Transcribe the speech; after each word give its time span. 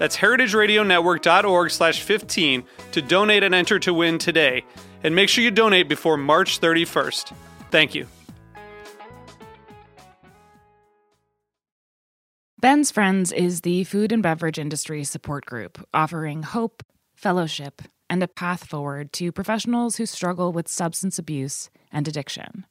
That's 0.00 0.16
heritageradionetwork.org 0.16 1.70
slash 1.70 2.00
15 2.00 2.64
to 2.92 3.02
donate 3.02 3.42
and 3.42 3.54
enter 3.54 3.78
to 3.80 3.92
win 3.92 4.16
today. 4.16 4.64
And 5.04 5.14
make 5.14 5.28
sure 5.28 5.44
you 5.44 5.50
donate 5.50 5.90
before 5.90 6.16
March 6.16 6.58
31st. 6.58 7.34
Thank 7.70 7.94
you. 7.94 8.06
Ben's 12.58 12.90
Friends 12.90 13.30
is 13.30 13.60
the 13.60 13.84
food 13.84 14.10
and 14.10 14.22
beverage 14.22 14.58
industry 14.58 15.04
support 15.04 15.44
group 15.44 15.86
offering 15.92 16.44
hope, 16.44 16.82
fellowship, 17.14 17.82
and 18.08 18.22
a 18.22 18.28
path 18.28 18.64
forward 18.64 19.12
to 19.12 19.30
professionals 19.30 19.96
who 19.96 20.06
struggle 20.06 20.50
with 20.50 20.66
substance 20.66 21.18
abuse 21.18 21.68
and 21.92 22.08
addiction. 22.08 22.64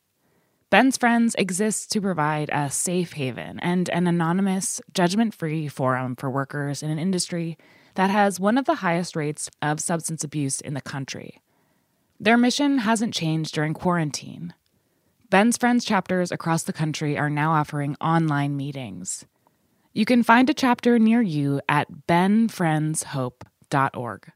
Ben's 0.72 0.98
Friends 0.98 1.34
exists 1.40 1.88
to 1.88 2.00
provide 2.00 2.52
a 2.54 2.70
safe 2.70 3.14
haven 3.14 3.60
and 3.60 3.90
an 3.90 4.06
anonymous, 4.06 4.80
judgment 4.94 5.34
free 5.34 5.68
forum 5.68 6.16
for 6.16 6.30
workers 6.30 6.84
in 6.84 6.92
an 6.92 7.00
industry 7.00 7.58
that 7.96 8.12
has 8.12 8.40
one 8.40 8.56
of 8.56 8.66
the 8.66 8.76
highest 8.76 9.16
rates 9.16 9.50
of 9.64 9.80
substance 9.80 10.24
abuse 10.24 10.62
in 10.62 10.76
the 10.76 10.82
country. 10.82 11.42
Their 12.20 12.38
mission 12.38 12.78
hasn't 12.80 13.14
changed 13.16 13.56
during 13.56 13.74
quarantine. 13.74 14.54
Ben's 15.32 15.58
Friends 15.58 15.84
chapters 15.84 16.32
across 16.32 16.62
the 16.62 16.72
country 16.72 17.18
are 17.18 17.32
now 17.32 17.54
offering 17.54 17.96
online 18.00 18.56
meetings. 18.56 19.26
You 19.94 20.06
can 20.06 20.22
find 20.22 20.52
a 20.52 20.54
chapter 20.54 21.00
near 21.00 21.24
you 21.24 21.62
at 21.68 21.88
bensfriendshope.org. 22.08 24.32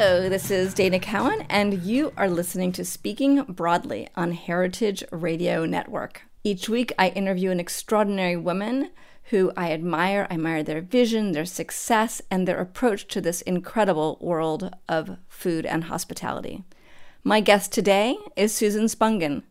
Hello, 0.00 0.28
this 0.28 0.52
is 0.52 0.74
Dana 0.74 1.00
Cowan, 1.00 1.44
and 1.50 1.82
you 1.82 2.12
are 2.16 2.30
listening 2.30 2.70
to 2.70 2.84
Speaking 2.84 3.42
Broadly 3.42 4.06
on 4.14 4.30
Heritage 4.30 5.02
Radio 5.10 5.66
Network. 5.66 6.22
Each 6.44 6.68
week, 6.68 6.92
I 6.96 7.08
interview 7.08 7.50
an 7.50 7.58
extraordinary 7.58 8.36
woman 8.36 8.92
who 9.30 9.50
I 9.56 9.72
admire. 9.72 10.28
I 10.30 10.34
admire 10.34 10.62
their 10.62 10.82
vision, 10.82 11.32
their 11.32 11.44
success, 11.44 12.22
and 12.30 12.46
their 12.46 12.60
approach 12.60 13.08
to 13.08 13.20
this 13.20 13.40
incredible 13.40 14.18
world 14.20 14.72
of 14.88 15.16
food 15.26 15.66
and 15.66 15.82
hospitality. 15.82 16.62
My 17.24 17.40
guest 17.40 17.72
today 17.72 18.16
is 18.36 18.54
Susan 18.54 18.84
Spungen. 18.84 19.42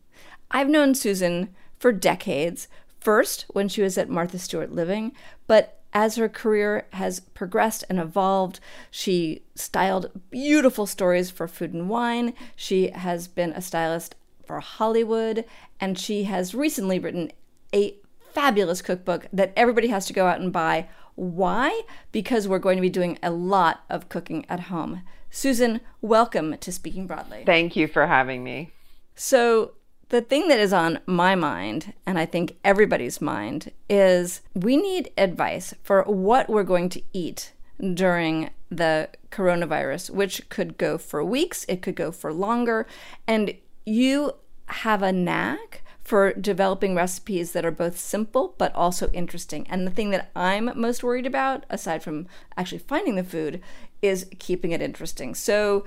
I've 0.50 0.70
known 0.70 0.94
Susan 0.94 1.54
for 1.78 1.92
decades, 1.92 2.68
first 3.00 3.44
when 3.52 3.68
she 3.68 3.82
was 3.82 3.98
at 3.98 4.08
Martha 4.08 4.38
Stewart 4.38 4.72
Living, 4.72 5.12
but 5.46 5.77
as 5.92 6.16
her 6.16 6.28
career 6.28 6.86
has 6.92 7.20
progressed 7.20 7.84
and 7.88 7.98
evolved, 7.98 8.60
she 8.90 9.42
styled 9.54 10.10
beautiful 10.30 10.86
stories 10.86 11.30
for 11.30 11.48
Food 11.48 11.72
and 11.72 11.88
Wine. 11.88 12.34
She 12.54 12.90
has 12.90 13.28
been 13.28 13.52
a 13.52 13.62
stylist 13.62 14.14
for 14.44 14.60
Hollywood, 14.60 15.44
and 15.80 15.98
she 15.98 16.24
has 16.24 16.54
recently 16.54 16.98
written 16.98 17.30
a 17.74 17.94
fabulous 18.32 18.82
cookbook 18.82 19.26
that 19.32 19.52
everybody 19.56 19.88
has 19.88 20.06
to 20.06 20.12
go 20.12 20.26
out 20.26 20.40
and 20.40 20.52
buy. 20.52 20.88
Why? 21.14 21.82
Because 22.12 22.46
we're 22.46 22.58
going 22.58 22.76
to 22.76 22.82
be 22.82 22.88
doing 22.88 23.18
a 23.22 23.30
lot 23.30 23.84
of 23.90 24.08
cooking 24.08 24.46
at 24.48 24.60
home. 24.60 25.02
Susan, 25.30 25.80
welcome 26.00 26.56
to 26.58 26.72
Speaking 26.72 27.06
Broadly. 27.06 27.42
Thank 27.44 27.76
you 27.76 27.88
for 27.88 28.06
having 28.06 28.44
me. 28.44 28.72
So, 29.14 29.72
the 30.08 30.22
thing 30.22 30.48
that 30.48 30.58
is 30.58 30.72
on 30.72 31.00
my 31.06 31.34
mind, 31.34 31.92
and 32.06 32.18
I 32.18 32.26
think 32.26 32.56
everybody's 32.64 33.20
mind, 33.20 33.72
is 33.88 34.40
we 34.54 34.76
need 34.76 35.10
advice 35.18 35.74
for 35.82 36.02
what 36.04 36.48
we're 36.48 36.64
going 36.64 36.88
to 36.90 37.02
eat 37.12 37.52
during 37.94 38.50
the 38.70 39.08
coronavirus, 39.30 40.10
which 40.10 40.48
could 40.48 40.78
go 40.78 40.98
for 40.98 41.24
weeks, 41.24 41.64
it 41.68 41.82
could 41.82 41.94
go 41.94 42.10
for 42.10 42.32
longer. 42.32 42.86
And 43.26 43.54
you 43.84 44.32
have 44.66 45.02
a 45.02 45.12
knack 45.12 45.82
for 46.02 46.32
developing 46.32 46.94
recipes 46.94 47.52
that 47.52 47.66
are 47.66 47.70
both 47.70 47.98
simple 47.98 48.54
but 48.56 48.74
also 48.74 49.10
interesting. 49.10 49.66
And 49.68 49.86
the 49.86 49.90
thing 49.90 50.10
that 50.10 50.30
I'm 50.34 50.70
most 50.74 51.02
worried 51.02 51.26
about, 51.26 51.64
aside 51.68 52.02
from 52.02 52.26
actually 52.56 52.78
finding 52.78 53.16
the 53.16 53.24
food, 53.24 53.60
is 54.00 54.26
keeping 54.38 54.72
it 54.72 54.80
interesting. 54.80 55.34
So 55.34 55.84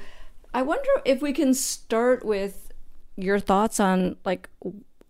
I 0.53 0.61
wonder 0.61 0.89
if 1.05 1.21
we 1.21 1.33
can 1.33 1.53
start 1.53 2.23
with 2.23 2.70
your 3.21 3.39
thoughts 3.39 3.79
on 3.79 4.17
like 4.25 4.49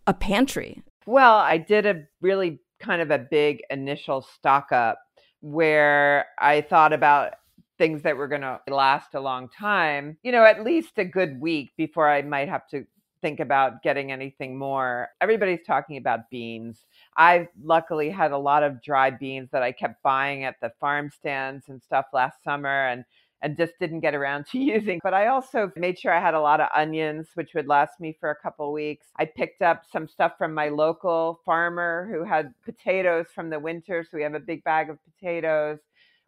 a 0.07 0.13
pantry. 0.13 0.83
Well, 1.05 1.35
I 1.35 1.57
did 1.57 1.85
a 1.85 2.03
really 2.21 2.59
kind 2.79 3.01
of 3.01 3.11
a 3.11 3.19
big 3.19 3.61
initial 3.69 4.21
stock 4.21 4.71
up 4.71 4.99
where 5.41 6.25
I 6.39 6.61
thought 6.61 6.93
about 6.93 7.33
things 7.77 8.03
that 8.03 8.15
were 8.15 8.27
going 8.27 8.41
to 8.41 8.59
last 8.67 9.15
a 9.15 9.19
long 9.19 9.49
time, 9.49 10.17
you 10.23 10.31
know, 10.31 10.43
at 10.43 10.63
least 10.63 10.97
a 10.97 11.05
good 11.05 11.41
week 11.41 11.71
before 11.77 12.09
I 12.09 12.21
might 12.21 12.47
have 12.47 12.67
to 12.69 12.85
think 13.21 13.39
about 13.39 13.83
getting 13.83 14.11
anything 14.11 14.57
more. 14.57 15.09
Everybody's 15.21 15.65
talking 15.65 15.97
about 15.97 16.29
beans. 16.29 16.85
I 17.17 17.47
luckily 17.63 18.09
had 18.09 18.31
a 18.31 18.37
lot 18.37 18.63
of 18.63 18.81
dry 18.81 19.09
beans 19.11 19.49
that 19.51 19.63
I 19.63 19.71
kept 19.71 20.01
buying 20.03 20.43
at 20.43 20.55
the 20.61 20.71
farm 20.79 21.09
stands 21.09 21.69
and 21.69 21.81
stuff 21.81 22.05
last 22.13 22.43
summer 22.43 22.87
and 22.87 23.03
and 23.41 23.57
just 23.57 23.73
didn't 23.79 24.01
get 24.01 24.15
around 24.15 24.45
to 24.51 24.59
using. 24.59 24.99
But 25.03 25.13
I 25.13 25.27
also 25.27 25.71
made 25.75 25.99
sure 25.99 26.13
I 26.13 26.21
had 26.21 26.33
a 26.33 26.41
lot 26.41 26.61
of 26.61 26.69
onions, 26.75 27.29
which 27.35 27.53
would 27.53 27.67
last 27.67 27.99
me 27.99 28.15
for 28.19 28.31
a 28.31 28.35
couple 28.35 28.71
weeks. 28.71 29.07
I 29.17 29.25
picked 29.25 29.61
up 29.61 29.83
some 29.91 30.07
stuff 30.07 30.33
from 30.37 30.53
my 30.53 30.69
local 30.69 31.39
farmer 31.45 32.09
who 32.11 32.23
had 32.23 32.53
potatoes 32.63 33.27
from 33.33 33.49
the 33.49 33.59
winter. 33.59 34.03
So 34.03 34.17
we 34.17 34.23
have 34.23 34.35
a 34.35 34.39
big 34.39 34.63
bag 34.63 34.89
of 34.89 34.97
potatoes. 35.03 35.79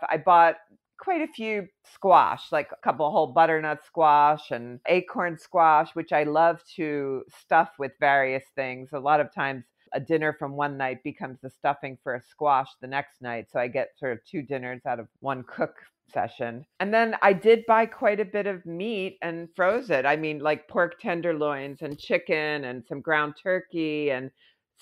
I 0.09 0.17
bought 0.17 0.55
quite 0.97 1.21
a 1.21 1.27
few 1.27 1.67
squash, 1.93 2.51
like 2.51 2.69
a 2.71 2.77
couple 2.77 3.09
whole 3.11 3.27
butternut 3.27 3.83
squash 3.85 4.51
and 4.51 4.79
acorn 4.87 5.37
squash, 5.37 5.89
which 5.95 6.13
I 6.13 6.23
love 6.23 6.61
to 6.77 7.23
stuff 7.41 7.71
with 7.77 7.91
various 7.99 8.43
things. 8.55 8.89
A 8.93 8.99
lot 8.99 9.19
of 9.19 9.33
times 9.33 9.65
a 9.93 9.99
dinner 9.99 10.35
from 10.37 10.55
one 10.55 10.77
night 10.77 11.03
becomes 11.03 11.39
the 11.41 11.49
stuffing 11.49 11.97
for 12.03 12.15
a 12.15 12.21
squash 12.21 12.69
the 12.81 12.87
next 12.87 13.21
night. 13.21 13.47
So 13.51 13.59
I 13.59 13.67
get 13.67 13.97
sort 13.97 14.13
of 14.13 14.25
two 14.25 14.41
dinners 14.41 14.81
out 14.85 14.99
of 14.99 15.07
one 15.19 15.43
cook 15.43 15.75
session. 16.11 16.65
And 16.79 16.93
then 16.93 17.15
I 17.21 17.33
did 17.33 17.65
buy 17.65 17.85
quite 17.85 18.19
a 18.19 18.25
bit 18.25 18.47
of 18.47 18.65
meat 18.65 19.17
and 19.21 19.49
froze 19.55 19.89
it. 19.89 20.05
I 20.05 20.15
mean, 20.15 20.39
like 20.39 20.67
pork 20.67 20.99
tenderloins 20.99 21.81
and 21.81 21.97
chicken 21.97 22.65
and 22.65 22.83
some 22.87 23.01
ground 23.01 23.35
turkey 23.41 24.11
and 24.11 24.31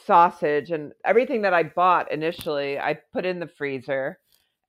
sausage 0.06 0.72
and 0.72 0.94
everything 1.06 1.42
that 1.44 1.54
I 1.54 1.64
bought 1.64 2.12
initially, 2.12 2.80
I 2.80 2.98
put 3.14 3.26
in 3.26 3.40
the 3.40 3.48
freezer. 3.48 4.20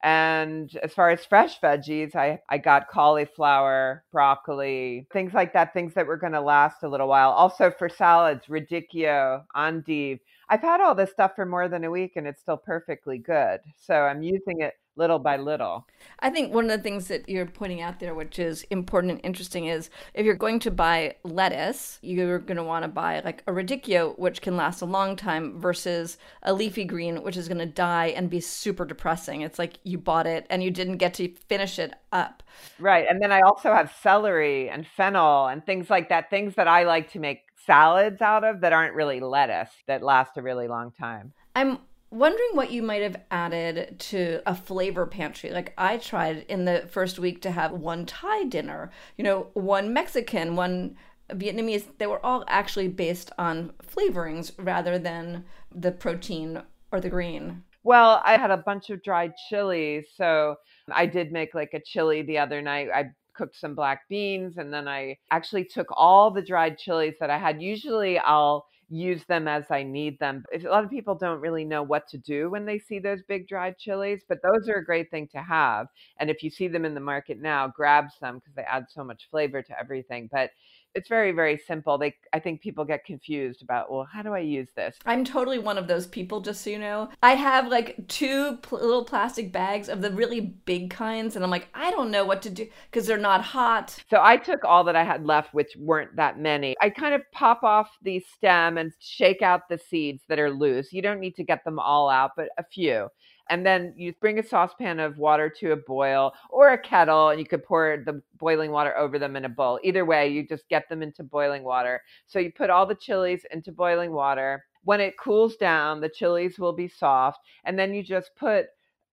And 0.03 0.75
as 0.83 0.93
far 0.93 1.11
as 1.11 1.25
fresh 1.25 1.61
veggies, 1.61 2.17
I, 2.17 2.41
I 2.49 2.59
got 2.59 2.89
cauliflower, 2.89 4.05
broccoli, 4.11 5.07
things 5.13 5.33
like 5.33 5.53
that, 5.53 5.73
things 5.73 5.95
that 5.95 6.07
were 6.07 6.17
going 6.17 6.33
to 6.33 6.41
last 6.41 6.83
a 6.83 6.89
little 6.89 7.07
while. 7.09 7.31
Also 7.31 7.71
for 7.71 7.89
salads, 7.89 8.47
radicchio, 8.47 9.45
endive. 9.57 10.19
I've 10.49 10.61
had 10.61 10.81
all 10.81 10.95
this 10.97 11.13
stuff 11.13 11.33
for 11.37 11.47
more 11.47 11.69
than 11.69 11.85
a 11.85 11.91
week 11.91 12.15
and 12.17 12.27
it's 12.27 12.41
still 12.43 12.57
perfectly 12.57 13.19
good. 13.19 13.61
So 13.79 13.95
I'm 13.95 14.23
using 14.23 14.61
it 14.61 14.75
little 14.97 15.19
by 15.19 15.37
little. 15.37 15.87
I 16.21 16.31
think 16.31 16.53
one 16.53 16.65
of 16.65 16.71
the 16.71 16.83
things 16.83 17.09
that 17.09 17.29
you're 17.29 17.47
pointing 17.47 17.81
out 17.81 18.01
there, 18.01 18.15
which 18.15 18.39
is 18.39 18.63
important 18.65 19.13
and 19.13 19.21
interesting, 19.25 19.67
is 19.67 19.91
if 20.15 20.27
you're 20.27 20.35
going 20.35 20.59
to 20.61 20.71
buy 20.71 21.17
lettuce, 21.25 21.99
you're 22.03 22.39
going 22.39 22.57
to 22.57 22.65
want 22.65 22.85
to 22.85 22.89
buy 22.89 23.21
like 23.21 23.43
a 23.47 23.53
radicchio, 23.53 24.19
which 24.19 24.43
can 24.43 24.57
last 24.57 24.83
a 24.83 24.87
long 24.87 25.17
time, 25.17 25.59
versus 25.61 26.19
a 26.43 26.53
leafy 26.53 26.85
green, 26.85 27.23
which 27.23 27.37
is 27.37 27.49
going 27.49 27.59
to 27.59 27.67
die 27.67 28.09
and 28.09 28.31
be 28.31 28.41
super 28.41 28.85
depressing. 28.85 29.41
It's 29.41 29.59
like 29.59 29.79
you 29.85 29.99
bought 29.99 30.27
it 30.27 30.47
and 30.51 30.63
you 30.63 30.71
didn't 30.71 30.99
get 30.99 31.15
to 31.15 31.29
finish 31.49 31.79
it 31.79 31.95
up. 32.13 32.43
Right. 32.79 33.07
And 33.09 33.21
then 33.23 33.33
I 33.33 33.41
also 33.41 33.73
have 33.73 33.95
celery 34.03 34.69
and 34.69 34.87
fennel 34.87 35.47
and 35.47 35.65
things 35.65 35.89
like 35.89 36.11
that, 36.11 36.31
things 36.31 36.55
that 36.57 36.69
I 36.69 36.85
like 36.85 37.13
to 37.13 37.19
make 37.19 37.41
salads 37.65 38.21
out 38.21 38.45
of 38.45 38.61
that 38.61 38.73
aren't 38.73 38.95
really 38.95 39.21
lettuce 39.21 39.71
that 39.87 40.03
last 40.03 40.37
a 40.37 40.43
really 40.43 40.69
long 40.69 40.91
time. 40.91 41.33
I'm 41.55 41.79
wondering 42.13 42.51
what 42.53 42.71
you 42.71 42.83
might 42.83 43.03
have 43.03 43.17
added 43.31 43.99
to 43.99 44.43
a 44.47 44.55
flavor 44.55 45.07
pantry. 45.07 45.51
Like 45.51 45.73
I 45.79 45.97
tried 45.97 46.45
in 46.49 46.67
the 46.67 46.87
first 46.91 47.19
week 47.19 47.41
to 47.43 47.51
have 47.51 47.73
one 47.73 48.05
Thai 48.07 48.45
dinner, 48.45 48.91
you 49.17 49.25
know, 49.25 49.49
one 49.55 49.93
Mexican, 49.93 50.55
one 50.55 50.97
Vietnamese. 51.31 51.87
They 51.99 52.07
were 52.07 52.25
all 52.25 52.45
actually 52.47 52.89
based 52.89 53.33
on 53.39 53.73
flavorings 53.83 54.53
rather 54.59 54.99
than 54.99 55.45
the 55.75 55.91
protein 55.91 56.63
or 56.93 57.01
the 57.01 57.09
green. 57.09 57.65
Well, 57.83 58.21
I 58.25 58.37
had 58.37 58.51
a 58.51 58.59
bunch 58.59 58.91
of 58.91 59.03
dried 59.03 59.33
chilies. 59.49 60.05
So 60.15 60.57
I 60.93 61.07
did 61.07 61.33
make 61.33 61.55
like 61.55 61.73
a 61.73 61.81
chili 61.81 62.23
the 62.23 62.39
other 62.39 62.61
night. 62.61 62.89
I 62.95 63.07
cooked 63.35 63.57
some 63.57 63.75
black 63.75 64.03
beans 64.11 64.59
and 64.59 64.73
then 64.73 64.87
I 64.87 65.17
actually 65.31 65.65
took 65.65 65.87
all 65.97 66.31
the 66.31 66.43
dried 66.43 66.77
chilies 66.77 67.15
that 67.21 67.31
I 67.31 67.39
had. 67.39 67.63
Usually 67.63 68.19
I'll 68.19 68.67
use 68.93 69.25
them 69.25 69.49
as 69.49 69.65
I 69.71 69.83
need 69.83 70.19
them. 70.19 70.45
A 70.55 70.59
lot 70.69 70.85
of 70.85 70.91
people 70.91 71.15
don't 71.15 71.41
really 71.41 71.65
know 71.65 71.83
what 71.83 72.07
to 72.09 72.19
do 72.19 72.51
when 72.51 72.67
they 72.67 72.79
see 72.79 72.99
those 72.99 73.23
big 73.23 73.49
dried 73.49 73.79
chilies, 73.79 74.23
but 74.29 74.39
those 74.43 74.69
are 74.69 74.77
a 74.77 74.85
great 74.85 75.11
thing 75.11 75.29
to 75.33 75.39
have. 75.43 75.87
And 76.19 76.31
if 76.31 76.43
you 76.43 76.51
see 76.51 76.69
them 76.69 76.85
in 76.85 76.95
the 76.95 77.01
market 77.01 77.41
now, 77.41 77.69
grab 77.69 78.07
some 78.21 78.37
because 78.37 78.55
they 78.55 78.63
add 78.63 78.87
so 78.91 79.03
much 79.05 79.29
flavor 79.31 79.63
to 79.63 79.79
everything. 79.81 80.29
But 80.31 80.51
it's 80.95 81.09
very 81.09 81.33
very 81.33 81.57
simple 81.57 81.99
they 81.99 82.15
i 82.33 82.39
think 82.39 82.61
people 82.61 82.85
get 82.85 83.05
confused 83.05 83.63
about 83.63 83.91
well 83.91 84.07
how 84.11 84.23
do 84.23 84.33
i 84.35 84.39
use 84.39 84.69
this? 84.77 84.97
I'm 85.07 85.25
totally 85.25 85.59
one 85.59 85.79
of 85.79 85.89
those 85.89 86.07
people 86.07 86.41
just 86.41 86.63
so 86.63 86.71
you 86.71 86.79
know. 86.79 87.09
I 87.23 87.33
have 87.33 87.69
like 87.69 87.97
two 88.09 88.57
pl- 88.59 88.81
little 88.81 89.05
plastic 89.05 89.53
bags 89.53 89.89
of 89.89 90.03
the 90.03 90.11
really 90.11 90.41
big 90.41 90.91
kinds 90.91 91.37
and 91.37 91.45
i'm 91.45 91.51
like 91.51 91.69
i 91.75 91.91
don't 91.91 92.11
know 92.11 92.25
what 92.25 92.43
to 92.43 92.51
do 92.51 92.67
because 92.91 93.07
they're 93.07 93.19
not 93.19 93.43
hot. 93.43 93.97
So 94.11 94.19
i 94.23 94.37
took 94.37 94.65
all 94.65 94.85
that 94.85 94.97
i 94.97 95.05
had 95.05 95.25
left 95.27 95.55
which 95.55 95.77
weren't 95.77 96.17
that 96.17 96.39
many. 96.39 96.77
I 96.81 96.91
kind 96.91 97.15
of 97.15 97.23
pop 97.33 97.63
off 97.63 97.89
the 98.03 98.25
stem 98.37 98.79
and 98.79 98.93
shake 98.99 99.43
out 99.43 99.69
the 99.69 99.79
seeds 99.79 100.23
that 100.29 100.39
are 100.39 100.51
loose. 100.51 100.93
You 100.93 101.03
don't 101.03 101.21
need 101.21 101.37
to 101.37 101.45
get 101.45 101.65
them 101.65 101.79
all 101.79 102.09
out 102.09 102.33
but 102.37 102.49
a 102.59 102.65
few 102.65 103.09
and 103.51 103.65
then 103.67 103.93
you 103.97 104.13
bring 104.21 104.39
a 104.39 104.43
saucepan 104.43 105.01
of 105.01 105.19
water 105.19 105.49
to 105.61 105.73
a 105.73 105.77
boil 105.77 106.33
or 106.51 106.73
a 106.73 106.79
kettle 106.79 107.29
and 107.31 107.41
you 107.41 107.47
could 107.47 107.65
pour 107.65 108.03
the 108.05 108.23
boiling 108.39 108.71
water 108.71 108.97
over 108.97 109.19
them 109.19 109.37
in 109.37 109.45
a 109.45 109.49
bowl. 109.49 109.79
Either 109.83 110.05
way 110.05 110.29
you 110.29 110.47
just 110.47 110.69
get 110.69 110.89
them 110.89 111.03
into 111.03 111.23
boiling 111.23 111.65
water. 111.65 112.01
So 112.27 112.39
you 112.39 112.53
put 112.53 112.71
all 112.71 112.87
the 112.87 112.95
chilies 112.95 113.45
into 113.51 113.73
boiling 113.73 114.13
water. 114.13 114.65
When 114.85 115.01
it 115.01 115.19
cools 115.19 115.57
down 115.57 116.01
the 116.01 116.09
chilies 116.09 116.59
will 116.59 116.73
be 116.73 116.89
soft 116.89 117.41
and 117.65 117.79
then 117.79 117.95
you 117.95 118.03
just 118.03 118.31
put 118.37 118.67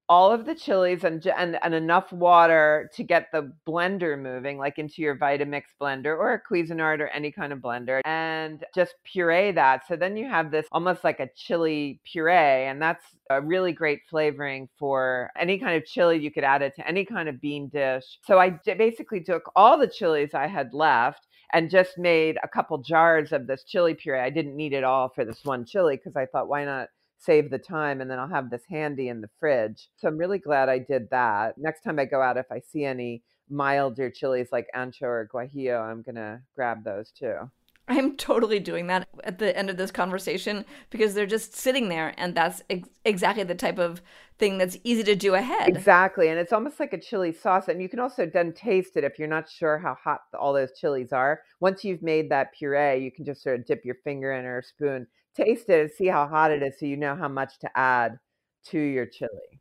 all 0.10 0.32
of 0.32 0.46
the 0.48 0.56
chilies 0.56 1.04
and, 1.04 1.26
and, 1.28 1.60
and 1.62 1.76
enough 1.76 2.12
water 2.12 2.90
to 2.96 3.04
get 3.04 3.28
the 3.32 3.54
blender 3.68 4.20
moving, 4.20 4.58
like 4.58 4.80
into 4.80 5.04
your 5.04 5.16
Vitamix 5.16 5.66
blender 5.80 6.18
or 6.18 6.34
a 6.34 6.42
Cuisinart 6.42 7.00
or 7.00 7.08
any 7.10 7.32
kind 7.32 7.54
of 7.54 7.60
blender, 7.60 8.02
and 8.06 8.66
just 8.74 8.96
puree 9.04 9.52
that. 9.52 9.88
So 9.88 9.96
then 9.96 10.18
you 10.18 10.28
have 10.28 10.50
this 10.50 10.66
almost 10.72 11.04
like 11.04 11.20
a 11.20 11.30
chili 11.36 12.02
puree, 12.12 12.66
and 12.66 12.82
that's 12.82 13.06
a 13.30 13.40
really 13.40 13.72
great 13.72 14.00
flavoring 14.10 14.68
for 14.80 15.30
any 15.40 15.60
kind 15.60 15.78
of 15.78 15.86
chili. 15.86 16.18
You 16.20 16.32
could 16.32 16.44
add 16.44 16.64
it 16.64 16.76
to 16.78 16.88
any 16.88 17.06
kind 17.06 17.30
of 17.30 17.40
bean 17.40 17.70
dish. 17.70 18.04
So 18.26 18.40
I 18.40 18.60
basically 18.66 19.22
took 19.22 19.52
all 19.56 19.78
the 19.78 19.88
chilies 19.88 20.34
I 20.34 20.48
had 20.48 20.74
left 20.74 21.28
and 21.54 21.70
just 21.70 21.98
made 21.98 22.38
a 22.44 22.48
couple 22.48 22.80
jars 22.80 23.32
of 23.32 23.46
this 23.46 23.64
chili 23.64 23.94
puree. 23.94 24.20
I 24.20 24.30
didn't 24.32 24.56
need 24.56 24.74
it 24.74 24.84
all 24.84 25.10
for 25.10 25.24
this 25.24 25.42
one 25.44 25.66
chili 25.66 25.98
because 25.98 26.16
I 26.16 26.26
thought, 26.26 26.48
why 26.48 26.66
not 26.66 26.90
save 27.20 27.52
the 27.52 27.60
time 27.60 28.02
and 28.02 28.10
then 28.10 28.18
I'll 28.18 28.30
have 28.30 28.50
this 28.50 28.64
handy 28.70 29.10
in 29.10 29.22
the 29.22 29.30
fridge. 29.40 29.90
So 29.98 30.08
I'm 30.08 30.18
really 30.18 30.40
glad 30.40 30.70
I 30.70 30.80
did 30.80 31.10
that. 31.12 31.58
Next 31.58 31.82
time 31.82 32.00
I 32.00 32.06
go 32.06 32.22
out, 32.22 32.38
if 32.38 32.52
I 32.52 32.60
see 32.60 32.86
any 32.86 33.24
milder 33.50 34.10
chilies 34.10 34.50
like 34.52 34.68
ancho 34.76 35.04
or 35.04 35.30
guajillo, 35.34 35.82
I'm 35.82 36.02
going 36.02 36.16
to 36.16 36.42
grab 36.56 36.84
those 36.84 37.12
too. 37.12 37.50
I'm 37.90 38.18
totally 38.18 38.60
doing 38.60 38.86
that 38.88 39.08
at 39.24 39.40
the 39.40 39.58
end 39.58 39.72
of 39.72 39.78
this 39.78 39.90
conversation 39.90 40.64
because 40.92 41.16
they're 41.16 41.26
just 41.26 41.56
sitting 41.56 41.90
there, 41.90 42.14
and 42.20 42.36
that's 42.36 42.62
ex- 42.70 42.88
exactly 43.04 43.44
the 43.44 43.56
type 43.56 43.80
of 43.80 44.04
thing 44.38 44.60
that's 44.60 44.78
easy 44.84 45.02
to 45.04 45.16
do 45.16 45.34
ahead. 45.34 45.68
Exactly, 45.68 46.30
and 46.30 46.40
it's 46.40 46.54
almost 46.54 46.80
like 46.80 46.94
a 46.94 47.00
chili 47.00 47.34
sauce, 47.34 47.68
and 47.68 47.82
you 47.82 47.90
can 47.90 48.00
also 48.00 48.28
then 48.28 48.54
taste 48.54 48.96
it 48.96 49.04
if 49.04 49.18
you're 49.18 49.28
not 49.28 49.50
sure 49.50 49.80
how 49.80 49.98
hot 50.02 50.20
all 50.40 50.54
those 50.54 50.78
chilies 50.80 51.12
are. 51.12 51.42
Once 51.62 51.84
you've 51.84 52.04
made 52.04 52.30
that 52.30 52.54
puree, 52.54 53.04
you 53.04 53.12
can 53.12 53.26
just 53.26 53.42
sort 53.42 53.60
of 53.60 53.66
dip 53.66 53.84
your 53.84 53.98
finger 54.04 54.34
in 54.34 54.46
or 54.46 54.60
a 54.60 54.64
spoon 54.64 55.08
taste 55.36 55.70
it 55.70 55.82
and 55.82 55.92
see 55.92 56.08
how 56.08 56.28
hot 56.28 56.52
it 56.52 56.64
is 56.64 56.80
so 56.80 56.86
you 56.86 56.98
know 56.98 57.16
how 57.16 57.28
much 57.28 57.60
to 57.60 57.78
add 57.78 58.20
to 58.66 58.80
your 58.80 59.06
chili. 59.06 59.60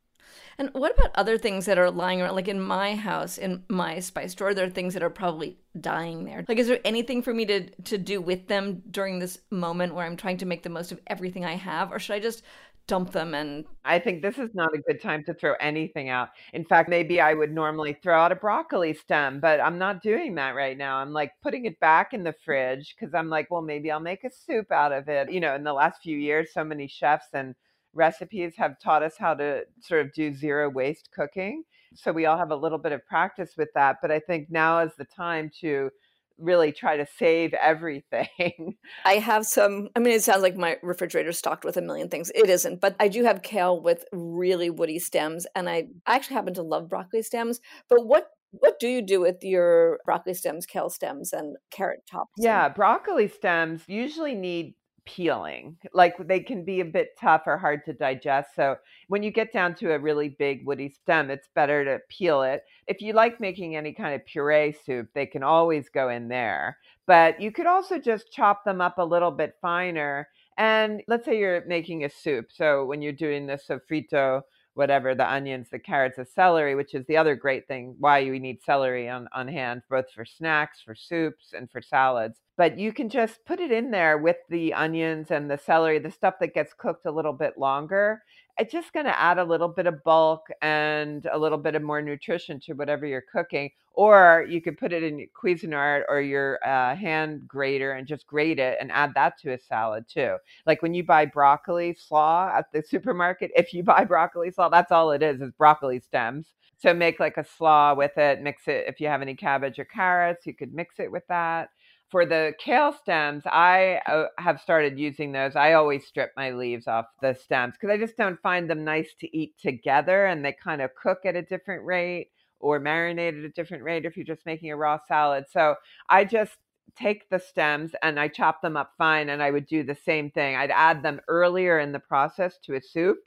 And 0.58 0.70
what 0.72 0.92
about 0.98 1.12
other 1.14 1.38
things 1.38 1.66
that 1.66 1.78
are 1.78 1.90
lying 1.90 2.20
around? 2.20 2.34
Like 2.34 2.48
in 2.48 2.60
my 2.60 2.96
house, 2.96 3.38
in 3.38 3.62
my 3.68 4.00
spice 4.00 4.34
drawer, 4.34 4.54
there 4.54 4.66
are 4.66 4.70
things 4.70 4.94
that 4.94 5.02
are 5.02 5.10
probably 5.10 5.58
dying 5.80 6.24
there. 6.24 6.44
Like, 6.48 6.58
is 6.58 6.66
there 6.66 6.80
anything 6.84 7.22
for 7.22 7.32
me 7.32 7.46
to 7.46 7.70
to 7.70 7.96
do 7.96 8.20
with 8.20 8.48
them 8.48 8.82
during 8.90 9.20
this 9.20 9.38
moment 9.50 9.94
where 9.94 10.04
I'm 10.04 10.16
trying 10.16 10.38
to 10.38 10.46
make 10.46 10.64
the 10.64 10.68
most 10.68 10.90
of 10.90 11.00
everything 11.06 11.44
I 11.44 11.54
have, 11.54 11.92
or 11.92 11.98
should 11.98 12.14
I 12.14 12.20
just 12.20 12.42
dump 12.88 13.12
them 13.12 13.34
and 13.34 13.64
I 13.84 13.98
think 14.00 14.22
this 14.22 14.38
is 14.38 14.50
not 14.54 14.74
a 14.74 14.78
good 14.78 15.00
time 15.00 15.22
to 15.24 15.34
throw 15.34 15.54
anything 15.60 16.08
out. 16.08 16.30
In 16.54 16.64
fact, 16.64 16.88
maybe 16.88 17.20
I 17.20 17.34
would 17.34 17.52
normally 17.52 17.92
throw 18.02 18.18
out 18.18 18.32
a 18.32 18.36
broccoli 18.36 18.94
stem, 18.94 19.38
but 19.40 19.60
I'm 19.60 19.78
not 19.78 20.02
doing 20.02 20.34
that 20.36 20.56
right 20.56 20.76
now. 20.76 20.96
I'm 20.96 21.12
like 21.12 21.32
putting 21.42 21.66
it 21.66 21.78
back 21.78 22.12
in 22.14 22.24
the 22.24 22.34
fridge 22.44 22.96
cuz 22.98 23.14
I'm 23.14 23.28
like, 23.28 23.50
well, 23.50 23.62
maybe 23.62 23.90
I'll 23.92 24.00
make 24.00 24.24
a 24.24 24.30
soup 24.30 24.72
out 24.72 24.92
of 24.92 25.08
it. 25.08 25.30
You 25.30 25.40
know, 25.40 25.54
in 25.54 25.62
the 25.62 25.72
last 25.72 26.02
few 26.02 26.18
years 26.18 26.52
so 26.52 26.64
many 26.64 26.88
chefs 26.88 27.28
and 27.34 27.54
recipes 27.92 28.54
have 28.56 28.80
taught 28.80 29.02
us 29.02 29.16
how 29.18 29.34
to 29.34 29.64
sort 29.80 30.04
of 30.04 30.12
do 30.14 30.32
zero 30.32 30.68
waste 30.70 31.10
cooking. 31.12 31.64
So 31.94 32.12
we 32.12 32.26
all 32.26 32.38
have 32.38 32.50
a 32.50 32.56
little 32.56 32.78
bit 32.78 32.92
of 32.92 33.04
practice 33.06 33.54
with 33.56 33.68
that, 33.74 33.96
but 34.02 34.10
I 34.10 34.20
think 34.20 34.50
now 34.50 34.80
is 34.80 34.94
the 34.96 35.04
time 35.04 35.50
to 35.60 35.90
really 36.38 36.72
try 36.72 36.96
to 36.96 37.06
save 37.18 37.52
everything. 37.54 38.76
I 39.04 39.14
have 39.14 39.46
some, 39.46 39.88
I 39.96 39.98
mean, 39.98 40.14
it 40.14 40.22
sounds 40.22 40.42
like 40.42 40.56
my 40.56 40.76
refrigerator 40.82 41.32
stocked 41.32 41.64
with 41.64 41.76
a 41.76 41.82
million 41.82 42.08
things. 42.08 42.30
It 42.34 42.48
isn't, 42.48 42.80
but 42.80 42.96
I 43.00 43.08
do 43.08 43.24
have 43.24 43.42
kale 43.42 43.80
with 43.80 44.04
really 44.12 44.70
woody 44.70 44.98
stems, 44.98 45.46
and 45.54 45.68
I, 45.68 45.88
I 46.06 46.16
actually 46.16 46.34
happen 46.36 46.54
to 46.54 46.62
love 46.62 46.88
broccoli 46.88 47.22
stems. 47.22 47.60
But 47.88 48.06
what 48.06 48.30
what 48.50 48.80
do 48.80 48.88
you 48.88 49.02
do 49.02 49.20
with 49.20 49.42
your 49.42 50.00
broccoli 50.06 50.34
stems, 50.34 50.64
kale 50.64 50.88
stems, 50.88 51.32
and 51.32 51.56
carrot 51.70 52.04
tops? 52.10 52.32
Yeah, 52.38 52.68
broccoli 52.70 53.28
stems 53.28 53.82
usually 53.86 54.34
need 54.34 54.74
peeling. 55.08 55.76
Like 55.94 56.14
they 56.26 56.40
can 56.40 56.64
be 56.64 56.80
a 56.80 56.84
bit 56.84 57.16
tough 57.18 57.42
or 57.46 57.56
hard 57.56 57.84
to 57.86 57.92
digest. 57.94 58.50
So 58.54 58.76
when 59.08 59.22
you 59.22 59.30
get 59.30 59.52
down 59.52 59.74
to 59.76 59.94
a 59.94 59.98
really 59.98 60.28
big 60.28 60.66
woody 60.66 60.90
stem, 60.90 61.30
it's 61.30 61.48
better 61.54 61.84
to 61.84 61.98
peel 62.10 62.42
it. 62.42 62.64
If 62.86 63.00
you 63.00 63.14
like 63.14 63.40
making 63.40 63.74
any 63.74 63.92
kind 63.92 64.14
of 64.14 64.26
puree 64.26 64.76
soup, 64.84 65.08
they 65.14 65.26
can 65.26 65.42
always 65.42 65.88
go 65.88 66.10
in 66.10 66.28
there. 66.28 66.76
But 67.06 67.40
you 67.40 67.50
could 67.50 67.66
also 67.66 67.98
just 67.98 68.32
chop 68.32 68.64
them 68.64 68.82
up 68.82 68.98
a 68.98 69.04
little 69.04 69.30
bit 69.30 69.54
finer. 69.62 70.28
And 70.58 71.02
let's 71.08 71.24
say 71.24 71.38
you're 71.38 71.64
making 71.66 72.04
a 72.04 72.10
soup. 72.10 72.46
So 72.52 72.84
when 72.84 73.00
you're 73.00 73.12
doing 73.12 73.46
the 73.46 73.58
sofrito, 73.58 74.42
whatever 74.78 75.12
the 75.12 75.28
onions, 75.28 75.68
the 75.70 75.78
carrots, 75.78 76.16
the 76.16 76.24
celery, 76.24 76.76
which 76.76 76.94
is 76.94 77.04
the 77.06 77.16
other 77.16 77.34
great 77.34 77.66
thing 77.66 77.96
why 77.98 78.20
you 78.20 78.38
need 78.38 78.62
celery 78.62 79.08
on, 79.08 79.26
on 79.34 79.48
hand, 79.48 79.82
both 79.90 80.08
for 80.14 80.24
snacks, 80.24 80.80
for 80.80 80.94
soups, 80.94 81.52
and 81.52 81.68
for 81.68 81.82
salads. 81.82 82.38
But 82.56 82.78
you 82.78 82.92
can 82.92 83.08
just 83.08 83.44
put 83.44 83.58
it 83.58 83.72
in 83.72 83.90
there 83.90 84.18
with 84.18 84.36
the 84.48 84.72
onions 84.74 85.32
and 85.32 85.50
the 85.50 85.58
celery, 85.58 85.98
the 85.98 86.12
stuff 86.12 86.34
that 86.38 86.54
gets 86.54 86.72
cooked 86.72 87.06
a 87.06 87.10
little 87.10 87.32
bit 87.32 87.58
longer 87.58 88.22
it's 88.58 88.72
just 88.72 88.92
going 88.92 89.06
to 89.06 89.18
add 89.18 89.38
a 89.38 89.44
little 89.44 89.68
bit 89.68 89.86
of 89.86 90.02
bulk 90.04 90.48
and 90.62 91.26
a 91.32 91.38
little 91.38 91.58
bit 91.58 91.74
of 91.74 91.82
more 91.82 92.02
nutrition 92.02 92.58
to 92.60 92.72
whatever 92.72 93.06
you're 93.06 93.24
cooking. 93.32 93.70
Or 93.92 94.46
you 94.48 94.60
could 94.60 94.78
put 94.78 94.92
it 94.92 95.02
in 95.02 95.18
your 95.18 95.28
Cuisinart 95.40 96.02
or 96.08 96.20
your 96.20 96.58
uh, 96.66 96.94
hand 96.94 97.46
grater 97.48 97.92
and 97.92 98.06
just 98.06 98.26
grate 98.26 98.58
it 98.58 98.78
and 98.80 98.92
add 98.92 99.12
that 99.14 99.38
to 99.40 99.52
a 99.52 99.58
salad 99.58 100.06
too. 100.08 100.36
Like 100.66 100.82
when 100.82 100.94
you 100.94 101.04
buy 101.04 101.24
broccoli 101.26 101.94
slaw 101.94 102.52
at 102.56 102.66
the 102.72 102.82
supermarket, 102.88 103.50
if 103.56 103.72
you 103.72 103.82
buy 103.82 104.04
broccoli 104.04 104.50
slaw, 104.50 104.68
that's 104.68 104.92
all 104.92 105.12
it 105.12 105.22
is, 105.22 105.40
is 105.40 105.52
broccoli 105.52 106.00
stems. 106.00 106.46
So 106.80 106.94
make 106.94 107.18
like 107.18 107.36
a 107.36 107.44
slaw 107.44 107.94
with 107.94 108.16
it, 108.18 108.40
mix 108.40 108.68
it. 108.68 108.84
If 108.86 109.00
you 109.00 109.08
have 109.08 109.20
any 109.20 109.34
cabbage 109.34 109.80
or 109.80 109.84
carrots, 109.84 110.46
you 110.46 110.54
could 110.54 110.72
mix 110.72 111.00
it 111.00 111.10
with 111.10 111.26
that 111.28 111.70
for 112.10 112.24
the 112.24 112.54
kale 112.58 112.92
stems, 112.92 113.42
I 113.46 114.00
uh, 114.06 114.26
have 114.38 114.60
started 114.60 114.98
using 114.98 115.32
those. 115.32 115.56
I 115.56 115.74
always 115.74 116.06
strip 116.06 116.32
my 116.36 116.50
leaves 116.52 116.86
off 116.86 117.06
the 117.20 117.34
stems 117.34 117.74
because 117.74 117.92
I 117.92 117.98
just 117.98 118.16
don't 118.16 118.40
find 118.40 118.68
them 118.68 118.84
nice 118.84 119.14
to 119.20 119.36
eat 119.36 119.54
together 119.58 120.26
and 120.26 120.44
they 120.44 120.52
kind 120.52 120.80
of 120.80 120.94
cook 120.94 121.20
at 121.24 121.36
a 121.36 121.42
different 121.42 121.84
rate 121.84 122.30
or 122.60 122.80
marinate 122.80 123.38
at 123.38 123.44
a 123.44 123.50
different 123.50 123.84
rate 123.84 124.04
if 124.04 124.16
you're 124.16 124.24
just 124.24 124.46
making 124.46 124.70
a 124.70 124.76
raw 124.76 124.98
salad. 125.06 125.44
So 125.50 125.74
I 126.08 126.24
just 126.24 126.56
take 126.96 127.28
the 127.28 127.38
stems 127.38 127.92
and 128.02 128.18
I 128.18 128.28
chop 128.28 128.62
them 128.62 128.76
up 128.76 128.92
fine 128.96 129.28
and 129.28 129.42
I 129.42 129.50
would 129.50 129.66
do 129.66 129.82
the 129.82 129.94
same 129.94 130.30
thing. 130.30 130.56
I'd 130.56 130.70
add 130.70 131.02
them 131.02 131.20
earlier 131.28 131.78
in 131.78 131.92
the 131.92 132.00
process 132.00 132.58
to 132.64 132.74
a 132.74 132.80
soup. 132.80 133.18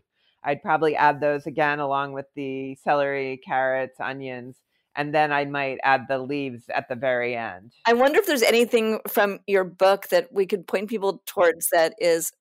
I'd 0.43 0.63
probably 0.63 0.95
add 0.95 1.21
those 1.21 1.45
again 1.45 1.79
along 1.79 2.13
with 2.13 2.25
the 2.35 2.75
celery, 2.83 3.39
carrots, 3.45 3.99
onions 3.99 4.57
and 4.95 5.13
then 5.13 5.31
I 5.31 5.45
might 5.45 5.77
add 5.83 6.07
the 6.07 6.19
leaves 6.19 6.63
at 6.73 6.89
the 6.89 6.95
very 6.95 7.35
end. 7.35 7.73
I 7.85 7.93
wonder 7.93 8.19
if 8.19 8.27
there's 8.27 8.41
anything 8.41 8.99
from 9.07 9.39
your 9.47 9.63
book 9.63 10.09
that 10.09 10.31
we 10.31 10.45
could 10.45 10.67
point 10.67 10.89
people 10.89 11.21
towards 11.25 11.69
that 11.71 11.93
is 11.99 12.31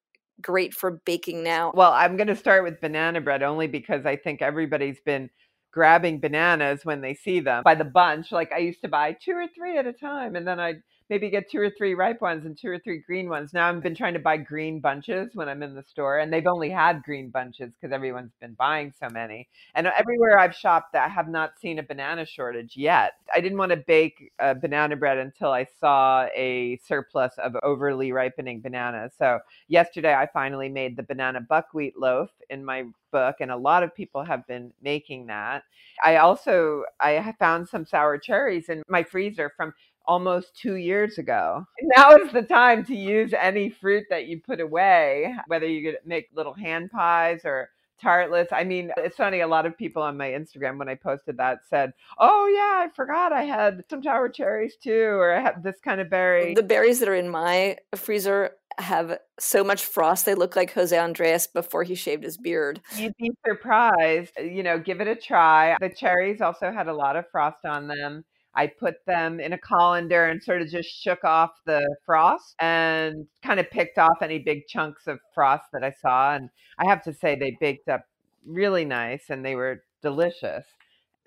great 0.42 0.75
for 0.75 1.00
baking 1.04 1.42
now. 1.42 1.73
Well, 1.75 1.92
I'm 1.92 2.16
going 2.16 2.28
to 2.28 2.37
start 2.37 2.64
with 2.64 2.80
banana 2.80 3.21
bread 3.21 3.42
only 3.42 3.66
because 3.66 4.07
I 4.07 4.16
think 4.16 4.42
everybody's 4.42 5.00
been 5.00 5.30
grabbing 5.73 6.21
bananas 6.21 6.85
when 6.85 7.00
they 7.00 7.14
see 7.14 7.40
them 7.40 7.62
by 7.62 7.75
the 7.75 7.85
bunch. 7.85 8.33
Like 8.33 8.52
I 8.52 8.59
used 8.59 8.80
to 8.83 8.88
buy 8.88 9.12
two 9.12 9.33
or 9.33 9.47
three 9.54 9.78
at 9.78 9.87
a 9.87 9.92
time 9.92 10.35
and 10.35 10.47
then 10.47 10.59
I'd 10.59 10.83
maybe 11.10 11.28
get 11.28 11.50
two 11.50 11.60
or 11.60 11.68
three 11.68 11.94
ripe 11.94 12.20
ones 12.20 12.46
and 12.46 12.56
two 12.56 12.68
or 12.68 12.78
three 12.78 12.98
green 12.98 13.28
ones. 13.28 13.52
Now 13.52 13.68
I've 13.68 13.82
been 13.82 13.96
trying 13.96 14.14
to 14.14 14.20
buy 14.20 14.36
green 14.36 14.78
bunches 14.78 15.34
when 15.34 15.48
I'm 15.48 15.62
in 15.62 15.74
the 15.74 15.82
store, 15.82 16.20
and 16.20 16.32
they've 16.32 16.46
only 16.46 16.70
had 16.70 17.02
green 17.02 17.28
bunches 17.28 17.72
because 17.74 17.92
everyone's 17.92 18.32
been 18.40 18.54
buying 18.54 18.94
so 18.98 19.08
many. 19.10 19.48
And 19.74 19.88
uh, 19.88 19.92
everywhere 19.98 20.38
I've 20.38 20.54
shopped, 20.54 20.94
I 20.94 21.08
have 21.08 21.28
not 21.28 21.58
seen 21.60 21.80
a 21.80 21.82
banana 21.82 22.24
shortage 22.24 22.76
yet. 22.76 23.14
I 23.34 23.40
didn't 23.40 23.58
want 23.58 23.70
to 23.72 23.76
bake 23.76 24.32
a 24.38 24.54
banana 24.54 24.96
bread 24.96 25.18
until 25.18 25.50
I 25.50 25.66
saw 25.80 26.26
a 26.34 26.78
surplus 26.86 27.32
of 27.38 27.56
overly 27.64 28.12
ripening 28.12 28.60
bananas. 28.60 29.12
So 29.18 29.40
yesterday 29.66 30.14
I 30.14 30.28
finally 30.32 30.68
made 30.68 30.96
the 30.96 31.02
banana 31.02 31.40
buckwheat 31.40 31.98
loaf 31.98 32.30
in 32.50 32.64
my 32.64 32.84
book 33.10 33.36
and 33.40 33.50
a 33.50 33.56
lot 33.56 33.82
of 33.82 33.94
people 33.94 34.22
have 34.22 34.46
been 34.46 34.72
making 34.82 35.26
that. 35.26 35.64
I 36.02 36.16
also 36.16 36.84
I 37.00 37.34
found 37.38 37.68
some 37.68 37.84
sour 37.84 38.18
cherries 38.18 38.68
in 38.68 38.82
my 38.88 39.02
freezer 39.02 39.52
from 39.56 39.74
almost 40.10 40.56
two 40.56 40.74
years 40.74 41.18
ago. 41.18 41.64
Now 41.96 42.16
is 42.16 42.32
the 42.32 42.42
time 42.42 42.84
to 42.86 42.94
use 43.14 43.32
any 43.32 43.70
fruit 43.70 44.04
that 44.10 44.26
you 44.26 44.40
put 44.40 44.60
away, 44.60 45.34
whether 45.46 45.66
you 45.66 45.96
make 46.04 46.28
little 46.34 46.54
hand 46.54 46.90
pies 46.90 47.40
or 47.44 47.70
tartlets. 48.00 48.52
I 48.52 48.64
mean, 48.64 48.90
it's 48.96 49.16
funny, 49.16 49.40
a 49.40 49.46
lot 49.46 49.66
of 49.66 49.76
people 49.76 50.02
on 50.02 50.16
my 50.16 50.28
Instagram 50.28 50.78
when 50.78 50.88
I 50.88 50.94
posted 50.94 51.36
that 51.36 51.60
said, 51.68 51.92
Oh, 52.18 52.46
yeah, 52.46 52.86
I 52.86 52.88
forgot 52.94 53.32
I 53.32 53.42
had 53.42 53.84
some 53.88 54.02
sour 54.02 54.28
cherries 54.28 54.76
too, 54.82 55.16
or 55.18 55.32
I 55.32 55.40
have 55.40 55.62
this 55.62 55.78
kind 55.84 56.00
of 56.00 56.10
berry. 56.10 56.54
The 56.54 56.62
berries 56.62 57.00
that 57.00 57.08
are 57.08 57.14
in 57.14 57.28
my 57.28 57.76
freezer 57.94 58.52
have 58.78 59.18
so 59.38 59.62
much 59.62 59.84
frost 59.84 60.24
they 60.24 60.34
look 60.34 60.56
like 60.56 60.72
Jose 60.72 60.96
Andres 60.96 61.46
before 61.46 61.82
he 61.82 61.94
shaved 61.94 62.24
his 62.24 62.36
beard. 62.36 62.80
You'd 62.96 63.16
be 63.18 63.30
surprised. 63.46 64.32
You 64.38 64.62
know, 64.62 64.78
give 64.78 65.00
it 65.00 65.08
a 65.08 65.16
try. 65.16 65.76
The 65.80 65.90
cherries 65.90 66.40
also 66.40 66.72
had 66.72 66.88
a 66.88 66.94
lot 66.94 67.16
of 67.16 67.26
frost 67.30 67.64
on 67.64 67.88
them. 67.88 68.24
I 68.54 68.66
put 68.66 69.04
them 69.07 69.38
in 69.40 69.52
a 69.52 69.59
colander 69.59 70.26
and 70.26 70.42
sort 70.42 70.61
of 70.62 70.69
just 70.69 70.88
shook 70.88 71.25
off 71.25 71.50
the 71.66 71.97
frost 72.04 72.57
and 72.59 73.26
kind 73.42 73.61
of 73.61 73.71
picked 73.71 73.99
off 73.99 74.23
any 74.23 74.38
big 74.38 74.66
chunks 74.66 75.07
of 75.07 75.21
frost 75.35 75.66
that 75.73 75.85
I 75.85 75.92
saw. 75.92 76.35
And 76.35 76.50
I 76.78 76.88
have 76.88 77.02
to 77.04 77.12
say, 77.12 77.37
they 77.37 77.57
baked 77.61 77.88
up 77.88 78.02
really 78.45 78.85
nice 78.85 79.30
and 79.30 79.45
they 79.45 79.54
were 79.54 79.85
delicious. 80.02 80.64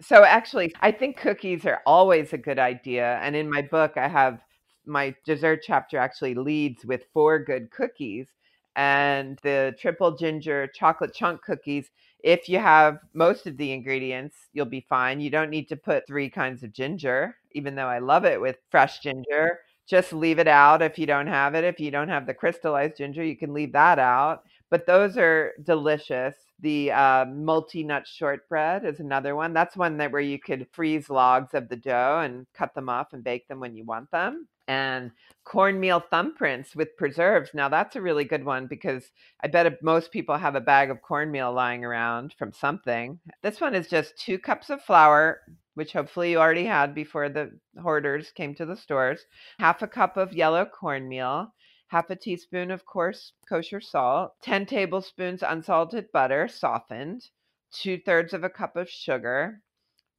So, 0.02 0.24
actually, 0.24 0.74
I 0.82 0.92
think 0.92 1.18
cookies 1.18 1.66
are 1.66 1.82
always 1.86 2.34
a 2.34 2.38
good 2.38 2.60
idea. 2.60 3.20
And 3.22 3.36
in 3.36 3.50
my 3.50 3.62
book, 3.62 3.94
I 3.96 4.08
have 4.08 4.40
my 4.86 5.16
dessert 5.26 5.62
chapter 5.66 5.98
actually 5.98 6.36
leads 6.36 6.84
with 6.86 7.06
four 7.14 7.40
good 7.40 7.72
cookies. 7.72 8.28
And 8.76 9.40
the 9.44 9.76
triple 9.80 10.16
ginger 10.18 10.68
chocolate 10.68 11.14
chunk 11.14 11.42
cookies 11.44 11.90
if 12.24 12.48
you 12.48 12.58
have 12.58 13.00
most 13.14 13.46
of 13.48 13.58
the 13.58 13.74
ingredients, 13.74 14.38
you'll 14.54 14.66
be 14.66 14.86
fine. 14.90 15.20
You 15.20 15.30
don't 15.30 15.50
need 15.50 15.68
to 15.70 15.76
put 15.76 16.08
three 16.08 16.30
kinds 16.30 16.64
of 16.64 16.72
ginger, 16.72 17.36
even 17.52 17.76
though 17.76 17.88
I 17.88 18.00
love 18.00 18.24
it 18.26 18.40
with 18.40 18.58
fresh 18.72 19.00
ginger. 19.00 19.60
Just 19.86 20.14
leave 20.14 20.40
it 20.40 20.48
out 20.48 20.82
if 20.82 20.98
you 20.98 21.06
don't 21.06 21.28
have 21.28 21.54
it. 21.54 21.66
If 21.66 21.82
you 21.82 21.92
don't 21.92 22.08
have 22.08 22.26
the 22.26 22.34
crystallized 22.34 22.96
ginger, 22.98 23.24
you 23.24 23.36
can 23.36 23.54
leave 23.54 23.74
that 23.74 24.00
out. 24.00 24.44
But 24.70 24.86
those 24.88 25.18
are 25.18 25.52
delicious. 25.64 26.36
The 26.62 26.94
uh, 26.94 27.26
multi 27.26 27.84
nut 27.84 28.08
shortbread 28.08 28.86
is 28.86 29.02
another 29.02 29.36
one. 29.36 29.54
That's 29.54 29.76
one 29.76 29.98
that 29.98 30.14
where 30.14 30.22
you 30.22 30.40
could 30.40 30.66
freeze 30.72 31.10
logs 31.10 31.54
of 31.54 31.68
the 31.68 31.76
dough 31.76 32.22
and 32.24 32.48
cut 32.54 32.74
them 32.74 32.88
off 32.88 33.12
and 33.12 33.22
bake 33.22 33.50
them 33.50 33.60
when 33.60 33.76
you 33.76 33.84
want 33.84 34.10
them 34.12 34.48
and 34.68 35.12
cornmeal 35.44 36.04
thumbprints 36.12 36.76
with 36.76 36.96
preserves. 36.98 37.52
Now 37.54 37.70
that's 37.70 37.96
a 37.96 38.02
really 38.02 38.24
good 38.24 38.46
one 38.46 38.68
because 38.68 39.12
I 39.44 39.48
bet 39.48 39.82
most 39.84 40.12
people 40.12 40.38
have 40.38 40.56
a 40.56 40.62
bag 40.62 40.90
of 40.90 41.02
cornmeal 41.02 41.52
lying 41.54 41.84
around 41.84 42.34
from 42.38 42.54
something. 42.54 43.20
This 43.42 43.60
one 43.60 43.76
is 43.76 43.88
just 43.88 44.18
two 44.18 44.40
cups 44.40 44.70
of 44.70 44.82
flour, 44.82 45.42
which 45.74 45.94
hopefully 45.94 46.32
you 46.32 46.40
already 46.40 46.66
had 46.66 46.96
before 46.96 47.30
the 47.30 47.52
hoarders 47.82 48.32
came 48.32 48.56
to 48.56 48.66
the 48.66 48.78
stores, 48.78 49.26
half 49.60 49.82
a 49.82 49.88
cup 49.88 50.18
of 50.18 50.34
yellow 50.34 50.66
cornmeal, 50.66 51.54
half 51.88 52.10
a 52.10 52.16
teaspoon 52.16 52.72
of 52.72 52.86
coarse 52.86 53.34
kosher 53.48 53.82
salt, 53.82 54.34
10 54.44 54.66
tablespoons 54.66 55.44
unsalted 55.44 56.12
butter, 56.12 56.48
softened, 56.48 57.30
two 57.72 57.98
thirds 57.98 58.34
of 58.34 58.44
a 58.44 58.50
cup 58.50 58.76
of 58.76 58.90
sugar, 58.90 59.62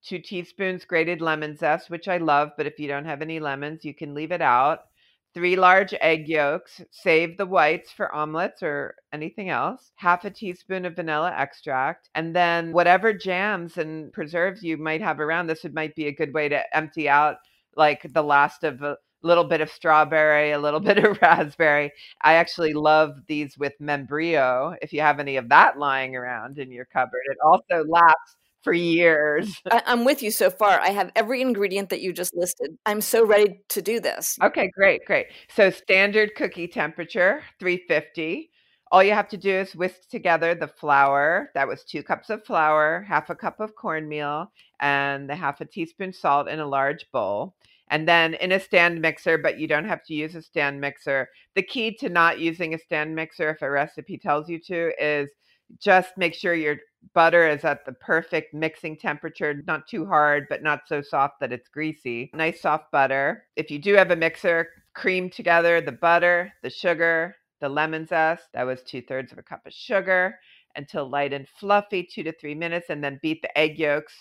two 0.05 0.19
teaspoons 0.19 0.85
grated 0.85 1.21
lemon 1.21 1.57
zest, 1.57 1.91
which 1.91 2.09
I 2.09 2.19
love, 2.19 2.51
but 2.57 2.67
if 2.67 2.79
you 2.79 2.89
don't 2.89 3.07
have 3.07 3.23
any 3.23 3.41
lemons, 3.41 3.85
you 3.85 3.95
can 3.95 4.15
leave 4.15 4.33
it 4.33 4.43
out. 4.43 4.81
Three 5.33 5.57
large 5.57 5.93
egg 6.01 6.29
yolks, 6.29 6.81
save 6.93 7.37
the 7.37 7.47
whites 7.47 7.91
for 7.91 8.15
omelets 8.15 8.63
or 8.63 8.95
anything 9.13 9.51
else. 9.51 9.91
Half 9.97 10.25
a 10.25 10.31
teaspoon 10.31 10.85
of 10.85 10.95
vanilla 10.95 11.35
extract. 11.37 12.09
And 12.15 12.37
then 12.37 12.73
whatever 12.73 13.13
jams 13.13 13.77
and 13.77 14.13
preserves 14.13 14.63
you 14.63 14.77
might 14.77 15.01
have 15.01 15.19
around, 15.19 15.49
this 15.49 15.67
might 15.73 15.97
be 15.97 16.07
a 16.07 16.15
good 16.15 16.33
way 16.33 16.49
to 16.51 16.77
empty 16.77 17.09
out 17.09 17.39
like 17.77 18.07
the 18.13 18.23
last 18.23 18.63
of 18.63 18.83
a 18.83 18.97
little 19.23 19.43
bit 19.43 19.61
of 19.61 19.71
strawberry, 19.71 20.53
a 20.53 20.59
little 20.59 20.79
bit 20.89 20.99
of 20.99 21.19
raspberry. 21.21 21.91
I 22.23 22.35
actually 22.35 22.75
love 22.75 23.17
these 23.27 23.59
with 23.59 23.73
membrillo. 23.81 24.77
If 24.83 24.93
you 24.93 25.01
have 25.01 25.19
any 25.19 25.37
of 25.37 25.49
that 25.49 25.79
lying 25.79 26.15
around 26.15 26.59
in 26.59 26.71
your 26.71 26.85
cupboard, 26.85 27.23
it 27.27 27.39
also 27.45 27.85
lasts 27.89 28.37
for 28.64 28.73
years. 28.73 29.62
I, 29.71 29.83
am 29.87 30.04
with 30.04 30.23
you 30.23 30.30
so 30.30 30.50
far. 30.50 30.80
I 30.80 30.88
have 30.88 31.12
every 31.14 31.42
ingredient 31.42 31.90
that 31.90 32.00
you 32.00 32.12
just 32.12 32.35
listed. 32.35 32.76
I'm 32.87 33.02
so 33.02 33.25
ready 33.25 33.61
to 33.68 33.83
do 33.83 34.00
this. 34.00 34.38
Okay, 34.42 34.71
great, 34.75 35.04
great. 35.04 35.26
So 35.54 35.71
standard 35.71 36.35
cookie 36.35 36.66
temperature, 36.66 37.42
350. 37.61 38.50
All 38.90 39.02
you 39.02 39.12
have 39.12 39.28
to 39.28 39.37
do 39.37 39.50
is 39.50 39.75
whisk 39.75 40.09
together 40.09 40.54
the 40.54 40.68
flour. 40.68 41.50
That 41.54 41.68
was 41.68 41.85
two 41.85 42.02
cups 42.02 42.30
of 42.30 42.44
flour, 42.44 43.04
half 43.06 43.30
a 43.30 43.35
cup 43.35 43.61
of 43.61 43.75
cornmeal, 43.75 44.50
and 44.80 45.28
the 45.28 45.37
half 45.37 45.61
a 45.61 45.64
teaspoon 45.64 46.12
salt 46.12 46.49
in 46.49 46.61
a 46.61 46.66
large 46.66 47.11
bowl. 47.12 47.54
And 47.88 48.09
then 48.09 48.35
in 48.35 48.52
a 48.52 48.61
stand 48.61 49.00
mixer, 49.00 49.37
but 49.37 49.59
you 49.59 49.68
don't 49.68 49.85
have 49.85 50.02
to 50.04 50.14
use 50.14 50.35
a 50.35 50.42
stand 50.42 50.80
mixer. 50.80 51.28
The 51.54 51.62
key 51.62 51.94
to 51.99 52.09
not 52.09 52.40
using 52.40 52.73
a 52.75 52.78
stand 52.78 53.14
mixer, 53.14 53.50
if 53.50 53.62
a 53.62 53.71
recipe 53.71 54.16
tells 54.16 54.49
you 54.49 54.59
to, 54.61 54.92
is 54.99 55.28
just 55.80 56.16
make 56.16 56.35
sure 56.35 56.54
your 56.54 56.76
butter 57.13 57.49
is 57.49 57.65
at 57.65 57.85
the 57.85 57.93
perfect 57.93 58.55
mixing 58.55 58.97
temperature, 58.97 59.63
not 59.67 59.87
too 59.87 60.07
hard, 60.07 60.47
but 60.49 60.63
not 60.63 60.83
so 60.87 61.03
soft 61.03 61.41
that 61.41 61.53
it's 61.53 61.69
greasy. 61.69 62.31
Nice 62.35 62.61
soft 62.61 62.91
butter. 62.91 63.47
If 63.57 63.71
you 63.71 63.79
do 63.79 63.95
have 63.95 64.11
a 64.11 64.17
mixer, 64.17 64.69
cream 64.95 65.29
together 65.29 65.81
the 65.81 65.93
butter, 65.93 66.53
the 66.63 66.71
sugar, 66.71 67.37
the 67.61 67.69
lemon 67.69 68.07
zest. 68.07 68.45
That 68.55 68.65
was 68.65 68.83
two 68.83 69.03
thirds 69.03 69.33
of 69.33 69.39
a 69.39 69.43
cup 69.43 69.67
of 69.67 69.73
sugar 69.73 70.39
until 70.77 71.09
light 71.09 71.33
and 71.33 71.49
fluffy, 71.49 72.03
two 72.03 72.23
to 72.25 72.33
three 72.33 72.55
minutes, 72.55 72.87
and 72.91 73.03
then 73.03 73.21
beat 73.23 73.43
the 73.43 73.59
egg 73.59 73.79
yolks 73.79 74.15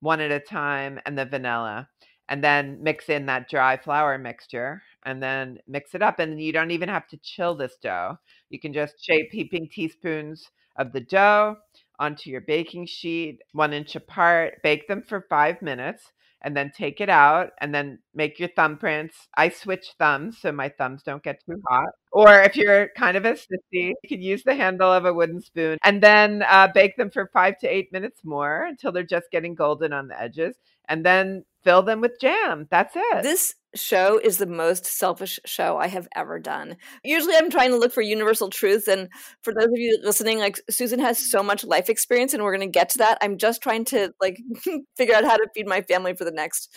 one 0.00 0.20
at 0.20 0.30
a 0.30 0.40
time 0.40 0.98
and 1.06 1.16
the 1.18 1.24
vanilla. 1.24 1.88
And 2.28 2.42
then 2.44 2.78
mix 2.80 3.08
in 3.08 3.26
that 3.26 3.48
dry 3.48 3.76
flour 3.76 4.16
mixture 4.16 4.82
and 5.04 5.22
then 5.22 5.58
mix 5.66 5.94
it 5.94 6.02
up. 6.02 6.20
And 6.20 6.40
you 6.40 6.52
don't 6.52 6.70
even 6.70 6.88
have 6.88 7.08
to 7.08 7.16
chill 7.18 7.56
this 7.56 7.76
dough. 7.82 8.18
You 8.50 8.60
can 8.60 8.72
just 8.72 9.04
shape 9.04 9.30
heaping 9.32 9.68
teaspoons 9.68 10.48
of 10.76 10.92
the 10.92 11.00
dough 11.00 11.56
onto 12.00 12.30
your 12.30 12.40
baking 12.40 12.86
sheet, 12.86 13.38
one 13.52 13.72
inch 13.72 13.94
apart. 13.94 14.54
Bake 14.64 14.88
them 14.88 15.04
for 15.06 15.26
five 15.28 15.62
minutes 15.62 16.10
and 16.42 16.56
then 16.56 16.72
take 16.76 17.00
it 17.00 17.10
out 17.10 17.50
and 17.60 17.74
then 17.74 17.98
make 18.14 18.38
your 18.38 18.48
thumbprints. 18.48 19.12
I 19.36 19.50
switch 19.50 19.94
thumbs 19.98 20.38
so 20.40 20.50
my 20.50 20.70
thumbs 20.70 21.02
don't 21.02 21.22
get 21.22 21.44
too 21.44 21.60
hot. 21.68 21.90
Or 22.12 22.40
if 22.40 22.56
you're 22.56 22.88
kind 22.96 23.16
of 23.16 23.24
a 23.24 23.32
sissy, 23.32 23.92
you 24.02 24.08
could 24.08 24.22
use 24.22 24.42
the 24.42 24.54
handle 24.54 24.90
of 24.90 25.04
a 25.04 25.12
wooden 25.12 25.40
spoon 25.40 25.78
and 25.84 26.02
then 26.02 26.42
uh, 26.48 26.68
bake 26.74 26.96
them 26.96 27.10
for 27.10 27.30
five 27.32 27.58
to 27.58 27.68
eight 27.68 27.92
minutes 27.92 28.22
more 28.24 28.64
until 28.64 28.90
they're 28.90 29.02
just 29.04 29.30
getting 29.30 29.54
golden 29.54 29.92
on 29.92 30.08
the 30.08 30.20
edges. 30.20 30.56
And 30.88 31.04
then 31.04 31.44
fill 31.62 31.82
them 31.82 32.00
with 32.00 32.20
jam. 32.20 32.66
That's 32.70 32.94
it. 32.96 33.22
This 33.22 33.54
show 33.74 34.18
is 34.18 34.38
the 34.38 34.46
most 34.46 34.84
selfish 34.84 35.38
show 35.44 35.76
I 35.76 35.86
have 35.86 36.08
ever 36.16 36.38
done. 36.38 36.76
Usually 37.04 37.36
I'm 37.36 37.50
trying 37.50 37.70
to 37.70 37.76
look 37.76 37.92
for 37.92 38.02
universal 38.02 38.50
truths 38.50 38.88
and 38.88 39.08
for 39.42 39.54
those 39.54 39.66
of 39.66 39.76
you 39.76 39.98
listening 40.02 40.38
like 40.38 40.60
Susan 40.68 40.98
has 40.98 41.30
so 41.30 41.42
much 41.42 41.64
life 41.64 41.88
experience 41.88 42.34
and 42.34 42.42
we're 42.42 42.56
going 42.56 42.68
to 42.68 42.78
get 42.78 42.88
to 42.90 42.98
that. 42.98 43.18
I'm 43.20 43.38
just 43.38 43.62
trying 43.62 43.84
to 43.86 44.12
like 44.20 44.40
figure 44.96 45.14
out 45.14 45.24
how 45.24 45.36
to 45.36 45.48
feed 45.54 45.68
my 45.68 45.82
family 45.82 46.14
for 46.14 46.24
the 46.24 46.32
next 46.32 46.74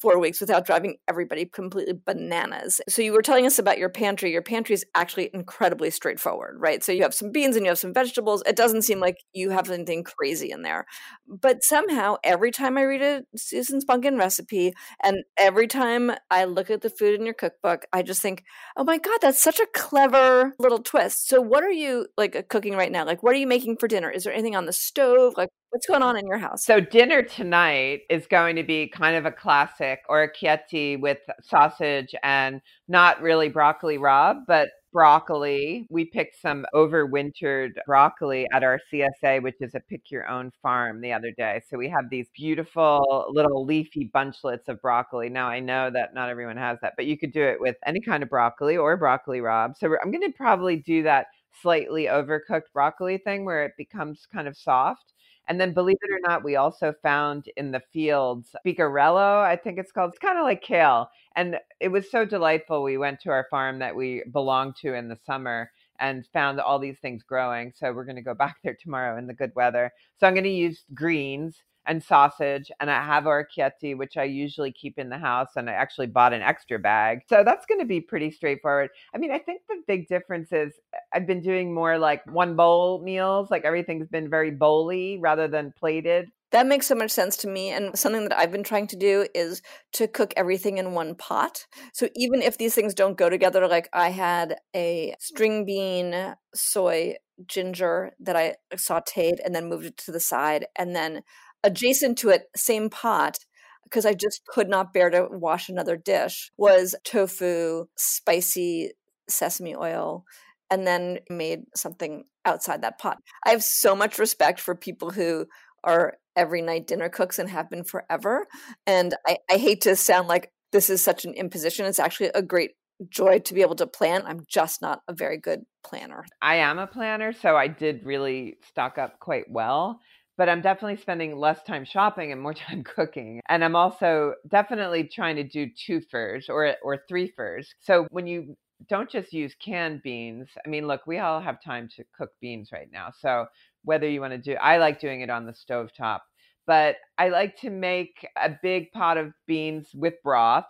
four 0.00 0.18
weeks 0.18 0.40
without 0.40 0.66
driving 0.66 0.96
everybody 1.08 1.46
completely 1.46 1.94
bananas. 2.04 2.80
So 2.88 3.02
you 3.02 3.12
were 3.12 3.22
telling 3.22 3.46
us 3.46 3.58
about 3.58 3.78
your 3.78 3.88
pantry. 3.88 4.30
Your 4.30 4.42
pantry 4.42 4.74
is 4.74 4.84
actually 4.94 5.30
incredibly 5.32 5.90
straightforward, 5.90 6.56
right? 6.58 6.82
So 6.84 6.92
you 6.92 7.02
have 7.02 7.14
some 7.14 7.32
beans 7.32 7.56
and 7.56 7.64
you 7.64 7.70
have 7.70 7.78
some 7.78 7.94
vegetables. 7.94 8.42
It 8.46 8.56
doesn't 8.56 8.82
seem 8.82 9.00
like 9.00 9.16
you 9.32 9.50
have 9.50 9.70
anything 9.70 10.04
crazy 10.04 10.50
in 10.50 10.62
there. 10.62 10.86
But 11.26 11.62
somehow 11.62 12.16
every 12.22 12.50
time 12.50 12.76
I 12.76 12.82
read 12.82 13.02
a 13.02 13.22
Susan 13.36 13.80
Spungen 13.80 14.18
recipe 14.18 14.74
and 15.02 15.18
every 15.36 15.66
time 15.66 16.12
I 16.30 16.44
look 16.44 16.70
at 16.70 16.82
the 16.82 16.90
food 16.90 17.18
in 17.18 17.24
your 17.24 17.34
cookbook, 17.34 17.86
I 17.92 18.02
just 18.02 18.22
think, 18.22 18.44
oh 18.76 18.84
my 18.84 18.98
God, 18.98 19.18
that's 19.22 19.40
such 19.40 19.60
a 19.60 19.66
clever 19.74 20.54
little 20.58 20.82
twist. 20.82 21.28
So 21.28 21.40
what 21.40 21.64
are 21.64 21.70
you 21.70 22.06
like 22.16 22.48
cooking 22.48 22.76
right 22.76 22.92
now? 22.92 23.04
Like 23.04 23.22
what 23.22 23.34
are 23.34 23.38
you 23.38 23.46
making 23.46 23.76
for 23.78 23.88
dinner? 23.88 24.10
Is 24.10 24.24
there 24.24 24.32
anything 24.32 24.56
on 24.56 24.66
the 24.66 24.72
stove? 24.72 25.34
Like 25.36 25.50
What's 25.70 25.86
going 25.86 26.02
on 26.02 26.16
in 26.16 26.26
your 26.26 26.38
house? 26.38 26.64
So 26.64 26.80
dinner 26.80 27.22
tonight 27.22 28.02
is 28.08 28.26
going 28.26 28.56
to 28.56 28.62
be 28.62 28.88
kind 28.88 29.16
of 29.16 29.26
a 29.26 29.32
classic 29.32 30.00
orecchiette 30.08 31.00
with 31.00 31.18
sausage 31.42 32.14
and 32.22 32.60
not 32.88 33.20
really 33.20 33.48
broccoli 33.48 33.98
rabe, 33.98 34.44
but 34.46 34.68
broccoli. 34.92 35.86
We 35.90 36.06
picked 36.06 36.40
some 36.40 36.64
overwintered 36.72 37.72
broccoli 37.84 38.46
at 38.54 38.64
our 38.64 38.80
CSA, 38.90 39.42
which 39.42 39.56
is 39.60 39.74
a 39.74 39.80
pick 39.80 40.10
your 40.10 40.26
own 40.28 40.50
farm 40.62 41.02
the 41.02 41.12
other 41.12 41.32
day. 41.36 41.60
So 41.68 41.76
we 41.76 41.90
have 41.90 42.08
these 42.10 42.28
beautiful 42.34 43.26
little 43.28 43.66
leafy 43.66 44.10
bunchlets 44.14 44.68
of 44.68 44.80
broccoli. 44.80 45.28
Now 45.28 45.48
I 45.48 45.60
know 45.60 45.90
that 45.90 46.14
not 46.14 46.30
everyone 46.30 46.56
has 46.56 46.78
that, 46.80 46.94
but 46.96 47.04
you 47.04 47.18
could 47.18 47.32
do 47.32 47.42
it 47.42 47.60
with 47.60 47.76
any 47.84 48.00
kind 48.00 48.22
of 48.22 48.30
broccoli 48.30 48.78
or 48.78 48.96
broccoli 48.96 49.40
rabe. 49.40 49.76
So 49.76 49.94
I'm 50.02 50.10
going 50.10 50.22
to 50.22 50.36
probably 50.36 50.76
do 50.78 51.02
that 51.02 51.26
slightly 51.60 52.04
overcooked 52.04 52.72
broccoli 52.72 53.18
thing 53.18 53.44
where 53.44 53.64
it 53.64 53.72
becomes 53.76 54.26
kind 54.32 54.48
of 54.48 54.56
soft. 54.56 55.12
And 55.48 55.60
then, 55.60 55.72
believe 55.72 55.96
it 56.02 56.10
or 56.12 56.20
not, 56.28 56.42
we 56.44 56.56
also 56.56 56.92
found 57.02 57.46
in 57.56 57.70
the 57.70 57.82
fields 57.92 58.54
spigarello, 58.66 59.42
I 59.42 59.56
think 59.56 59.78
it's 59.78 59.92
called. 59.92 60.10
It's 60.10 60.18
kind 60.18 60.38
of 60.38 60.44
like 60.44 60.62
kale. 60.62 61.08
And 61.36 61.56
it 61.80 61.88
was 61.88 62.10
so 62.10 62.24
delightful. 62.24 62.82
We 62.82 62.98
went 62.98 63.20
to 63.20 63.30
our 63.30 63.46
farm 63.50 63.78
that 63.78 63.94
we 63.94 64.24
belonged 64.32 64.76
to 64.82 64.94
in 64.94 65.08
the 65.08 65.18
summer 65.24 65.70
and 66.00 66.26
found 66.32 66.60
all 66.60 66.78
these 66.78 66.98
things 67.00 67.22
growing. 67.22 67.72
So 67.74 67.92
we're 67.92 68.04
going 68.04 68.16
to 68.16 68.22
go 68.22 68.34
back 68.44 68.56
there 68.64 68.76
tomorrow 68.80 69.18
in 69.18 69.26
the 69.26 69.34
good 69.34 69.52
weather. 69.54 69.92
So 70.18 70.26
I'm 70.26 70.34
going 70.34 70.44
to 70.44 70.50
use 70.50 70.84
greens 70.94 71.62
and 71.86 72.02
sausage 72.02 72.70
and 72.80 72.90
I 72.90 73.04
have 73.04 73.24
orecchiette, 73.24 73.96
which 73.96 74.16
I 74.16 74.24
usually 74.24 74.72
keep 74.72 74.98
in 74.98 75.08
the 75.08 75.18
house. 75.18 75.50
And 75.56 75.68
I 75.70 75.74
actually 75.74 76.08
bought 76.08 76.32
an 76.32 76.42
extra 76.42 76.78
bag. 76.78 77.20
So 77.28 77.42
that's 77.44 77.66
going 77.66 77.80
to 77.80 77.86
be 77.86 78.00
pretty 78.00 78.30
straightforward. 78.30 78.90
I 79.14 79.18
mean, 79.18 79.32
I 79.32 79.38
think 79.38 79.62
the 79.68 79.82
big 79.86 80.08
difference 80.08 80.52
is 80.52 80.72
uh, 80.94 80.98
I've 81.14 81.26
been 81.26 81.42
doing 81.42 81.72
more 81.74 81.98
like 81.98 82.22
one 82.30 82.56
bowl 82.56 83.02
meals, 83.02 83.50
like 83.50 83.64
everything's 83.64 84.08
been 84.08 84.28
very 84.30 84.50
bowly 84.50 85.18
rather 85.20 85.48
than 85.48 85.72
plated. 85.78 86.28
That 86.52 86.66
makes 86.66 86.86
so 86.86 86.94
much 86.94 87.10
sense 87.10 87.36
to 87.38 87.48
me. 87.48 87.70
And 87.70 87.98
something 87.98 88.22
that 88.22 88.38
I've 88.38 88.52
been 88.52 88.62
trying 88.62 88.86
to 88.88 88.96
do 88.96 89.26
is 89.34 89.62
to 89.94 90.06
cook 90.06 90.32
everything 90.36 90.78
in 90.78 90.92
one 90.92 91.14
pot. 91.16 91.66
So 91.92 92.08
even 92.14 92.40
if 92.40 92.56
these 92.56 92.74
things 92.74 92.94
don't 92.94 93.18
go 93.18 93.28
together, 93.28 93.66
like 93.66 93.88
I 93.92 94.10
had 94.10 94.56
a 94.74 95.14
string 95.18 95.64
bean, 95.64 96.34
soy, 96.54 97.16
ginger 97.46 98.12
that 98.20 98.36
I 98.36 98.54
sauteed 98.74 99.38
and 99.44 99.54
then 99.54 99.68
moved 99.68 99.86
it 99.86 99.96
to 99.98 100.12
the 100.12 100.20
side. 100.20 100.66
And 100.76 100.94
then 100.94 101.22
adjacent 101.66 102.16
to 102.18 102.30
it, 102.30 102.44
same 102.56 102.88
pot, 102.88 103.38
because 103.84 104.06
I 104.06 104.14
just 104.14 104.46
could 104.46 104.68
not 104.68 104.92
bear 104.92 105.10
to 105.10 105.28
wash 105.30 105.68
another 105.68 105.96
dish, 105.96 106.50
was 106.56 106.94
tofu, 107.04 107.86
spicy 107.96 108.92
sesame 109.28 109.74
oil, 109.74 110.24
and 110.70 110.86
then 110.86 111.18
made 111.28 111.64
something 111.74 112.24
outside 112.44 112.82
that 112.82 112.98
pot. 112.98 113.18
I 113.44 113.50
have 113.50 113.62
so 113.62 113.94
much 113.94 114.18
respect 114.18 114.60
for 114.60 114.74
people 114.74 115.10
who 115.10 115.46
are 115.84 116.14
every 116.34 116.62
night 116.62 116.86
dinner 116.86 117.08
cooks 117.08 117.38
and 117.38 117.48
have 117.48 117.70
been 117.70 117.84
forever. 117.84 118.46
And 118.86 119.14
I, 119.26 119.38
I 119.50 119.56
hate 119.56 119.82
to 119.82 119.96
sound 119.96 120.28
like 120.28 120.52
this 120.72 120.90
is 120.90 121.02
such 121.02 121.24
an 121.24 121.34
imposition. 121.34 121.86
It's 121.86 121.98
actually 121.98 122.30
a 122.34 122.42
great 122.42 122.72
joy 123.08 123.38
to 123.40 123.54
be 123.54 123.62
able 123.62 123.76
to 123.76 123.86
plan. 123.86 124.22
I'm 124.26 124.44
just 124.48 124.82
not 124.82 125.00
a 125.08 125.12
very 125.12 125.38
good 125.38 125.60
planner. 125.84 126.24
I 126.42 126.56
am 126.56 126.78
a 126.78 126.86
planner, 126.86 127.32
so 127.32 127.56
I 127.56 127.68
did 127.68 128.04
really 128.04 128.56
stock 128.68 128.98
up 128.98 129.20
quite 129.20 129.44
well 129.50 130.00
but 130.36 130.48
I'm 130.48 130.60
definitely 130.60 130.96
spending 130.96 131.36
less 131.36 131.62
time 131.62 131.84
shopping 131.84 132.32
and 132.32 132.40
more 132.40 132.54
time 132.54 132.84
cooking. 132.84 133.40
And 133.48 133.64
I'm 133.64 133.76
also 133.76 134.34
definitely 134.48 135.04
trying 135.04 135.36
to 135.36 135.44
do 135.44 135.68
two 135.68 136.00
furs 136.00 136.48
or 136.48 136.76
or 136.82 136.98
three 137.08 137.32
furs. 137.34 137.74
So 137.80 138.06
when 138.10 138.26
you 138.26 138.56
don't 138.88 139.10
just 139.10 139.32
use 139.32 139.54
canned 139.54 140.02
beans, 140.02 140.48
I 140.64 140.68
mean, 140.68 140.86
look, 140.86 141.06
we 141.06 141.18
all 141.18 141.40
have 141.40 141.62
time 141.62 141.88
to 141.96 142.04
cook 142.16 142.30
beans 142.40 142.70
right 142.72 142.88
now. 142.92 143.10
So 143.18 143.46
whether 143.84 144.08
you 144.08 144.20
want 144.20 144.32
to 144.32 144.38
do, 144.38 144.54
I 144.54 144.76
like 144.78 145.00
doing 145.00 145.22
it 145.22 145.30
on 145.30 145.46
the 145.46 145.54
stove 145.54 145.90
top, 145.96 146.24
but 146.66 146.96
I 147.16 147.30
like 147.30 147.56
to 147.60 147.70
make 147.70 148.26
a 148.36 148.50
big 148.62 148.92
pot 148.92 149.16
of 149.16 149.32
beans 149.46 149.88
with 149.94 150.14
broth 150.22 150.66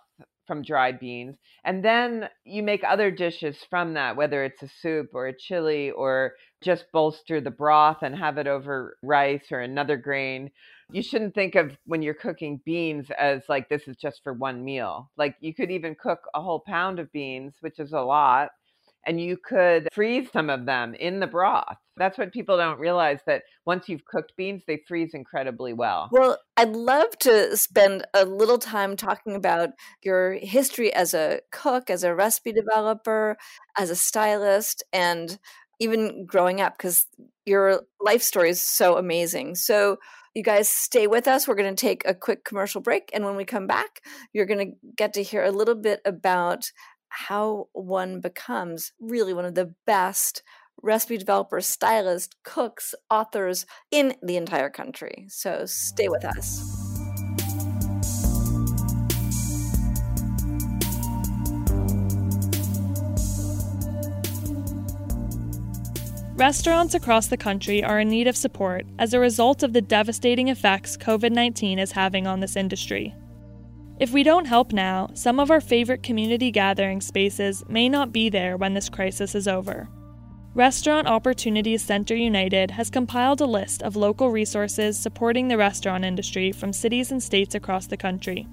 from 0.47 0.63
dried 0.63 1.01
beans. 1.01 1.37
And 1.65 1.85
then 1.85 2.29
you 2.45 2.63
make 2.63 2.85
other 2.85 3.11
dishes 3.11 3.59
from 3.69 3.95
that, 3.95 4.17
whether 4.17 4.45
it's 4.45 4.63
a 4.63 4.69
soup 4.69 5.11
or 5.13 5.27
a 5.27 5.37
chili 5.37 5.91
or 5.91 6.35
just 6.67 6.85
bolster 6.93 7.41
the 7.41 7.51
broth 7.51 7.99
and 8.03 8.15
have 8.15 8.37
it 8.39 8.49
over 8.49 8.99
rice 9.01 9.53
or 9.53 9.61
another 9.61 9.97
grain. 9.97 10.51
You 10.91 11.01
shouldn't 11.01 11.35
think 11.35 11.55
of 11.55 11.79
when 11.87 12.03
you're 12.03 12.13
cooking 12.13 12.61
beans 12.65 13.07
as 13.17 13.43
like 13.49 13.69
this 13.69 13.87
is 13.87 13.97
just 13.97 14.23
for 14.25 14.33
one 14.33 14.65
meal. 14.65 15.11
Like 15.17 15.37
you 15.41 15.55
could 15.55 15.71
even 15.71 15.95
cook 15.95 16.25
a 16.35 16.43
whole 16.43 16.61
pound 16.67 16.99
of 16.99 17.13
beans, 17.13 17.55
which 17.61 17.79
is 17.79 17.93
a 17.93 18.01
lot, 18.01 18.51
and 19.07 19.21
you 19.21 19.37
could 19.37 19.89
freeze 19.93 20.29
some 20.33 20.51
of 20.51 20.67
them 20.67 20.95
in 20.95 21.21
the 21.21 21.29
broth. 21.29 21.77
That's 21.97 22.19
what 22.19 22.33
people 22.33 22.57
don't 22.57 22.81
realize 22.81 23.21
that 23.27 23.45
once 23.65 23.89
you've 23.89 24.05
cooked 24.05 24.33
beans, 24.37 24.65
they 24.67 24.83
freeze 24.87 25.15
incredibly 25.15 25.73
well. 25.73 26.09
Well, 26.11 26.39
I'd 26.57 26.71
love 26.71 27.17
to 27.21 27.57
spend 27.57 28.05
a 28.13 28.25
little 28.25 28.59
time 28.59 28.97
talking 28.97 29.35
about 29.35 29.71
your 30.03 30.33
history 30.33 30.93
as 30.93 31.15
a 31.15 31.41
cook, 31.53 31.89
as 31.89 32.03
a 32.03 32.15
recipe 32.15 32.53
developer, 32.53 33.39
as 33.79 33.89
a 33.89 33.97
stylist, 33.97 34.83
and 34.93 35.39
even 35.79 36.27
growing 36.27 36.61
up 36.61 36.77
because 36.77 37.07
your 37.45 37.83
life 38.01 38.23
story 38.23 38.51
is 38.51 38.61
so 38.61 38.97
amazing. 38.97 39.55
So, 39.55 39.99
you 40.35 40.43
guys 40.43 40.69
stay 40.69 41.07
with 41.07 41.27
us. 41.27 41.49
We're 41.49 41.55
going 41.55 41.75
to 41.75 41.81
take 41.81 42.03
a 42.05 42.15
quick 42.15 42.45
commercial 42.45 42.83
break. 42.83 43.09
And 43.15 43.25
when 43.25 43.37
we 43.37 43.47
come 43.47 43.67
back, 43.67 44.03
you're 44.35 44.45
going 44.45 44.71
to 44.71 44.77
get 44.95 45.15
to 45.15 45.23
hear 45.23 45.43
a 45.43 45.51
little 45.51 45.75
bit 45.75 46.03
about 46.05 46.71
how 47.09 47.69
one 47.73 48.21
becomes 48.21 48.93
really 49.01 49.33
one 49.33 49.47
of 49.47 49.55
the 49.55 49.75
best 49.87 50.43
recipe 50.83 51.17
developers, 51.17 51.67
stylists, 51.67 52.37
cooks, 52.45 52.95
authors 53.11 53.65
in 53.91 54.15
the 54.23 54.37
entire 54.37 54.69
country. 54.69 55.25
So 55.29 55.65
stay 55.65 56.09
with 56.09 56.25
us. 56.25 56.86
Restaurants 66.37 66.93
across 66.93 67.29
the 67.29 67.39
country 67.39 67.83
are 67.83 67.99
in 67.99 68.11
need 68.11 68.27
of 68.27 68.37
support 68.37 68.85
as 68.99 69.15
a 69.15 69.19
result 69.19 69.63
of 69.63 69.73
the 69.73 69.81
devastating 69.81 70.49
effects 70.49 70.95
COVID 70.95 71.33
19 71.33 71.79
is 71.79 71.93
having 71.93 72.27
on 72.27 72.41
this 72.41 72.57
industry. 72.57 73.15
If 73.99 74.13
we 74.13 74.23
don't 74.23 74.45
help 74.45 74.71
now, 74.71 75.09
some 75.15 75.41
of 75.41 75.51
our 75.51 75.63
favorite 75.63 76.03
community 76.03 76.51
gathering 76.51 77.01
spaces 77.01 77.65
may 77.71 77.89
not 77.89 78.13
be 78.13 78.29
there 78.29 78.59
when 78.59 78.75
this 78.75 78.91
crisis 78.91 79.35
is 79.35 79.49
over. 79.49 79.89
Restaurant 80.53 81.09
Opportunities 81.09 81.83
Center 81.83 82.15
United 82.15 82.71
has 82.73 82.91
compiled 82.91 83.41
a 83.41 83.47
list 83.47 83.83
of 83.83 83.97
local 83.97 84.31
resources 84.31 84.99
supporting 84.99 85.49
the 85.49 85.57
restaurant 85.57 86.05
industry 86.05 86.53
from 86.53 86.71
cities 86.71 87.11
and 87.11 87.23
states 87.23 87.55
across 87.55 87.87
the 87.87 87.97
country. 87.97 88.47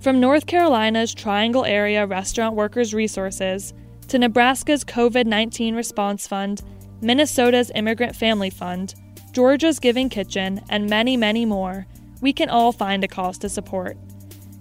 From 0.00 0.20
North 0.20 0.44
Carolina's 0.44 1.14
Triangle 1.14 1.64
Area 1.64 2.04
Restaurant 2.04 2.56
Workers 2.56 2.92
Resources 2.92 3.72
to 4.08 4.18
Nebraska's 4.18 4.84
COVID 4.84 5.24
19 5.24 5.74
Response 5.74 6.26
Fund, 6.26 6.62
Minnesota's 7.02 7.70
Immigrant 7.74 8.14
Family 8.14 8.50
Fund, 8.50 8.94
Georgia's 9.32 9.78
Giving 9.78 10.08
Kitchen, 10.08 10.60
and 10.68 10.90
many, 10.90 11.16
many 11.16 11.46
more, 11.46 11.86
we 12.20 12.32
can 12.32 12.50
all 12.50 12.72
find 12.72 13.02
a 13.02 13.08
cause 13.08 13.38
to 13.38 13.48
support. 13.48 13.96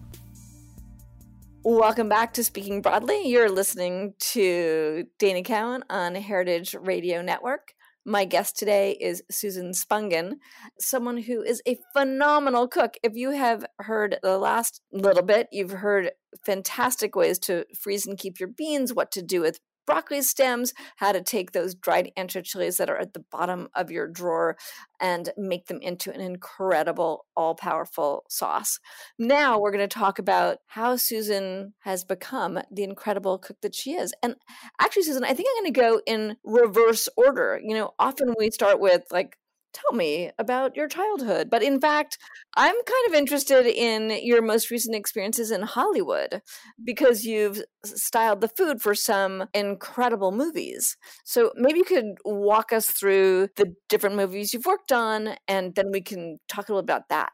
Welcome 1.64 2.08
back 2.08 2.32
to 2.34 2.44
Speaking 2.44 2.80
Broadly. 2.82 3.26
You're 3.26 3.50
listening 3.50 4.14
to 4.32 5.06
Dana 5.18 5.42
Cowan 5.42 5.82
on 5.88 6.14
Heritage 6.14 6.76
Radio 6.78 7.22
Network. 7.22 7.72
My 8.06 8.26
guest 8.26 8.58
today 8.58 8.98
is 9.00 9.22
Susan 9.30 9.72
Spungen, 9.72 10.34
someone 10.78 11.16
who 11.16 11.42
is 11.42 11.62
a 11.66 11.78
phenomenal 11.94 12.68
cook. 12.68 12.96
If 13.02 13.14
you 13.14 13.30
have 13.30 13.64
heard 13.78 14.18
the 14.22 14.36
last 14.36 14.82
little 14.92 15.22
bit, 15.22 15.48
you've 15.50 15.70
heard 15.70 16.12
fantastic 16.44 17.16
ways 17.16 17.38
to 17.40 17.64
freeze 17.80 18.06
and 18.06 18.18
keep 18.18 18.38
your 18.38 18.50
beans, 18.50 18.92
what 18.92 19.10
to 19.12 19.22
do 19.22 19.40
with 19.40 19.58
broccoli 19.86 20.22
stems, 20.22 20.72
how 20.96 21.12
to 21.12 21.20
take 21.20 21.52
those 21.52 21.74
dried 21.74 22.10
chilies 22.44 22.76
that 22.78 22.90
are 22.90 22.98
at 22.98 23.12
the 23.12 23.24
bottom 23.30 23.68
of 23.74 23.90
your 23.90 24.08
drawer 24.08 24.56
and 25.00 25.32
make 25.36 25.66
them 25.66 25.80
into 25.80 26.12
an 26.12 26.20
incredible, 26.20 27.26
all 27.36 27.54
powerful 27.54 28.24
sauce. 28.28 28.80
Now 29.18 29.58
we're 29.58 29.72
going 29.72 29.88
to 29.88 29.98
talk 29.98 30.18
about 30.18 30.58
how 30.66 30.96
Susan 30.96 31.74
has 31.80 32.04
become 32.04 32.60
the 32.70 32.84
incredible 32.84 33.38
cook 33.38 33.60
that 33.62 33.74
she 33.74 33.92
is. 33.92 34.14
And 34.22 34.36
actually, 34.80 35.02
Susan, 35.02 35.24
I 35.24 35.34
think 35.34 35.48
I'm 35.50 35.62
going 35.62 35.72
to 35.72 35.80
go 35.80 36.00
in 36.06 36.36
reverse 36.44 37.08
order. 37.16 37.60
You 37.62 37.74
know, 37.74 37.94
often 37.98 38.34
we 38.38 38.50
start 38.50 38.80
with 38.80 39.04
like 39.10 39.36
tell 39.74 39.96
me 39.96 40.30
about 40.38 40.76
your 40.76 40.88
childhood. 40.88 41.50
But 41.50 41.62
in 41.62 41.80
fact, 41.80 42.18
I'm 42.56 42.74
kind 42.74 43.08
of 43.08 43.14
interested 43.14 43.66
in 43.66 44.10
your 44.24 44.40
most 44.40 44.70
recent 44.70 44.94
experiences 44.94 45.50
in 45.50 45.62
Hollywood 45.62 46.40
because 46.82 47.24
you've 47.24 47.62
styled 47.84 48.40
the 48.40 48.48
food 48.48 48.80
for 48.80 48.94
some 48.94 49.44
incredible 49.52 50.32
movies. 50.32 50.96
So 51.24 51.52
maybe 51.56 51.78
you 51.78 51.84
could 51.84 52.16
walk 52.24 52.72
us 52.72 52.90
through 52.90 53.48
the 53.56 53.74
different 53.88 54.16
movies 54.16 54.54
you've 54.54 54.66
worked 54.66 54.92
on, 54.92 55.34
and 55.48 55.74
then 55.74 55.90
we 55.92 56.00
can 56.00 56.38
talk 56.48 56.68
a 56.68 56.72
little 56.72 56.78
about 56.78 57.08
that. 57.10 57.30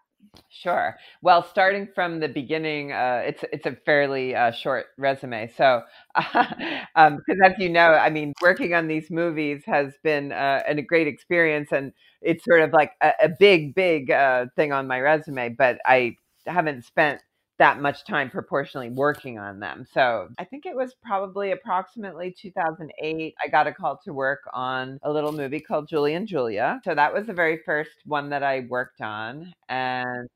Sure. 0.49 0.97
Well, 1.23 1.43
starting 1.43 1.89
from 1.95 2.21
the 2.21 2.29
beginning, 2.29 2.93
uh, 2.93 3.23
it's 3.25 3.45
it's 3.53 3.67
a 3.67 3.73
fairly 3.87 4.35
uh, 4.35 4.51
short 4.53 4.87
resume. 4.99 5.49
So, 5.57 5.83
because 6.15 6.47
um, 6.97 7.19
as 7.45 7.53
you 7.59 7.69
know, 7.69 7.95
I 7.95 8.11
mean, 8.11 8.33
working 8.43 8.75
on 8.75 8.87
these 8.89 9.11
movies 9.11 9.63
has 9.67 9.95
been 10.03 10.33
uh, 10.33 10.63
a 10.67 10.81
great 10.83 11.07
experience, 11.07 11.73
and 11.73 11.93
it's 12.21 12.45
sort 12.45 12.61
of 12.63 12.73
like 12.73 12.93
a, 13.01 13.13
a 13.25 13.29
big, 13.29 13.75
big 13.75 14.11
uh, 14.11 14.47
thing 14.57 14.73
on 14.73 14.87
my 14.87 15.01
resume. 15.01 15.51
But 15.51 15.79
I 15.87 16.17
haven't 16.47 16.85
spent 16.85 17.21
that 17.61 17.79
much 17.79 18.07
time 18.07 18.31
proportionally 18.31 18.89
working 18.89 19.39
on 19.39 19.61
them. 19.61 19.87
So 19.93 20.29
I 20.39 20.45
think 20.45 20.65
it 20.65 20.75
was 20.75 20.95
probably 21.05 21.53
approximately 21.53 22.35
2008. 22.41 23.35
I 23.45 23.49
got 23.49 23.67
a 23.67 23.73
call 23.73 24.01
to 24.05 24.15
work 24.15 24.41
on 24.55 24.99
a 25.03 25.13
little 25.13 25.31
movie 25.31 25.61
called 25.61 25.87
Julie 25.87 26.15
and 26.15 26.27
Julia. 26.27 26.81
So 26.85 26.95
that 26.95 27.13
was 27.13 27.27
the 27.27 27.35
very 27.35 27.61
first 27.67 27.91
one 28.07 28.31
that 28.31 28.43
I 28.43 28.67
worked 28.71 29.03
on. 29.03 29.53
And 29.69 30.27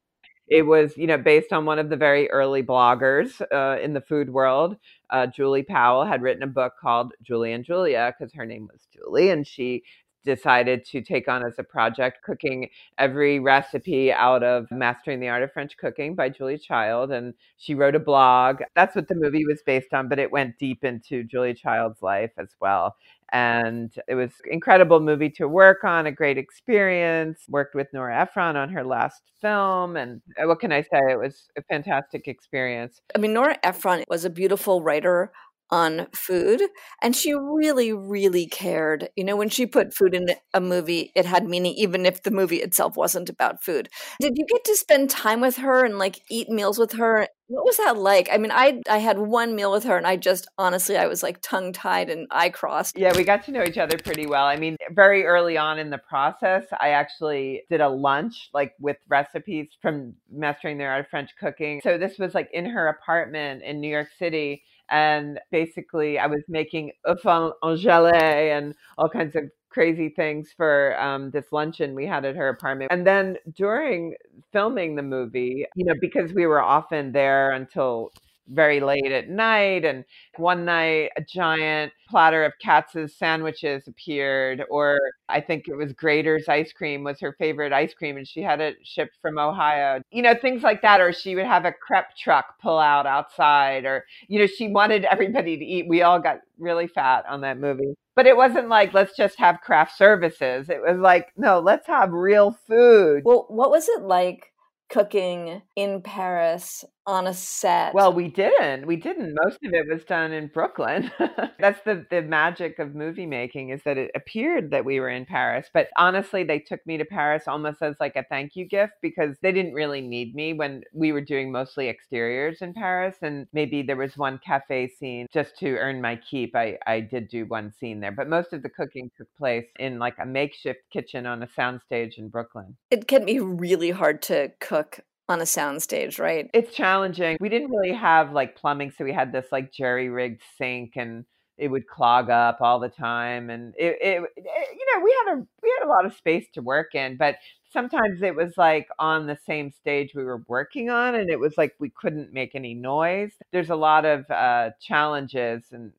it 0.49 0.67
was, 0.67 0.99
you 0.99 1.07
know, 1.07 1.17
based 1.17 1.51
on 1.51 1.65
one 1.65 1.79
of 1.79 1.89
the 1.89 1.97
very 1.97 2.31
early 2.31 2.63
bloggers 2.63 3.41
uh, 3.51 3.81
in 3.81 3.95
the 3.95 4.03
food 4.03 4.29
world. 4.29 4.77
Uh, 5.09 5.27
Julie 5.27 5.63
Powell 5.63 6.05
had 6.05 6.21
written 6.21 6.43
a 6.43 6.47
book 6.47 6.75
called 6.79 7.15
Julie 7.23 7.55
and 7.55 7.65
Julia 7.65 8.15
because 8.19 8.35
her 8.35 8.45
name 8.45 8.69
was 8.71 8.87
Julie, 8.93 9.31
and 9.31 9.47
she 9.47 9.83
decided 10.25 10.85
to 10.87 11.03
take 11.03 11.29
on 11.29 11.45
as 11.47 11.59
a 11.59 11.65
project 11.65 12.19
cooking 12.25 12.69
every 12.99 13.41
recipe 13.41 14.13
out 14.13 14.43
of 14.43 14.67
Mastering 14.71 15.21
the 15.21 15.29
Art 15.29 15.43
of 15.43 15.53
French 15.53 15.77
Cooking 15.77 16.15
by 16.15 16.29
Julia 16.29 16.59
Child. 16.59 17.13
And 17.13 17.35
she 17.57 17.75
wrote 17.75 17.95
a 17.95 18.01
blog. 18.01 18.63
That's 18.75 18.97
what 18.97 19.09
the 19.09 19.15
movie 19.15 19.45
was 19.47 19.63
based 19.65 19.93
on, 19.93 20.09
but 20.09 20.19
it 20.19 20.33
went 20.33 20.59
deep 20.59 20.85
into 20.85 21.25
Julia 21.25 21.55
Child's 21.55 22.03
life 22.03 22.33
as 22.39 22.49
well. 22.61 22.97
And 23.33 23.93
it 24.07 24.15
was 24.15 24.31
incredible 24.49 25.01
movie 25.01 25.31
to 25.31 25.49
work 25.49 25.83
on, 25.83 26.07
a 26.07 26.13
great 26.13 26.39
experience. 26.39 27.41
Worked 27.49 27.75
with 27.75 27.89
Nora 27.93 28.21
Ephron 28.21 28.57
on 28.57 28.69
her 28.69 28.85
last 28.85 29.23
film. 29.41 29.97
And 29.97 30.23
uh, 30.41 30.47
what 30.47 30.61
can 30.61 30.73
I 30.73 30.83
say? 30.83 31.01
It 31.11 31.19
was 31.19 31.49
a 31.57 31.63
fantastic 31.63 32.29
experience. 32.29 33.01
I 33.15 33.19
mean, 33.19 33.33
Nora 33.33 33.59
Ephron 33.63 34.05
was 34.09 34.25
a 34.25 34.31
beautiful 34.31 34.83
writer 34.83 35.33
on 35.70 36.07
food 36.12 36.62
and 37.03 37.16
she 37.16 37.35
really 37.35 37.92
really 37.92 38.46
cared. 38.46 39.09
You 39.16 39.24
know 39.24 39.37
when 39.37 39.48
she 39.48 39.66
put 39.66 39.94
food 39.94 40.14
in 40.14 40.27
a 40.53 40.61
movie 40.61 41.12
it 41.14 41.24
had 41.27 41.46
meaning 41.46 41.74
even 41.74 42.07
if 42.07 42.22
the 42.22 42.31
movie 42.31 42.59
itself 42.59 42.96
wasn't 42.96 43.29
about 43.29 43.62
food. 43.62 43.88
Did 44.20 44.35
you 44.37 44.46
get 44.46 44.64
to 44.64 44.77
spend 44.77 45.11
time 45.11 45.40
with 45.40 45.57
her 45.59 45.85
and 45.85 45.98
like 45.98 46.20
eat 46.31 46.48
meals 46.48 46.79
with 46.79 46.92
her? 46.92 47.27
What 47.48 47.64
was 47.64 47.77
that 47.79 47.96
like? 47.96 48.29
I 48.33 48.38
mean 48.38 48.53
i 48.53 48.81
i 48.88 48.98
had 48.98 49.18
one 49.18 49.55
meal 49.55 49.72
with 49.72 49.85
her 49.85 49.96
and 49.96 50.07
i 50.07 50.16
just 50.16 50.46
honestly 50.59 50.96
i 50.96 51.07
was 51.07 51.22
like 51.22 51.38
tongue 51.42 51.72
tied 51.72 52.11
and 52.11 52.27
eye 52.31 52.50
crossed. 52.50 52.96
Yeah 52.98 53.12
we 53.16 53.24
got 53.24 53.44
to 53.44 53.53
know 53.53 53.64
each 53.64 53.79
other 53.79 53.98
pretty 53.98 54.27
well. 54.27 54.46
I 54.46 54.57
mean 54.57 54.77
very 54.90 55.24
early 55.24 55.57
on 55.57 55.79
in 55.79 55.90
the 55.90 55.98
process 55.98 56.64
i 56.81 56.90
actually 56.90 57.62
did 57.70 57.81
a 57.81 57.88
lunch 57.88 58.50
like 58.53 58.74
with 58.79 58.98
recipes 59.09 59.68
from 59.81 60.14
mastering 60.31 60.79
the 60.79 60.85
art 60.85 61.00
of 61.00 61.09
french 61.09 61.31
cooking. 61.40 61.81
So 61.83 61.98
this 61.98 62.18
was 62.18 62.35
like 62.35 62.50
in 62.53 62.66
her 62.66 62.88
apartment 62.88 63.62
in 63.62 63.81
new 63.81 63.90
york 63.90 64.09
city 64.18 64.62
and 64.90 65.40
basically 65.51 66.18
I 66.18 66.27
was 66.27 66.42
making 66.49 66.92
œufs 67.07 67.25
en 67.62 67.77
gelée 67.77 68.57
and 68.57 68.75
all 68.99 69.09
kinds 69.09 69.37
of 69.37 69.44
crazy 69.70 70.09
things 70.09 70.53
for 70.57 70.99
um, 71.01 71.31
this 71.33 71.47
luncheon 71.51 71.94
we 71.94 72.07
had 72.07 72.25
at 72.25 72.37
her 72.37 72.49
apartment. 72.49 72.92
And 72.92 73.07
then 73.07 73.37
during 73.55 74.14
filming 74.53 74.94
the 74.94 75.03
movie, 75.03 75.66
you 75.75 75.85
know, 75.85 75.94
because 76.01 76.33
we 76.33 76.47
were 76.47 76.62
often 76.62 77.11
there 77.12 77.51
until 77.51 78.12
very 78.49 78.81
late 78.81 79.13
at 79.13 79.29
night. 79.29 79.85
And 79.85 80.05
one 80.37 80.65
night, 80.65 81.11
a 81.17 81.23
giant 81.23 81.93
platter 82.09 82.45
of 82.45 82.53
Katz's 82.61 83.17
sandwiches 83.17 83.89
appeared, 83.89 84.63
or 84.71 84.99
I 85.29 85.41
think 85.41 85.69
it 85.69 85.77
was 85.77 85.93
Graeter's 85.93 86.49
ice 86.49 86.73
cream 86.73 87.05
was 87.05 87.21
her 87.21 87.35
favorite 87.39 87.73
ice 87.73 87.95
cream, 87.95 88.17
and 88.17 88.27
she 88.27 88.43
had 88.43 88.61
it 88.61 88.77
shipped 88.83 89.17
from 89.23 89.39
Ohio. 89.39 90.01
You 90.11 90.23
know, 90.23 90.35
things 90.35 90.63
like 90.63 90.83
that. 90.83 91.01
Or 91.01 91.13
she 91.13 91.35
would 91.35 91.47
have 91.47 91.65
a 91.65 91.73
crepe 91.73 92.17
truck 92.19 92.61
pull 92.61 92.79
out 92.79 93.07
outside, 93.07 93.85
or, 93.85 94.05
you 94.29 94.39
know, 94.39 94.47
she 94.47 94.69
wanted 94.69 95.05
everybody 95.05 95.57
to 95.57 95.65
eat. 95.65 95.89
We 95.89 96.03
all 96.03 96.21
got 96.21 96.41
really 96.59 96.87
fat 96.87 97.25
on 97.29 97.41
that 97.43 97.59
movie. 97.59 97.95
But 98.17 98.27
it 98.27 98.37
wasn't 98.37 98.69
like, 98.69 98.95
let's 98.95 99.17
just 99.17 99.39
have 99.39 99.61
craft 99.61 99.97
services. 99.97 100.69
It 100.71 100.81
was 100.81 100.99
like, 100.99 101.33
no, 101.37 101.59
let's 101.59 101.89
have 101.89 102.13
real 102.13 102.57
food. 102.67 103.23
Well, 103.25 103.47
what 103.49 103.71
was 103.71 103.89
it 103.89 104.03
like? 104.03 104.53
cooking 104.89 105.63
in 105.75 106.03
Paris 106.03 106.85
on 107.07 107.27
a 107.27 107.35
set. 107.35 107.95
Well, 107.95 108.12
we 108.12 108.29
didn't. 108.29 108.87
We 108.87 108.97
didn't. 108.97 109.35
Most 109.45 109.59
of 109.64 109.73
it 109.73 109.87
was 109.88 110.05
done 110.05 110.33
in 110.33 110.49
Brooklyn. 110.49 111.11
That's 111.59 111.81
the 111.85 112.07
the 112.11 112.23
magic 112.23 112.79
of 112.79 112.95
movie 112.95 113.27
making 113.27 113.71
is 113.71 113.83
that 113.85 113.99
it 113.99 114.11
appeared 114.14 114.71
that 114.71 114.85
we 114.85 115.01
were 115.01 115.11
in 115.11 115.27
Paris, 115.27 115.69
but 115.73 115.88
honestly, 115.97 116.45
they 116.45 116.59
took 116.59 116.85
me 116.87 116.97
to 116.99 117.05
Paris 117.05 117.45
almost 117.47 117.83
as 117.83 117.97
like 118.01 118.17
a 118.17 118.25
thank 118.29 118.57
you 118.57 118.67
gift 118.67 118.95
because 119.03 119.37
they 119.43 119.53
didn't 119.53 119.75
really 119.75 120.01
need 120.01 120.35
me 120.35 120.53
when 120.53 120.83
we 120.93 121.12
were 121.12 121.21
doing 121.21 121.53
mostly 121.53 121.88
exteriors 121.88 122.62
in 122.62 122.73
Paris 122.73 123.17
and 123.23 123.47
maybe 123.53 123.83
there 123.83 123.97
was 123.97 124.17
one 124.17 124.40
cafe 124.45 124.88
scene 124.88 125.27
just 125.33 125.57
to 125.59 125.77
earn 125.77 126.01
my 126.01 126.17
keep. 126.17 126.57
I 126.57 126.79
I 126.87 127.01
did 127.01 127.29
do 127.29 127.45
one 127.47 127.73
scene 127.73 128.01
there, 128.01 128.12
but 128.12 128.29
most 128.29 128.53
of 128.53 128.62
the 128.62 128.71
cooking 128.71 129.11
took 129.17 129.29
place 129.37 129.67
in 129.79 129.99
like 129.99 130.17
a 130.19 130.27
makeshift 130.27 130.81
kitchen 130.93 131.27
on 131.27 131.43
a 131.43 131.47
soundstage 131.47 132.19
in 132.19 132.29
Brooklyn. 132.29 132.77
It 132.90 133.09
can 133.09 133.25
be 133.25 133.40
really 133.40 133.90
hard 133.90 134.23
to 134.23 134.53
cook 134.61 135.01
on 135.29 135.41
a 135.41 135.45
soundstage, 135.45 136.19
right? 136.19 136.51
It's 136.53 136.75
challenging. 136.75 137.39
We 137.41 137.49
didn't 137.49 137.71
really 137.71 137.95
have 137.95 138.33
like 138.33 138.57
plumbing, 138.57 138.93
so 138.97 139.05
we 139.05 139.13
had 139.13 139.33
this 139.33 139.47
like 139.51 139.73
jerry 139.73 140.09
rigged 140.09 140.43
sink 140.59 140.93
and 140.97 141.25
it 141.57 141.69
would 141.69 141.87
clog 141.87 142.31
up 142.31 142.59
all 142.61 142.81
the 142.81 142.89
time 142.89 143.51
and 143.51 143.75
it, 143.79 143.97
it, 144.01 144.23
it, 144.37 144.69
you 144.73 144.87
know 144.93 145.05
we 145.05 145.17
had 145.25 145.37
a 145.37 145.47
we 145.63 145.73
had 145.79 145.87
a 145.87 145.89
lot 145.89 146.05
of 146.05 146.15
space 146.15 146.47
to 146.53 146.61
work 146.61 146.95
in 146.95 147.17
but 147.17 147.37
sometimes 147.73 148.23
it 148.23 148.35
was 148.35 148.57
like 148.57 148.89
on 148.99 149.27
the 149.27 149.39
same 149.47 149.71
stage 149.71 150.13
we 150.15 150.25
were 150.25 150.43
working 150.49 150.91
on 150.91 151.15
and 151.15 151.31
it 151.31 151.39
was 151.39 151.57
like 151.57 151.75
we 151.79 151.91
couldn't 151.91 152.33
make 152.33 152.55
any 152.55 152.75
noise 152.75 153.33
there's 153.53 153.71
a 153.71 153.77
lot 153.77 154.05
of 154.05 154.29
uh, 154.31 154.71
challenges 154.81 155.65
and 155.73 155.93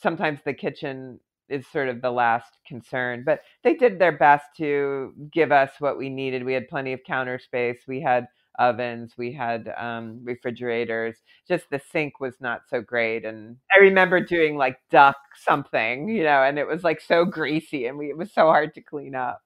sometimes 0.00 0.40
the 0.44 0.54
kitchen 0.54 1.20
is 1.50 1.66
sort 1.70 1.88
of 1.88 2.00
the 2.00 2.10
last 2.10 2.58
concern 2.66 3.22
but 3.26 3.40
they 3.62 3.74
did 3.74 3.98
their 3.98 4.16
best 4.16 4.46
to 4.56 5.12
give 5.30 5.52
us 5.52 5.70
what 5.80 5.98
we 5.98 6.08
needed 6.08 6.42
we 6.42 6.54
had 6.54 6.68
plenty 6.68 6.94
of 6.94 7.00
counter 7.06 7.38
space 7.38 7.80
we 7.86 8.00
had 8.00 8.26
ovens, 8.58 9.14
we 9.16 9.32
had 9.32 9.72
um, 9.76 10.20
refrigerators. 10.22 11.16
Just 11.48 11.68
the 11.70 11.80
sink 11.92 12.20
was 12.20 12.34
not 12.40 12.62
so 12.68 12.80
great. 12.80 13.24
And 13.24 13.56
I 13.76 13.80
remember 13.80 14.20
doing 14.20 14.56
like 14.56 14.78
duck 14.90 15.16
something, 15.44 16.08
you 16.08 16.22
know, 16.24 16.42
and 16.42 16.58
it 16.58 16.66
was 16.66 16.84
like 16.84 17.00
so 17.00 17.24
greasy 17.24 17.86
and 17.86 17.98
we, 17.98 18.10
it 18.10 18.16
was 18.16 18.32
so 18.32 18.42
hard 18.46 18.74
to 18.74 18.82
clean 18.82 19.14
up. 19.14 19.40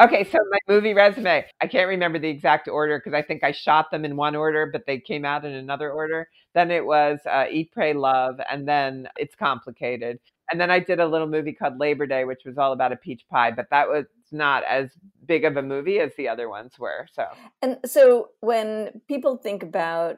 Okay, 0.00 0.24
so 0.24 0.38
my 0.50 0.58
movie 0.68 0.92
resume, 0.92 1.44
I 1.60 1.66
can't 1.68 1.88
remember 1.88 2.18
the 2.18 2.28
exact 2.28 2.66
order 2.68 2.98
because 2.98 3.14
I 3.14 3.22
think 3.22 3.44
I 3.44 3.52
shot 3.52 3.90
them 3.92 4.04
in 4.04 4.16
one 4.16 4.34
order, 4.34 4.66
but 4.72 4.84
they 4.86 4.98
came 4.98 5.24
out 5.24 5.44
in 5.44 5.52
another 5.54 5.92
order. 5.92 6.28
Then 6.54 6.70
it 6.72 6.84
was 6.84 7.20
uh, 7.30 7.44
Eat, 7.50 7.70
Pray, 7.72 7.92
Love, 7.94 8.40
and 8.50 8.66
then 8.66 9.08
It's 9.16 9.36
Complicated. 9.36 10.18
And 10.50 10.60
then 10.60 10.70
I 10.70 10.78
did 10.78 11.00
a 11.00 11.06
little 11.06 11.26
movie 11.26 11.52
called 11.52 11.78
Labor 11.78 12.06
Day, 12.06 12.24
which 12.24 12.42
was 12.44 12.58
all 12.58 12.72
about 12.72 12.92
a 12.92 12.96
peach 12.96 13.22
pie, 13.30 13.50
but 13.50 13.66
that 13.70 13.88
was 13.88 14.06
not 14.32 14.64
as 14.64 14.90
big 15.26 15.44
of 15.44 15.56
a 15.56 15.62
movie 15.62 16.00
as 16.00 16.12
the 16.16 16.28
other 16.28 16.48
ones 16.48 16.78
were. 16.78 17.06
So, 17.12 17.26
and 17.62 17.78
so 17.84 18.30
when 18.40 19.00
people 19.08 19.36
think 19.36 19.62
about 19.62 20.16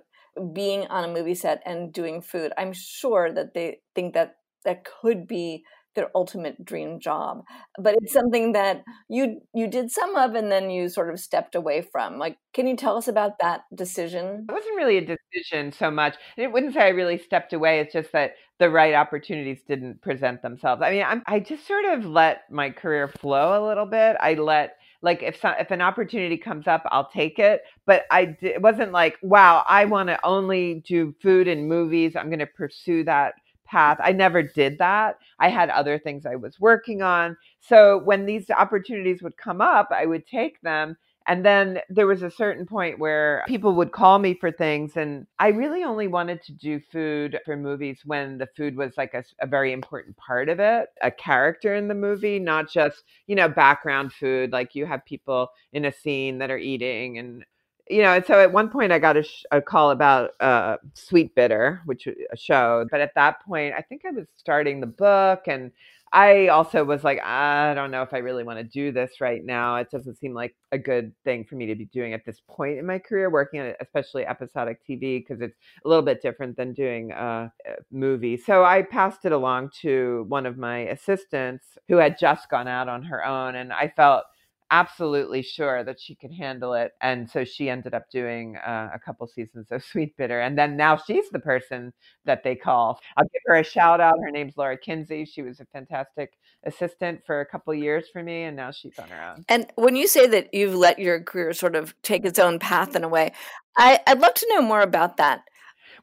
being 0.53 0.87
on 0.87 1.05
a 1.05 1.13
movie 1.13 1.35
set 1.35 1.63
and 1.67 1.93
doing 1.93 2.23
food, 2.23 2.53
I'm 2.57 2.73
sure 2.73 3.33
that 3.33 3.55
they 3.55 3.81
think 3.95 4.15
that 4.15 4.37
that 4.65 4.85
could 4.85 5.27
be 5.27 5.65
their 5.95 6.11
ultimate 6.15 6.65
dream 6.65 7.01
job. 7.01 7.45
But 7.79 7.97
it's 8.01 8.13
something 8.13 8.53
that 8.53 8.83
you 9.09 9.41
you 9.55 9.67
did 9.69 9.91
some 9.91 10.17
of 10.17 10.35
and 10.35 10.51
then 10.51 10.71
you 10.71 10.89
sort 10.89 11.13
of 11.13 11.21
stepped 11.21 11.55
away 11.55 11.83
from. 11.83 12.19
Like 12.19 12.37
can 12.53 12.67
you 12.67 12.77
tell 12.77 12.97
us 12.97 13.09
about 13.09 13.39
that 13.41 13.63
decision? 13.75 14.47
It 14.49 14.53
wasn't 14.53 14.77
really 14.77 14.99
a 14.99 15.01
decision 15.01 15.73
so 15.73 15.91
much 15.91 16.17
it 16.37 16.53
wouldn't 16.53 16.75
say 16.75 16.81
i 16.81 16.89
really 16.89 17.19
stepped 17.19 17.53
away 17.53 17.81
it's 17.81 17.93
just 17.93 18.13
that 18.13 18.35
the 18.59 18.69
right 18.69 18.95
opportunities 18.95 19.59
didn't 19.67 20.03
present 20.03 20.43
themselves. 20.43 20.83
I 20.83 20.91
mean 20.91 21.03
I'm, 21.03 21.23
i 21.27 21.41
just 21.41 21.67
sort 21.67 21.87
of 21.87 22.05
let 22.05 22.43
my 22.51 22.71
career 22.71 23.09
flow 23.09 23.65
a 23.65 23.67
little 23.67 23.87
bit. 23.87 24.17
I 24.21 24.35
let 24.35 24.77
like 25.03 25.23
if 25.23 25.41
some, 25.41 25.55
if 25.59 25.71
an 25.71 25.81
opportunity 25.81 26.37
comes 26.37 26.67
up 26.67 26.83
i'll 26.91 27.09
take 27.09 27.39
it 27.39 27.63
but 27.87 28.05
i 28.11 28.37
it 28.43 28.61
wasn't 28.61 28.93
like 28.93 29.17
wow 29.23 29.65
i 29.67 29.87
want 29.87 30.09
to 30.11 30.27
only 30.27 30.83
do 30.87 31.15
food 31.23 31.49
and 31.49 31.67
movies 31.67 32.15
i'm 32.17 32.27
going 32.27 32.39
to 32.39 32.47
pursue 32.47 33.03
that 33.03 33.33
path. 33.71 33.99
I 34.03 34.13
never 34.13 34.43
did 34.43 34.79
that. 34.79 35.19
I 35.39 35.49
had 35.49 35.71
other 35.71 35.99
things 35.99 36.27
I 36.27 36.37
was 36.37 36.59
working 36.59 37.03
on. 37.03 37.37
So 37.61 37.99
when 38.05 38.27
these 38.27 38.51
opportunities 38.51 39.23
would 39.23 39.37
come 39.37 39.61
up, 39.61 39.89
I 39.91 40.07
would 40.07 40.27
take 40.27 40.61
them. 40.63 40.97
And 41.27 41.45
then 41.45 41.79
there 41.89 42.07
was 42.07 42.23
a 42.23 42.31
certain 42.31 42.67
point 42.67 42.99
where 42.99 43.45
people 43.47 43.75
would 43.75 43.93
call 43.93 44.19
me 44.19 44.35
for 44.35 44.51
things. 44.51 44.97
And 44.97 45.27
I 45.39 45.49
really 45.49 45.85
only 45.85 46.09
wanted 46.09 46.43
to 46.45 46.53
do 46.53 46.81
food 46.81 47.39
for 47.45 47.57
movies 47.57 48.01
when 48.05 48.39
the 48.39 48.49
food 48.57 48.75
was 48.75 48.97
like 48.97 49.15
a, 49.15 49.23
a 49.41 49.47
very 49.47 49.73
important 49.73 50.17
part 50.17 50.49
of 50.49 50.59
it, 50.59 50.89
a 51.03 51.11
character 51.11 51.75
in 51.77 51.89
the 51.89 51.95
movie, 51.95 52.39
not 52.39 52.69
just, 52.69 53.05
you 53.27 53.37
know, 53.37 53.49
background 53.49 54.13
food. 54.13 54.51
Like 54.51 54.75
you 54.75 54.87
have 54.87 55.05
people 55.05 55.51
in 55.73 55.85
a 55.85 55.93
scene 55.93 56.39
that 56.39 56.51
are 56.51 56.59
eating 56.59 57.19
and 57.19 57.45
you 57.91 58.03
know, 58.03 58.15
and 58.15 58.25
so 58.25 58.39
at 58.41 58.53
one 58.53 58.69
point 58.71 58.93
I 58.93 58.99
got 58.99 59.17
a, 59.17 59.23
sh- 59.25 59.45
a 59.51 59.61
call 59.61 59.91
about 59.91 60.31
uh, 60.41 60.77
Sweetbitter, 60.95 61.81
which 61.87 62.07
a 62.07 62.37
show. 62.37 62.87
But 62.91 63.01
at 63.01 63.15
that 63.17 63.45
point, 63.45 63.75
I 63.77 63.83
think 63.83 64.03
I 64.07 64.13
was 64.13 64.27
starting 64.37 64.81
the 64.81 64.87
book, 64.87 65.43
and 65.49 65.73
I 66.13 66.49
also 66.49 66.85
was 66.85 67.05
like, 67.05 67.21
I 67.21 67.73
don't 67.75 67.91
know 67.91 68.03
if 68.03 68.13
I 68.13 68.19
really 68.19 68.43
want 68.43 68.59
to 68.59 68.65
do 68.65 68.91
this 68.91 69.21
right 69.21 69.45
now. 69.45 69.77
It 69.77 69.91
doesn't 69.91 70.19
seem 70.19 70.35
like 70.35 70.57
a 70.73 70.79
good 70.79 71.13
thing 71.25 71.45
for 71.45 71.55
me 71.55 71.67
to 71.67 71.75
be 71.75 71.85
doing 71.87 72.15
at 72.15 72.25
this 72.25 72.41
point 72.49 72.79
in 72.79 72.87
my 72.87 72.99
career, 72.99 73.31
working 73.31 73.61
on 73.61 73.75
especially 73.81 74.27
episodic 74.27 74.81
TV, 74.89 75.21
because 75.21 75.41
it's 75.41 75.57
a 75.85 75.89
little 75.89 76.03
bit 76.03 76.23
different 76.23 76.57
than 76.57 76.73
doing 76.73 77.13
a 77.13 77.53
movie. 77.93 78.37
So 78.37 78.65
I 78.65 78.83
passed 78.83 79.25
it 79.25 79.33
along 79.33 79.71
to 79.83 80.25
one 80.29 80.47
of 80.47 80.59
my 80.59 80.79
assistants 80.79 81.65
who 81.89 81.97
had 81.97 82.19
just 82.19 82.51
gone 82.51 82.69
out 82.69 82.89
on 82.89 83.03
her 83.05 83.25
own. 83.25 83.55
And 83.57 83.73
I 83.73 83.93
felt 83.95 84.25
absolutely 84.71 85.43
sure 85.43 85.83
that 85.85 86.01
she 86.01 86.15
could 86.15 86.33
handle 86.33 86.75
it. 86.75 86.93
And 87.01 87.29
so 87.29 87.45
she 87.45 87.69
ended 87.69 87.95
up 87.95 88.11
doing 88.11 88.57
uh, 88.57 88.91
a 88.95 88.99
couple 88.99 89.27
seasons 89.27 89.71
of 89.71 89.85
Sweetbitter. 89.93 90.45
And 90.45 90.57
then 90.57 90.77
now 90.77 90.97
she's 90.97 91.29
the 91.31 91.41
person 91.41 91.93
that 92.25 92.43
they 92.43 92.55
call. 92.55 93.01
I'll 93.17 93.25
give 93.25 93.43
her 93.47 93.57
a 93.57 93.65
shout 93.65 94.01
out. 94.01 94.19
Her 94.23 94.31
name's 94.31 94.57
Laura 94.57 94.77
Kinsey. 94.77 95.25
She 95.25 95.43
was 95.43 95.61
a 95.61 95.67
fantastic 95.67 96.33
assistant 96.65 97.21
for 97.27 97.41
a 97.41 97.47
couple 97.47 97.75
years 97.75 98.09
for 98.13 98.23
me, 98.23 98.45
and 98.45 98.57
now 98.57 98.71
she's 98.71 98.99
on 98.99 99.09
her 99.09 99.33
own. 99.33 99.45
And 99.49 99.67
when 99.77 99.97
you 99.97 100.07
say 100.07 100.27
that 100.29 100.53
you've 100.53 100.75
let 100.75 100.99
your 100.99 101.23
career 101.23 101.53
sort 101.53 101.75
of 101.75 101.95
take 102.03 102.25
its 102.25 102.39
own 102.39 102.59
path 102.59 102.95
in 102.95 103.05
a 103.05 103.09
way, 103.09 103.33
I, 103.77 104.01
I'd 104.07 104.21
love 104.21 104.35
to 104.35 104.47
know 104.51 104.63
more 104.63 104.83
about 104.83 105.17
that. 105.17 105.43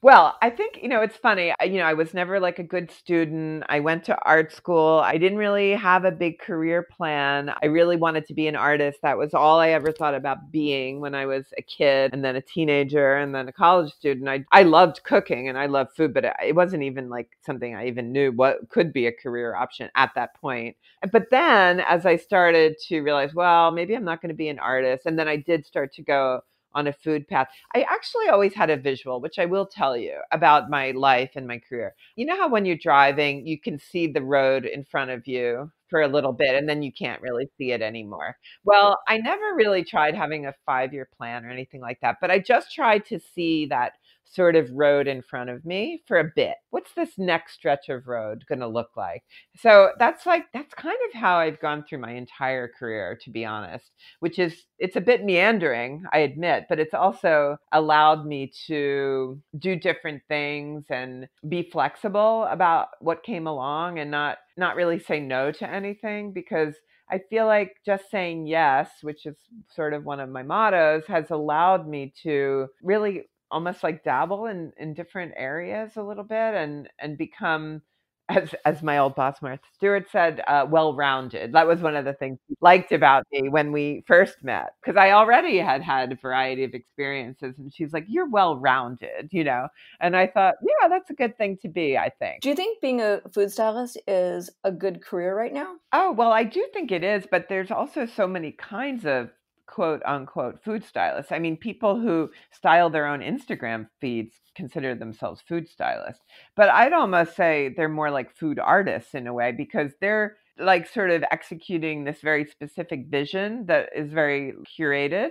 Well, 0.03 0.35
I 0.43 0.51
think, 0.51 0.79
you 0.81 0.89
know, 0.89 1.01
it's 1.01 1.17
funny. 1.17 1.53
You 1.63 1.77
know, 1.79 1.83
I 1.85 1.93
was 1.93 2.13
never 2.13 2.39
like 2.39 2.59
a 2.59 2.63
good 2.63 2.91
student. 2.91 3.63
I 3.67 3.79
went 3.79 4.03
to 4.05 4.17
art 4.23 4.53
school. 4.53 4.99
I 5.03 5.17
didn't 5.17 5.39
really 5.39 5.71
have 5.71 6.05
a 6.05 6.11
big 6.11 6.39
career 6.39 6.83
plan. 6.83 7.51
I 7.63 7.65
really 7.65 7.97
wanted 7.97 8.25
to 8.27 8.35
be 8.35 8.47
an 8.47 8.55
artist. 8.55 8.99
That 9.01 9.17
was 9.17 9.33
all 9.33 9.59
I 9.59 9.69
ever 9.69 9.91
thought 9.91 10.13
about 10.13 10.51
being 10.51 10.99
when 10.99 11.15
I 11.15 11.25
was 11.25 11.45
a 11.57 11.63
kid 11.63 12.13
and 12.13 12.23
then 12.23 12.35
a 12.35 12.41
teenager 12.41 13.15
and 13.17 13.33
then 13.33 13.47
a 13.47 13.51
college 13.51 13.91
student. 13.91 14.29
I, 14.29 14.45
I 14.51 14.63
loved 14.63 15.03
cooking 15.03 15.49
and 15.49 15.57
I 15.57 15.65
loved 15.65 15.95
food, 15.95 16.13
but 16.13 16.25
it, 16.25 16.33
it 16.45 16.55
wasn't 16.55 16.83
even 16.83 17.09
like 17.09 17.29
something 17.43 17.75
I 17.75 17.87
even 17.87 18.11
knew 18.11 18.31
what 18.31 18.69
could 18.69 18.93
be 18.93 19.07
a 19.07 19.11
career 19.11 19.55
option 19.55 19.89
at 19.95 20.11
that 20.15 20.35
point. 20.35 20.75
But 21.11 21.29
then 21.31 21.79
as 21.81 22.05
I 22.05 22.17
started 22.17 22.77
to 22.87 23.01
realize, 23.01 23.33
well, 23.33 23.71
maybe 23.71 23.95
I'm 23.95 24.03
not 24.05 24.21
going 24.21 24.29
to 24.29 24.35
be 24.35 24.49
an 24.49 24.59
artist. 24.59 25.07
And 25.07 25.17
then 25.17 25.27
I 25.27 25.37
did 25.37 25.65
start 25.65 25.91
to 25.93 26.03
go, 26.03 26.41
on 26.73 26.87
a 26.87 26.93
food 26.93 27.27
path. 27.27 27.47
I 27.75 27.81
actually 27.89 28.27
always 28.29 28.53
had 28.53 28.69
a 28.69 28.77
visual, 28.77 29.19
which 29.21 29.39
I 29.39 29.45
will 29.45 29.65
tell 29.65 29.97
you 29.97 30.15
about 30.31 30.69
my 30.69 30.91
life 30.91 31.31
and 31.35 31.47
my 31.47 31.59
career. 31.59 31.95
You 32.15 32.25
know 32.25 32.37
how 32.37 32.49
when 32.49 32.65
you're 32.65 32.77
driving, 32.77 33.45
you 33.47 33.59
can 33.59 33.79
see 33.79 34.07
the 34.07 34.21
road 34.21 34.65
in 34.65 34.83
front 34.83 35.11
of 35.11 35.27
you 35.27 35.71
for 35.89 36.01
a 36.01 36.07
little 36.07 36.33
bit 36.33 36.55
and 36.55 36.67
then 36.67 36.83
you 36.83 36.91
can't 36.91 37.21
really 37.21 37.47
see 37.57 37.71
it 37.71 37.81
anymore. 37.81 38.35
Well, 38.65 38.99
I 39.07 39.17
never 39.17 39.55
really 39.55 39.83
tried 39.83 40.15
having 40.15 40.45
a 40.45 40.53
five 40.65 40.93
year 40.93 41.07
plan 41.17 41.45
or 41.45 41.49
anything 41.49 41.81
like 41.81 41.99
that, 42.01 42.17
but 42.19 42.29
I 42.31 42.39
just 42.39 42.73
tried 42.73 43.05
to 43.05 43.19
see 43.19 43.67
that 43.67 43.93
sort 44.31 44.55
of 44.55 44.69
road 44.71 45.07
in 45.07 45.21
front 45.21 45.49
of 45.49 45.65
me 45.65 46.03
for 46.07 46.19
a 46.19 46.31
bit. 46.35 46.55
What's 46.69 46.93
this 46.93 47.17
next 47.17 47.53
stretch 47.53 47.89
of 47.89 48.07
road 48.07 48.43
going 48.47 48.59
to 48.59 48.67
look 48.67 48.89
like? 48.95 49.23
So 49.55 49.91
that's 49.99 50.25
like, 50.25 50.45
that's 50.53 50.73
kind 50.73 50.97
of 51.07 51.19
how 51.19 51.37
I've 51.37 51.59
gone 51.59 51.83
through 51.83 51.99
my 51.99 52.11
entire 52.11 52.67
career, 52.67 53.17
to 53.23 53.29
be 53.29 53.45
honest, 53.45 53.91
which 54.19 54.39
is, 54.39 54.65
it's 54.79 54.95
a 54.95 55.01
bit 55.01 55.23
meandering, 55.23 56.03
I 56.13 56.19
admit, 56.19 56.65
but 56.69 56.79
it's 56.79 56.93
also 56.93 57.57
allowed 57.71 58.25
me 58.25 58.51
to 58.67 59.41
do 59.57 59.75
different 59.75 60.21
things 60.27 60.85
and 60.89 61.27
be 61.47 61.69
flexible 61.71 62.47
about 62.51 62.87
what 62.99 63.23
came 63.23 63.47
along 63.47 63.99
and 63.99 64.11
not, 64.11 64.37
not 64.57 64.75
really 64.75 64.99
say 64.99 65.19
no 65.19 65.51
to 65.51 65.69
anything 65.69 66.33
because 66.33 66.75
I 67.09 67.21
feel 67.29 67.45
like 67.45 67.77
just 67.85 68.11
saying 68.11 68.47
yes, 68.47 68.89
which 69.01 69.25
is 69.25 69.37
sort 69.73 69.93
of 69.93 70.03
one 70.03 70.19
of 70.19 70.29
my 70.29 70.43
mottos, 70.43 71.03
has 71.07 71.31
allowed 71.31 71.87
me 71.87 72.13
to 72.23 72.67
really 72.83 73.23
almost 73.51 73.83
like 73.83 74.03
dabble 74.03 74.45
in 74.47 74.71
in 74.77 74.93
different 74.93 75.33
areas 75.37 75.91
a 75.97 76.03
little 76.03 76.23
bit 76.23 76.53
and 76.55 76.89
and 76.99 77.17
become 77.17 77.81
as 78.29 78.53
as 78.65 78.83
my 78.83 78.97
old 78.97 79.15
boss 79.15 79.41
Martha 79.41 79.63
Stewart 79.73 80.05
said, 80.11 80.41
uh, 80.47 80.65
well 80.69 80.93
rounded. 80.93 81.53
That 81.53 81.65
was 81.65 81.79
one 81.81 81.95
of 81.95 82.03
the 82.03 82.13
things 82.13 82.37
he 82.49 82.55
liked 82.59 82.91
about 82.91 83.25
me 83.31 83.47
when 83.47 83.71
we 83.71 84.03
first 84.05 84.43
met 84.43 84.71
because 84.81 84.97
I 84.97 85.11
already 85.11 85.57
had 85.57 85.81
had 85.81 86.11
a 86.11 86.15
variety 86.15 86.65
of 86.65 86.73
experiences, 86.73 87.55
and 87.57 87.73
she's 87.73 87.93
like, 87.93 88.05
"You're 88.09 88.29
well 88.29 88.57
rounded," 88.59 89.29
you 89.31 89.45
know. 89.45 89.69
And 90.01 90.15
I 90.17 90.27
thought, 90.27 90.55
yeah, 90.61 90.89
that's 90.89 91.09
a 91.09 91.13
good 91.13 91.37
thing 91.37 91.57
to 91.61 91.69
be. 91.69 91.97
I 91.97 92.09
think. 92.19 92.41
Do 92.41 92.49
you 92.49 92.55
think 92.55 92.81
being 92.81 92.99
a 93.01 93.21
food 93.33 93.51
stylist 93.51 93.97
is 94.07 94.49
a 94.65 94.71
good 94.73 95.01
career 95.01 95.33
right 95.35 95.53
now? 95.53 95.75
Oh 95.93 96.11
well, 96.11 96.33
I 96.33 96.43
do 96.43 96.67
think 96.73 96.91
it 96.91 97.03
is, 97.05 97.25
but 97.31 97.47
there's 97.47 97.71
also 97.71 98.05
so 98.05 98.27
many 98.27 98.51
kinds 98.51 99.05
of 99.05 99.29
quote 99.67 100.01
unquote 100.05 100.63
food 100.63 100.83
stylists. 100.83 101.31
I 101.31 101.39
mean, 101.39 101.57
people 101.57 101.99
who 101.99 102.29
style 102.51 102.89
their 102.89 103.05
own 103.05 103.19
Instagram 103.19 103.87
feeds 104.01 104.35
consider 104.55 104.95
themselves 104.95 105.41
food 105.47 105.69
stylists. 105.69 106.23
But 106.55 106.69
I'd 106.69 106.93
almost 106.93 107.35
say 107.35 107.73
they're 107.75 107.89
more 107.89 108.09
like 108.09 108.35
food 108.35 108.59
artists 108.59 109.13
in 109.13 109.27
a 109.27 109.33
way 109.33 109.51
because 109.51 109.91
they're 110.01 110.37
like 110.59 110.87
sort 110.87 111.11
of 111.11 111.23
executing 111.31 112.03
this 112.03 112.21
very 112.21 112.45
specific 112.45 113.07
vision 113.09 113.65
that 113.67 113.89
is 113.95 114.11
very 114.11 114.53
curated 114.79 115.29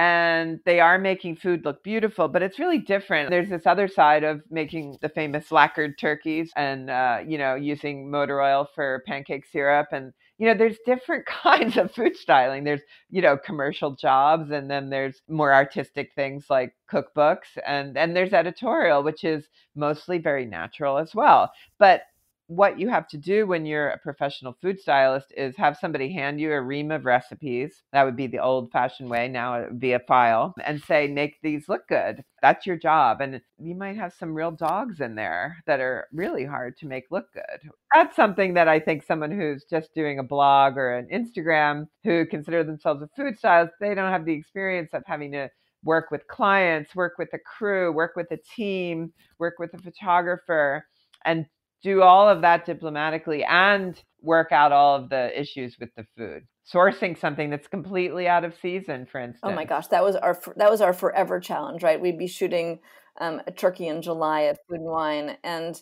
and 0.00 0.60
they 0.64 0.80
are 0.80 0.98
making 0.98 1.36
food 1.36 1.62
look 1.66 1.84
beautiful, 1.84 2.26
but 2.26 2.42
it's 2.42 2.58
really 2.58 2.78
different. 2.78 3.28
There's 3.28 3.50
this 3.50 3.66
other 3.66 3.86
side 3.86 4.24
of 4.24 4.40
making 4.50 4.96
the 5.02 5.10
famous 5.10 5.52
lacquered 5.52 5.98
turkeys 5.98 6.50
and, 6.56 6.88
uh, 6.88 7.18
you 7.26 7.36
know, 7.36 7.54
using 7.54 8.10
motor 8.10 8.40
oil 8.40 8.66
for 8.74 9.04
pancake 9.06 9.44
syrup. 9.44 9.88
And, 9.92 10.14
you 10.38 10.46
know, 10.46 10.54
there's 10.54 10.78
different 10.86 11.26
kinds 11.42 11.76
of 11.76 11.92
food 11.92 12.16
styling. 12.16 12.64
There's, 12.64 12.80
you 13.10 13.20
know, 13.20 13.36
commercial 13.36 13.94
jobs, 13.94 14.50
and 14.50 14.70
then 14.70 14.88
there's 14.88 15.20
more 15.28 15.52
artistic 15.52 16.12
things 16.14 16.46
like 16.48 16.74
cookbooks, 16.90 17.58
and, 17.66 17.98
and 17.98 18.16
there's 18.16 18.32
editorial, 18.32 19.02
which 19.02 19.22
is 19.22 19.44
mostly 19.76 20.16
very 20.16 20.46
natural 20.46 20.96
as 20.96 21.14
well. 21.14 21.52
But 21.78 22.04
what 22.50 22.80
you 22.80 22.88
have 22.88 23.06
to 23.06 23.16
do 23.16 23.46
when 23.46 23.64
you're 23.64 23.90
a 23.90 23.98
professional 23.98 24.56
food 24.60 24.80
stylist 24.80 25.32
is 25.36 25.54
have 25.56 25.76
somebody 25.76 26.12
hand 26.12 26.40
you 26.40 26.52
a 26.52 26.60
ream 26.60 26.90
of 26.90 27.04
recipes. 27.04 27.84
That 27.92 28.02
would 28.02 28.16
be 28.16 28.26
the 28.26 28.40
old 28.40 28.72
fashioned 28.72 29.08
way. 29.08 29.28
Now 29.28 29.54
uh, 29.54 29.58
it 29.58 29.70
would 29.70 29.78
be 29.78 29.92
a 29.92 30.00
file 30.00 30.52
and 30.64 30.82
say, 30.82 31.06
make 31.06 31.40
these 31.42 31.68
look 31.68 31.86
good. 31.86 32.24
That's 32.42 32.66
your 32.66 32.76
job. 32.76 33.20
And 33.20 33.40
you 33.58 33.76
might 33.76 33.96
have 33.96 34.12
some 34.12 34.34
real 34.34 34.50
dogs 34.50 35.00
in 35.00 35.14
there 35.14 35.58
that 35.66 35.78
are 35.78 36.08
really 36.12 36.44
hard 36.44 36.76
to 36.78 36.86
make 36.86 37.04
look 37.12 37.32
good. 37.32 37.70
That's 37.94 38.16
something 38.16 38.54
that 38.54 38.66
I 38.66 38.80
think 38.80 39.04
someone 39.04 39.30
who's 39.30 39.64
just 39.70 39.94
doing 39.94 40.18
a 40.18 40.24
blog 40.24 40.76
or 40.76 40.96
an 40.96 41.06
Instagram 41.14 41.86
who 42.02 42.26
consider 42.26 42.64
themselves 42.64 43.00
a 43.00 43.08
food 43.14 43.38
stylist, 43.38 43.74
they 43.78 43.94
don't 43.94 44.10
have 44.10 44.24
the 44.24 44.34
experience 44.34 44.90
of 44.92 45.04
having 45.06 45.30
to 45.32 45.48
work 45.84 46.10
with 46.10 46.26
clients, 46.26 46.96
work 46.96 47.12
with 47.16 47.32
a 47.32 47.38
crew, 47.38 47.92
work 47.92 48.16
with 48.16 48.32
a 48.32 48.38
team, 48.56 49.12
work 49.38 49.54
with 49.60 49.72
a 49.72 49.78
photographer 49.78 50.84
and 51.24 51.46
do 51.82 52.02
all 52.02 52.28
of 52.28 52.42
that 52.42 52.66
diplomatically 52.66 53.44
and 53.44 54.00
work 54.22 54.52
out 54.52 54.72
all 54.72 54.96
of 54.96 55.08
the 55.08 55.38
issues 55.38 55.76
with 55.80 55.90
the 55.96 56.04
food. 56.16 56.42
Sourcing 56.72 57.18
something 57.18 57.50
that's 57.50 57.66
completely 57.66 58.28
out 58.28 58.44
of 58.44 58.54
season 58.60 59.06
for 59.10 59.20
instance 59.20 59.40
oh 59.42 59.52
my 59.52 59.64
gosh 59.64 59.88
that 59.88 60.04
was 60.04 60.14
our 60.14 60.38
that 60.56 60.70
was 60.70 60.80
our 60.80 60.92
forever 60.92 61.40
challenge 61.40 61.82
right? 61.82 62.00
We'd 62.00 62.18
be 62.18 62.28
shooting 62.28 62.80
um, 63.20 63.42
a 63.46 63.50
turkey 63.50 63.88
in 63.88 64.02
july 64.02 64.44
at 64.44 64.58
food 64.68 64.80
and 64.80 64.84
wine 64.84 65.36
and 65.42 65.80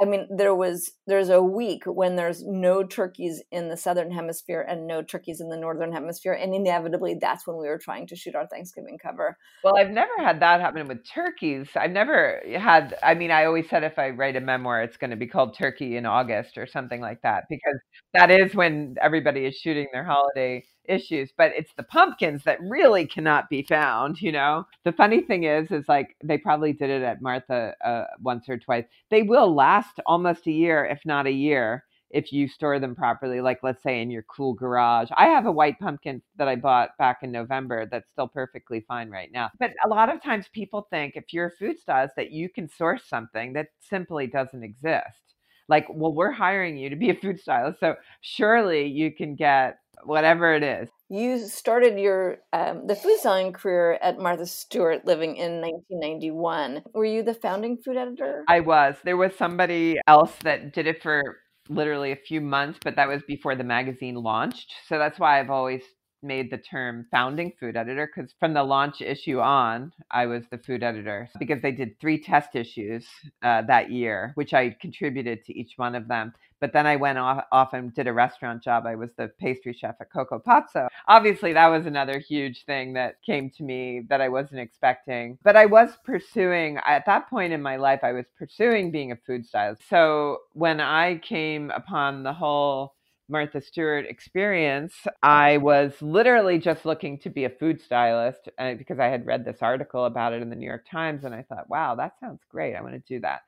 I 0.00 0.06
mean, 0.06 0.26
there 0.28 0.54
was 0.54 0.90
there's 1.06 1.28
a 1.28 1.42
week 1.42 1.84
when 1.86 2.16
there's 2.16 2.44
no 2.44 2.82
turkeys 2.82 3.42
in 3.52 3.68
the 3.68 3.76
southern 3.76 4.10
hemisphere 4.10 4.64
and 4.68 4.88
no 4.88 5.02
turkeys 5.02 5.40
in 5.40 5.48
the 5.48 5.56
northern 5.56 5.92
hemisphere, 5.92 6.32
and 6.32 6.52
inevitably 6.54 7.16
that's 7.20 7.46
when 7.46 7.56
we 7.58 7.68
were 7.68 7.78
trying 7.78 8.08
to 8.08 8.16
shoot 8.16 8.34
our 8.34 8.46
Thanksgiving 8.46 8.98
cover. 8.98 9.38
Well, 9.62 9.76
I've 9.76 9.90
never 9.90 10.12
had 10.18 10.40
that 10.40 10.60
happen 10.60 10.88
with 10.88 11.06
turkeys. 11.08 11.68
I've 11.76 11.92
never 11.92 12.40
had. 12.58 12.96
I 13.02 13.14
mean, 13.14 13.30
I 13.30 13.44
always 13.44 13.68
said 13.68 13.84
if 13.84 13.98
I 13.98 14.10
write 14.10 14.34
a 14.34 14.40
memoir, 14.40 14.82
it's 14.82 14.96
going 14.96 15.10
to 15.10 15.16
be 15.16 15.28
called 15.28 15.56
Turkey 15.56 15.96
in 15.96 16.06
August 16.06 16.58
or 16.58 16.66
something 16.66 17.00
like 17.00 17.22
that 17.22 17.44
because 17.48 17.78
that 18.14 18.32
is 18.32 18.54
when 18.54 18.96
everybody 19.00 19.46
is 19.46 19.54
shooting 19.54 19.86
their 19.92 20.04
holiday 20.04 20.64
issues 20.88 21.32
but 21.36 21.52
it's 21.56 21.72
the 21.76 21.82
pumpkins 21.82 22.44
that 22.44 22.58
really 22.62 23.06
cannot 23.06 23.48
be 23.48 23.62
found 23.62 24.20
you 24.20 24.32
know? 24.32 24.66
The 24.84 24.92
funny 24.92 25.20
thing 25.22 25.44
is 25.44 25.70
is 25.70 25.88
like 25.88 26.16
they 26.22 26.38
probably 26.38 26.72
did 26.72 26.90
it 26.90 27.02
at 27.02 27.22
martha 27.22 27.74
uh, 27.84 28.04
once 28.20 28.48
or 28.48 28.58
twice. 28.58 28.84
They 29.10 29.22
will 29.22 29.54
last 29.54 30.00
almost 30.06 30.46
a 30.46 30.52
year 30.52 30.84
if 30.84 31.00
not 31.04 31.26
a 31.26 31.30
year 31.32 31.84
if 32.10 32.32
you 32.32 32.46
store 32.46 32.78
them 32.78 32.94
properly 32.94 33.40
like 33.40 33.58
let's 33.62 33.82
say 33.82 34.00
in 34.00 34.10
your 34.10 34.22
cool 34.24 34.54
garage. 34.54 35.08
I 35.16 35.26
have 35.26 35.46
a 35.46 35.52
white 35.52 35.78
pumpkin 35.78 36.22
that 36.36 36.48
i 36.48 36.56
bought 36.56 36.96
back 36.98 37.18
in 37.22 37.32
november 37.32 37.86
that's 37.86 38.10
still 38.12 38.28
perfectly 38.28 38.80
fine 38.86 39.10
right 39.10 39.30
now. 39.32 39.50
But 39.58 39.72
a 39.84 39.88
lot 39.88 40.14
of 40.14 40.22
times 40.22 40.46
people 40.52 40.86
think 40.90 41.16
if 41.16 41.32
you're 41.32 41.46
a 41.46 41.50
food 41.58 41.78
stylist 41.78 42.14
that 42.16 42.30
you 42.30 42.48
can 42.48 42.68
source 42.68 43.04
something 43.08 43.52
that 43.54 43.68
simply 43.80 44.26
doesn't 44.26 44.62
exist. 44.62 45.34
Like 45.68 45.86
well 45.90 46.12
we're 46.14 46.30
hiring 46.30 46.76
you 46.76 46.90
to 46.90 46.96
be 46.96 47.10
a 47.10 47.14
food 47.14 47.40
stylist 47.40 47.80
so 47.80 47.96
surely 48.20 48.86
you 48.86 49.12
can 49.12 49.34
get 49.34 49.78
whatever 50.04 50.54
it 50.54 50.62
is. 50.62 50.88
You 51.08 51.38
started 51.46 51.98
your 51.98 52.38
um, 52.52 52.86
the 52.86 52.96
food 52.96 53.18
styling 53.18 53.52
career 53.52 53.98
at 54.02 54.18
Martha 54.18 54.46
Stewart 54.46 55.06
Living 55.06 55.36
in 55.36 55.60
1991. 55.60 56.82
Were 56.92 57.04
you 57.04 57.22
the 57.22 57.34
founding 57.34 57.76
food 57.76 57.96
editor? 57.96 58.44
I 58.48 58.60
was. 58.60 58.96
There 59.04 59.16
was 59.16 59.36
somebody 59.36 59.98
else 60.06 60.32
that 60.42 60.72
did 60.72 60.86
it 60.86 61.02
for 61.02 61.22
literally 61.68 62.12
a 62.12 62.16
few 62.16 62.40
months, 62.40 62.78
but 62.82 62.96
that 62.96 63.08
was 63.08 63.22
before 63.26 63.54
the 63.54 63.64
magazine 63.64 64.16
launched. 64.16 64.74
So 64.88 64.98
that's 64.98 65.18
why 65.18 65.40
I've 65.40 65.50
always 65.50 65.82
made 66.24 66.50
the 66.50 66.58
term 66.58 67.06
founding 67.10 67.52
food 67.60 67.76
editor 67.76 68.10
because 68.14 68.34
from 68.40 68.54
the 68.54 68.62
launch 68.64 69.00
issue 69.00 69.40
on, 69.40 69.92
I 70.10 70.26
was 70.26 70.44
the 70.50 70.58
food 70.58 70.82
editor 70.82 71.28
because 71.38 71.62
they 71.62 71.72
did 71.72 72.00
three 72.00 72.20
test 72.22 72.56
issues 72.56 73.06
uh, 73.42 73.62
that 73.62 73.90
year, 73.90 74.32
which 74.34 74.54
I 74.54 74.76
contributed 74.80 75.44
to 75.44 75.58
each 75.58 75.74
one 75.76 75.94
of 75.94 76.08
them. 76.08 76.32
But 76.60 76.72
then 76.72 76.86
I 76.86 76.96
went 76.96 77.18
off, 77.18 77.44
off 77.52 77.74
and 77.74 77.92
did 77.92 78.06
a 78.06 78.12
restaurant 78.12 78.62
job. 78.62 78.86
I 78.86 78.94
was 78.94 79.10
the 79.18 79.28
pastry 79.38 79.74
chef 79.74 79.96
at 80.00 80.10
Coco 80.10 80.38
Pazzo. 80.38 80.88
Obviously, 81.08 81.52
that 81.52 81.66
was 81.68 81.84
another 81.84 82.18
huge 82.18 82.64
thing 82.64 82.94
that 82.94 83.16
came 83.20 83.50
to 83.58 83.62
me 83.62 84.06
that 84.08 84.22
I 84.22 84.30
wasn't 84.30 84.60
expecting. 84.60 85.36
But 85.42 85.56
I 85.56 85.66
was 85.66 85.90
pursuing, 86.04 86.78
at 86.86 87.04
that 87.04 87.28
point 87.28 87.52
in 87.52 87.60
my 87.60 87.76
life, 87.76 88.00
I 88.02 88.12
was 88.12 88.24
pursuing 88.38 88.90
being 88.90 89.12
a 89.12 89.16
food 89.26 89.44
stylist. 89.44 89.82
So 89.90 90.38
when 90.54 90.80
I 90.80 91.18
came 91.18 91.70
upon 91.70 92.22
the 92.22 92.32
whole 92.32 92.93
Martha 93.28 93.60
Stewart 93.60 94.06
experience, 94.06 94.94
I 95.22 95.56
was 95.56 95.92
literally 96.00 96.58
just 96.58 96.84
looking 96.84 97.18
to 97.20 97.30
be 97.30 97.44
a 97.44 97.50
food 97.50 97.80
stylist 97.80 98.48
uh, 98.58 98.74
because 98.74 98.98
I 98.98 99.06
had 99.06 99.26
read 99.26 99.44
this 99.44 99.62
article 99.62 100.04
about 100.04 100.32
it 100.32 100.42
in 100.42 100.50
the 100.50 100.56
New 100.56 100.66
York 100.66 100.86
Times 100.90 101.24
and 101.24 101.34
I 101.34 101.42
thought, 101.42 101.68
wow, 101.68 101.94
that 101.94 102.18
sounds 102.20 102.40
great. 102.48 102.74
I 102.74 102.82
want 102.82 102.94
to 102.94 103.14
do 103.14 103.20
that. 103.20 103.40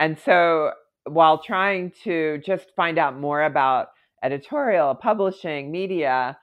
And 0.00 0.18
so 0.18 0.72
while 1.04 1.42
trying 1.42 1.92
to 2.04 2.42
just 2.44 2.72
find 2.76 2.98
out 2.98 3.18
more 3.18 3.44
about 3.44 3.88
editorial, 4.22 4.94
publishing, 4.94 5.70
media, 5.70 6.36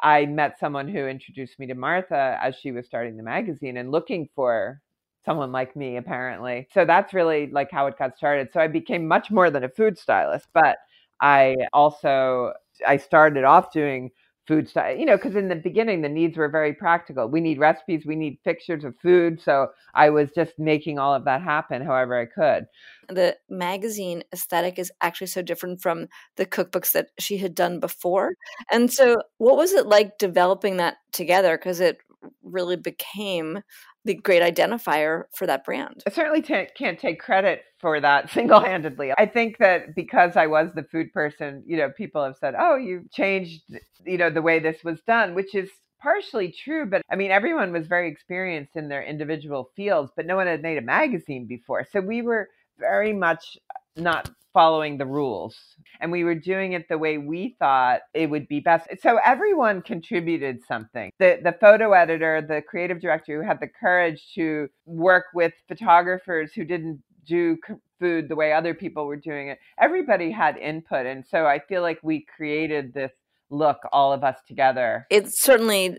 I 0.00 0.26
met 0.26 0.58
someone 0.58 0.88
who 0.88 1.06
introduced 1.06 1.58
me 1.58 1.66
to 1.66 1.74
Martha 1.74 2.38
as 2.42 2.56
she 2.56 2.72
was 2.72 2.86
starting 2.86 3.16
the 3.16 3.22
magazine 3.22 3.76
and 3.76 3.90
looking 3.90 4.28
for 4.34 4.80
someone 5.24 5.52
like 5.52 5.76
me 5.76 5.96
apparently. 5.96 6.66
So 6.72 6.84
that's 6.84 7.12
really 7.12 7.48
like 7.50 7.70
how 7.70 7.86
it 7.86 7.98
got 7.98 8.16
started. 8.16 8.48
So 8.52 8.60
I 8.60 8.66
became 8.66 9.06
much 9.06 9.30
more 9.30 9.50
than 9.50 9.64
a 9.64 9.68
food 9.68 9.98
stylist, 9.98 10.48
but 10.54 10.78
I 11.20 11.56
also 11.72 12.52
I 12.86 12.96
started 12.96 13.44
off 13.44 13.72
doing 13.72 14.10
food 14.48 14.66
style, 14.66 14.96
you 14.96 15.04
know, 15.04 15.16
because 15.16 15.36
in 15.36 15.48
the 15.48 15.54
beginning 15.54 16.00
the 16.00 16.08
needs 16.08 16.38
were 16.38 16.48
very 16.48 16.72
practical. 16.72 17.28
We 17.28 17.40
need 17.40 17.58
recipes, 17.58 18.06
we 18.06 18.16
need 18.16 18.42
pictures 18.44 18.82
of 18.82 18.96
food. 18.96 19.40
So 19.40 19.68
I 19.94 20.08
was 20.08 20.30
just 20.34 20.58
making 20.58 20.98
all 20.98 21.14
of 21.14 21.24
that 21.26 21.42
happen 21.42 21.82
however 21.84 22.18
I 22.18 22.24
could. 22.24 22.66
The 23.08 23.36
magazine 23.50 24.24
aesthetic 24.32 24.78
is 24.78 24.90
actually 25.02 25.26
so 25.26 25.42
different 25.42 25.82
from 25.82 26.06
the 26.36 26.46
cookbooks 26.46 26.92
that 26.92 27.08
she 27.18 27.36
had 27.36 27.54
done 27.54 27.78
before. 27.78 28.32
And 28.72 28.90
so, 28.90 29.18
what 29.36 29.56
was 29.56 29.72
it 29.72 29.86
like 29.86 30.18
developing 30.18 30.78
that 30.78 30.96
together? 31.12 31.58
Because 31.58 31.80
it 31.80 31.98
really 32.42 32.76
became 32.76 33.60
the 34.04 34.14
great 34.14 34.42
identifier 34.42 35.24
for 35.34 35.46
that 35.46 35.64
brand. 35.64 36.02
I 36.06 36.10
certainly 36.10 36.42
t- 36.42 36.68
can't 36.76 36.98
take 36.98 37.20
credit 37.20 37.62
for 37.78 38.00
that 38.00 38.30
single 38.32 38.60
handedly. 38.60 39.12
I 39.16 39.26
think 39.26 39.58
that 39.58 39.94
because 39.94 40.36
I 40.36 40.46
was 40.46 40.70
the 40.74 40.84
food 40.84 41.12
person, 41.12 41.62
you 41.66 41.76
know, 41.76 41.90
people 41.90 42.24
have 42.24 42.36
said, 42.36 42.54
oh, 42.58 42.76
you 42.76 43.04
changed, 43.12 43.62
you 44.04 44.18
know, 44.18 44.30
the 44.30 44.42
way 44.42 44.58
this 44.58 44.82
was 44.84 45.00
done, 45.06 45.34
which 45.34 45.54
is 45.54 45.70
partially 46.00 46.52
true, 46.52 46.86
but 46.86 47.02
I 47.10 47.16
mean, 47.16 47.30
everyone 47.30 47.72
was 47.72 47.86
very 47.86 48.10
experienced 48.10 48.76
in 48.76 48.88
their 48.88 49.02
individual 49.02 49.70
fields, 49.74 50.12
but 50.16 50.26
no 50.26 50.36
one 50.36 50.46
had 50.46 50.62
made 50.62 50.78
a 50.78 50.82
magazine 50.82 51.46
before. 51.46 51.86
So 51.90 52.00
we 52.00 52.22
were 52.22 52.48
very 52.78 53.12
much 53.12 53.58
not 53.96 54.30
following 54.58 54.98
the 54.98 55.06
rules 55.06 55.56
and 56.00 56.10
we 56.10 56.24
were 56.24 56.34
doing 56.34 56.72
it 56.72 56.88
the 56.88 56.98
way 56.98 57.16
we 57.16 57.54
thought 57.60 58.00
it 58.12 58.28
would 58.28 58.48
be 58.48 58.58
best. 58.58 58.88
So 59.00 59.20
everyone 59.24 59.82
contributed 59.82 60.58
something. 60.66 61.12
The 61.20 61.38
the 61.44 61.54
photo 61.60 61.92
editor 61.92 62.42
the 62.42 62.60
creative 62.62 63.00
director 63.00 63.40
who 63.40 63.46
had 63.46 63.60
the 63.60 63.68
courage 63.68 64.20
to 64.34 64.68
work 64.84 65.26
with 65.32 65.52
photographers 65.68 66.52
who 66.52 66.64
didn't 66.64 67.02
do 67.24 67.56
food 68.00 68.28
the 68.28 68.34
way 68.34 68.52
other 68.52 68.74
people 68.74 69.04
were 69.06 69.16
doing 69.16 69.48
it 69.48 69.58
everybody 69.78 70.30
had 70.30 70.56
input 70.56 71.04
and 71.04 71.26
so 71.26 71.46
i 71.46 71.58
feel 71.58 71.82
like 71.82 71.98
we 72.02 72.24
created 72.36 72.94
this 72.94 73.12
look 73.50 73.78
all 73.92 74.12
of 74.12 74.24
us 74.24 74.36
together. 74.46 75.06
It 75.10 75.26
certainly 75.28 75.98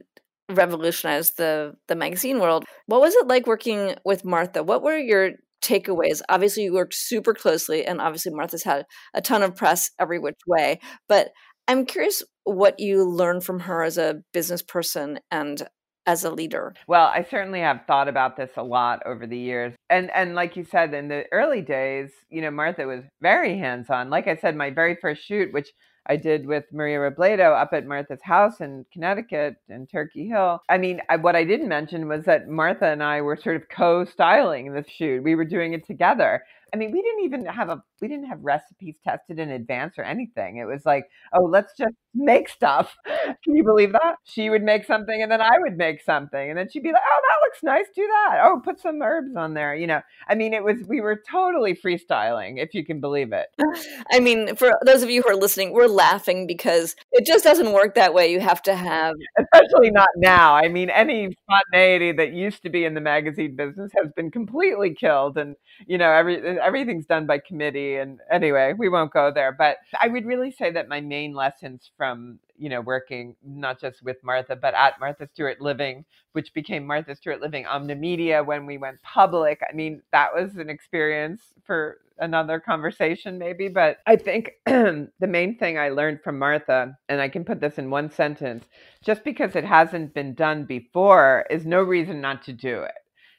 revolutionized 0.49 1.37
the 1.37 1.75
the 1.87 1.95
magazine 1.95 2.39
world. 2.39 2.65
What 2.87 3.01
was 3.01 3.13
it 3.15 3.27
like 3.27 3.47
working 3.47 3.95
with 4.03 4.25
martha? 4.25 4.63
What 4.63 4.81
were 4.81 4.97
your 4.97 5.33
takeaways. 5.61 6.21
Obviously, 6.29 6.63
you 6.63 6.73
worked 6.73 6.95
super 6.95 7.33
closely, 7.33 7.85
and 7.85 8.01
obviously, 8.01 8.33
Martha's 8.33 8.63
had 8.63 8.85
a 9.13 9.21
ton 9.21 9.43
of 9.43 9.55
press 9.55 9.91
every 9.99 10.19
which 10.19 10.39
way. 10.47 10.79
But 11.07 11.31
I'm 11.67 11.85
curious 11.85 12.23
what 12.45 12.79
you 12.79 13.03
learned 13.03 13.43
from 13.43 13.59
her 13.61 13.83
as 13.83 13.97
a 13.97 14.21
business 14.33 14.61
person 14.61 15.19
and 15.29 15.67
as 16.05 16.23
a 16.23 16.31
leader. 16.31 16.73
Well, 16.87 17.05
I 17.05 17.23
certainly 17.29 17.59
have 17.59 17.81
thought 17.85 18.07
about 18.07 18.35
this 18.35 18.49
a 18.57 18.63
lot 18.63 19.01
over 19.05 19.27
the 19.27 19.37
years. 19.37 19.75
And 19.89 20.09
and 20.11 20.33
like 20.33 20.55
you 20.55 20.63
said 20.63 20.93
in 20.95 21.07
the 21.07 21.25
early 21.31 21.61
days, 21.61 22.09
you 22.29 22.41
know, 22.41 22.49
Martha 22.49 22.87
was 22.87 23.03
very 23.21 23.57
hands-on. 23.59 24.09
Like 24.09 24.27
I 24.27 24.35
said, 24.35 24.55
my 24.55 24.71
very 24.71 24.97
first 24.99 25.23
shoot 25.23 25.53
which 25.53 25.69
I 26.09 26.15
did 26.15 26.47
with 26.47 26.65
Maria 26.73 26.97
Robledo 26.97 27.55
up 27.55 27.71
at 27.71 27.85
Martha's 27.85 28.21
house 28.23 28.61
in 28.61 28.85
Connecticut 28.91 29.57
in 29.69 29.85
Turkey 29.85 30.27
Hill. 30.27 30.59
I 30.67 30.79
mean, 30.79 31.01
I, 31.07 31.17
what 31.17 31.35
I 31.35 31.43
didn't 31.43 31.69
mention 31.69 32.07
was 32.07 32.25
that 32.25 32.49
Martha 32.49 32.87
and 32.87 33.03
I 33.03 33.21
were 33.21 33.37
sort 33.37 33.55
of 33.57 33.69
co-styling 33.69 34.73
this 34.73 34.87
shoot. 34.89 35.23
We 35.23 35.35
were 35.35 35.45
doing 35.45 35.73
it 35.73 35.85
together. 35.85 36.43
I 36.73 36.77
mean, 36.77 36.91
we 36.91 37.01
didn't 37.01 37.23
even 37.25 37.45
have 37.45 37.69
a 37.69 37.83
we 38.01 38.07
didn't 38.07 38.27
have 38.27 38.39
recipes 38.43 38.95
tested 39.03 39.39
in 39.39 39.51
advance 39.51 39.95
or 39.97 40.03
anything. 40.03 40.57
It 40.57 40.65
was 40.65 40.85
like, 40.85 41.05
oh, 41.33 41.43
let's 41.43 41.73
just 41.77 41.95
make 42.13 42.49
stuff. 42.49 42.95
Can 43.43 43.55
you 43.55 43.63
believe 43.63 43.91
that? 43.91 44.15
She 44.23 44.49
would 44.49 44.63
make 44.63 44.85
something 44.85 45.21
and 45.21 45.31
then 45.31 45.41
I 45.41 45.57
would 45.59 45.77
make 45.77 46.01
something. 46.01 46.49
And 46.49 46.57
then 46.57 46.67
she'd 46.69 46.83
be 46.83 46.91
like, 46.91 47.01
oh, 47.05 47.21
that 47.21 47.45
looks 47.45 47.63
nice. 47.63 47.85
Do 47.95 48.07
that. 48.07 48.39
Oh, 48.43 48.61
put 48.63 48.79
some 48.79 49.01
herbs 49.01 49.35
on 49.35 49.53
there. 49.53 49.75
You 49.75 49.87
know, 49.87 50.01
I 50.27 50.35
mean, 50.35 50.53
it 50.53 50.63
was, 50.63 50.77
we 50.87 51.01
were 51.01 51.21
totally 51.29 51.75
freestyling, 51.75 52.55
if 52.57 52.73
you 52.73 52.85
can 52.85 52.99
believe 52.99 53.31
it. 53.31 53.47
I 54.11 54.19
mean, 54.19 54.55
for 54.55 54.71
those 54.85 55.03
of 55.03 55.09
you 55.09 55.21
who 55.21 55.29
are 55.29 55.35
listening, 55.35 55.71
we're 55.71 55.87
laughing 55.87 56.47
because 56.47 56.95
it 57.11 57.25
just 57.25 57.43
doesn't 57.43 57.71
work 57.71 57.95
that 57.95 58.13
way. 58.13 58.31
You 58.31 58.39
have 58.39 58.61
to 58.63 58.75
have, 58.75 59.13
especially 59.37 59.91
not 59.91 60.09
now. 60.17 60.55
I 60.55 60.67
mean, 60.67 60.89
any 60.89 61.35
spontaneity 61.43 62.11
that 62.13 62.33
used 62.33 62.63
to 62.63 62.69
be 62.69 62.85
in 62.85 62.93
the 62.95 63.01
magazine 63.01 63.55
business 63.55 63.91
has 64.01 64.11
been 64.15 64.31
completely 64.31 64.93
killed. 64.93 65.37
And, 65.37 65.55
you 65.85 65.97
know, 65.97 66.11
every, 66.11 66.59
everything's 66.59 67.05
done 67.05 67.27
by 67.27 67.39
committee. 67.39 67.95
And 67.97 68.19
anyway, 68.31 68.73
we 68.77 68.89
won't 68.89 69.13
go 69.13 69.31
there. 69.33 69.51
But 69.51 69.77
I 70.01 70.07
would 70.07 70.25
really 70.25 70.51
say 70.51 70.71
that 70.71 70.89
my 70.89 71.01
main 71.01 71.33
lessons 71.33 71.91
from 71.99 72.39
you 72.57 72.69
know 72.69 72.79
working 72.79 73.35
not 73.43 73.79
just 73.79 74.01
with 74.01 74.17
Martha 74.23 74.55
but 74.55 74.73
at 74.73 74.99
Martha 75.01 75.27
Stewart 75.27 75.59
Living, 75.59 76.05
which 76.31 76.53
became 76.53 76.87
Martha 76.87 77.13
Stewart 77.13 77.41
Living 77.41 77.65
Omnimedia 77.65 78.43
when 78.43 78.65
we 78.65 78.77
went 78.77 79.03
public. 79.03 79.59
I 79.69 79.75
mean, 79.75 80.01
that 80.13 80.33
was 80.33 80.55
an 80.55 80.69
experience 80.69 81.41
for 81.65 81.97
another 82.17 82.59
conversation 82.59 83.37
maybe, 83.37 83.67
but 83.67 83.99
I 84.07 84.15
think 84.15 84.53
the 84.65 85.09
main 85.21 85.57
thing 85.57 85.77
I 85.77 85.89
learned 85.89 86.21
from 86.23 86.39
Martha, 86.39 86.97
and 87.09 87.21
I 87.21 87.27
can 87.27 87.43
put 87.43 87.59
this 87.59 87.77
in 87.77 87.89
one 87.89 88.09
sentence, 88.09 88.65
just 89.03 89.23
because 89.25 89.55
it 89.55 89.65
hasn't 89.65 90.13
been 90.13 90.33
done 90.33 90.63
before 90.63 91.45
is 91.49 91.65
no 91.65 91.81
reason 91.81 92.21
not 92.21 92.43
to 92.43 92.53
do 92.53 92.81
it. 92.83 92.95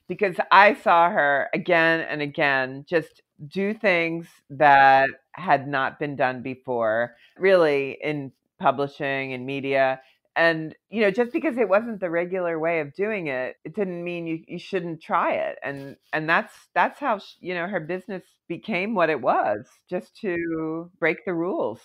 Because 0.07 0.37
I 0.51 0.75
saw 0.75 1.09
her 1.09 1.49
again 1.55 2.01
and 2.01 2.21
again 2.21 2.85
just 2.87 3.23
do 3.49 3.73
things 3.73 4.27
that 4.51 5.09
had 5.33 5.67
not 5.67 5.99
been 5.99 6.17
done 6.17 6.43
before, 6.43 7.17
really 7.39 7.97
in 8.03 8.33
publishing 8.61 9.33
and 9.33 9.47
media. 9.47 10.01
And, 10.37 10.75
you 10.91 11.01
know, 11.01 11.11
just 11.11 11.33
because 11.33 11.59
it 11.59 11.69
wasn't 11.69 12.01
the 12.01 12.09
regular 12.09 12.59
way 12.59 12.81
of 12.81 12.95
doing 12.95 13.27
it, 13.27 13.57
it 13.65 13.75
didn't 13.75 14.05
mean 14.05 14.27
you, 14.27 14.45
you 14.47 14.59
shouldn't 14.59 15.03
try 15.03 15.33
it. 15.33 15.59
And 15.65 15.97
and 16.13 16.29
that's 16.29 16.55
that's 16.75 17.01
how, 17.01 17.19
she, 17.19 17.35
you 17.41 17.55
know, 17.55 17.67
her 17.67 17.81
business 17.81 18.23
became 18.49 18.95
what 18.95 19.11
it 19.11 19.21
was, 19.21 19.67
just 19.89 20.17
to 20.21 20.91
break 21.01 21.25
the 21.25 21.35
rules. 21.35 21.81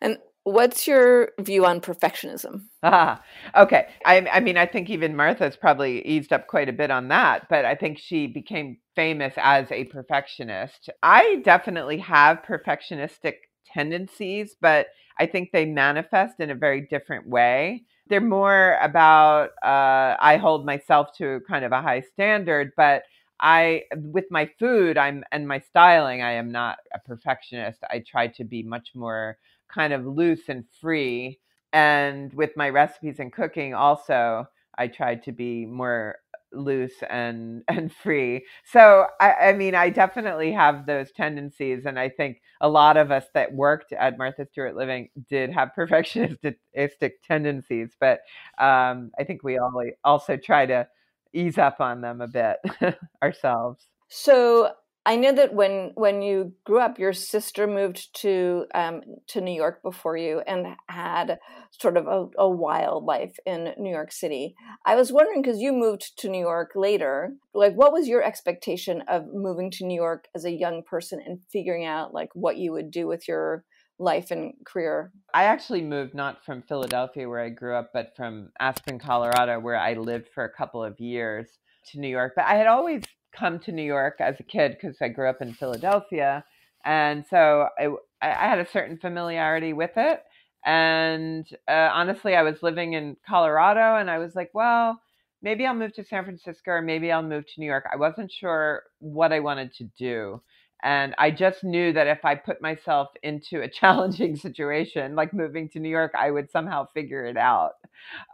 And 0.00 0.18
What's 0.48 0.86
your 0.86 1.32
view 1.38 1.66
on 1.66 1.82
perfectionism? 1.82 2.68
Ah, 2.82 3.22
okay. 3.54 3.88
I, 4.06 4.26
I, 4.32 4.40
mean, 4.40 4.56
I 4.56 4.64
think 4.64 4.88
even 4.88 5.14
Martha's 5.14 5.56
probably 5.56 6.00
eased 6.06 6.32
up 6.32 6.46
quite 6.46 6.70
a 6.70 6.72
bit 6.72 6.90
on 6.90 7.08
that, 7.08 7.50
but 7.50 7.66
I 7.66 7.74
think 7.74 7.98
she 7.98 8.26
became 8.26 8.78
famous 8.96 9.34
as 9.36 9.70
a 9.70 9.84
perfectionist. 9.84 10.88
I 11.02 11.42
definitely 11.44 11.98
have 11.98 12.42
perfectionistic 12.48 13.34
tendencies, 13.72 14.56
but 14.60 14.88
I 15.18 15.26
think 15.26 15.50
they 15.50 15.64
manifest 15.64 16.40
in 16.40 16.50
a 16.50 16.54
very 16.54 16.82
different 16.82 17.26
way. 17.26 17.84
They're 18.08 18.20
more 18.20 18.78
about, 18.80 19.50
uh, 19.62 20.16
I 20.20 20.38
hold 20.40 20.64
myself 20.64 21.16
to 21.18 21.40
kind 21.48 21.64
of 21.64 21.72
a 21.72 21.82
high 21.82 22.00
standard, 22.00 22.72
but 22.76 23.02
I, 23.40 23.84
with 23.96 24.24
my 24.30 24.50
food, 24.58 24.96
I'm, 24.98 25.24
and 25.30 25.46
my 25.46 25.60
styling, 25.60 26.22
I 26.22 26.32
am 26.32 26.50
not 26.50 26.78
a 26.94 26.98
perfectionist. 26.98 27.80
I 27.90 28.00
try 28.00 28.28
to 28.28 28.44
be 28.44 28.62
much 28.62 28.90
more 28.94 29.38
kind 29.68 29.92
of 29.92 30.06
loose 30.06 30.48
and 30.48 30.64
free. 30.80 31.38
And 31.72 32.32
with 32.32 32.56
my 32.56 32.70
recipes 32.70 33.20
and 33.20 33.32
cooking, 33.32 33.74
also, 33.74 34.48
I 34.76 34.88
try 34.88 35.16
to 35.16 35.32
be 35.32 35.66
more 35.66 36.16
loose 36.52 36.94
and 37.10 37.62
and 37.68 37.92
free. 37.92 38.44
So 38.64 39.06
I, 39.20 39.32
I 39.32 39.52
mean, 39.52 39.74
I 39.74 39.90
definitely 39.90 40.52
have 40.52 40.86
those 40.86 41.12
tendencies, 41.12 41.86
and 41.86 41.98
I 41.98 42.08
think 42.08 42.40
a 42.60 42.68
lot 42.68 42.96
of 42.96 43.10
us 43.10 43.26
that 43.34 43.52
worked 43.52 43.92
at 43.92 44.18
Martha 44.18 44.46
Stewart 44.46 44.76
Living 44.76 45.08
did 45.28 45.52
have 45.52 45.70
perfectionistic 45.78 47.12
tendencies. 47.26 47.96
But 48.00 48.20
um, 48.58 49.10
I 49.18 49.24
think 49.24 49.42
we 49.42 49.58
all 49.58 49.82
also 50.04 50.36
try 50.36 50.66
to 50.66 50.86
ease 51.32 51.58
up 51.58 51.80
on 51.80 52.00
them 52.00 52.20
a 52.20 52.28
bit 52.28 52.56
ourselves. 53.22 53.86
So 54.08 54.72
I 55.06 55.16
know 55.16 55.32
that 55.32 55.54
when 55.54 55.92
when 55.94 56.20
you 56.20 56.52
grew 56.64 56.80
up, 56.80 56.98
your 56.98 57.14
sister 57.14 57.66
moved 57.66 58.14
to 58.20 58.66
um, 58.74 59.00
to 59.28 59.40
New 59.40 59.54
York 59.54 59.82
before 59.82 60.16
you 60.16 60.40
and 60.46 60.76
had 60.88 61.38
sort 61.70 61.96
of 61.96 62.06
a, 62.06 62.26
a 62.38 62.48
wild 62.48 63.04
life 63.04 63.34
in 63.46 63.72
New 63.78 63.90
York 63.90 64.12
City. 64.12 64.54
I 64.84 64.96
was 64.96 65.12
wondering 65.12 65.40
because 65.40 65.60
you 65.60 65.72
moved 65.72 66.18
to 66.18 66.28
New 66.28 66.40
York 66.40 66.72
later, 66.74 67.32
like 67.54 67.74
what 67.74 67.92
was 67.92 68.06
your 68.06 68.22
expectation 68.22 69.02
of 69.08 69.24
moving 69.32 69.70
to 69.72 69.86
New 69.86 69.94
York 69.94 70.26
as 70.34 70.44
a 70.44 70.52
young 70.52 70.82
person 70.82 71.20
and 71.24 71.40
figuring 71.50 71.86
out 71.86 72.12
like 72.12 72.28
what 72.34 72.58
you 72.58 72.72
would 72.72 72.90
do 72.90 73.06
with 73.06 73.26
your 73.26 73.64
life 73.98 74.30
and 74.30 74.52
career? 74.66 75.12
I 75.34 75.44
actually 75.44 75.82
moved 75.82 76.14
not 76.14 76.44
from 76.44 76.62
Philadelphia 76.62 77.28
where 77.28 77.40
I 77.40 77.48
grew 77.48 77.74
up, 77.74 77.90
but 77.92 78.14
from 78.16 78.50
Aspen, 78.60 78.98
Colorado, 78.98 79.58
where 79.58 79.78
I 79.78 79.94
lived 79.94 80.28
for 80.34 80.44
a 80.44 80.52
couple 80.52 80.84
of 80.84 81.00
years 81.00 81.48
to 81.92 82.00
New 82.00 82.08
York. 82.08 82.34
But 82.36 82.44
I 82.44 82.54
had 82.54 82.66
always 82.66 83.02
come 83.38 83.58
to 83.60 83.72
New 83.72 83.82
York 83.82 84.16
as 84.20 84.40
a 84.40 84.44
kid 84.44 84.72
because 84.80 84.96
I 85.00 85.08
grew 85.08 85.28
up 85.28 85.42
in 85.42 85.54
Philadelphia. 85.54 86.44
And 86.84 87.24
so 87.28 87.68
I, 87.78 87.88
I 88.22 88.48
had 88.48 88.58
a 88.58 88.70
certain 88.70 88.98
familiarity 88.98 89.72
with 89.72 89.92
it. 89.96 90.22
And 90.64 91.46
uh, 91.68 91.90
honestly, 91.92 92.34
I 92.34 92.42
was 92.42 92.62
living 92.62 92.94
in 92.94 93.16
Colorado 93.26 93.96
and 93.96 94.10
I 94.10 94.18
was 94.18 94.34
like, 94.34 94.50
well, 94.54 95.00
maybe 95.42 95.66
I'll 95.66 95.74
move 95.74 95.94
to 95.94 96.04
San 96.04 96.24
Francisco 96.24 96.72
or 96.72 96.82
maybe 96.82 97.12
I'll 97.12 97.22
move 97.22 97.44
to 97.46 97.60
New 97.60 97.66
York. 97.66 97.84
I 97.92 97.96
wasn't 97.96 98.32
sure 98.32 98.82
what 98.98 99.32
I 99.32 99.40
wanted 99.40 99.72
to 99.74 99.84
do. 99.98 100.42
And 100.82 101.14
I 101.18 101.30
just 101.32 101.64
knew 101.64 101.92
that 101.92 102.06
if 102.06 102.24
I 102.24 102.34
put 102.36 102.62
myself 102.62 103.08
into 103.22 103.62
a 103.62 103.68
challenging 103.80 104.36
situation, 104.36 105.14
like 105.14 105.32
moving 105.32 105.68
to 105.70 105.80
New 105.80 105.88
York, 105.88 106.12
I 106.18 106.30
would 106.30 106.50
somehow 106.50 106.86
figure 106.94 107.24
it 107.24 107.36
out. 107.36 107.72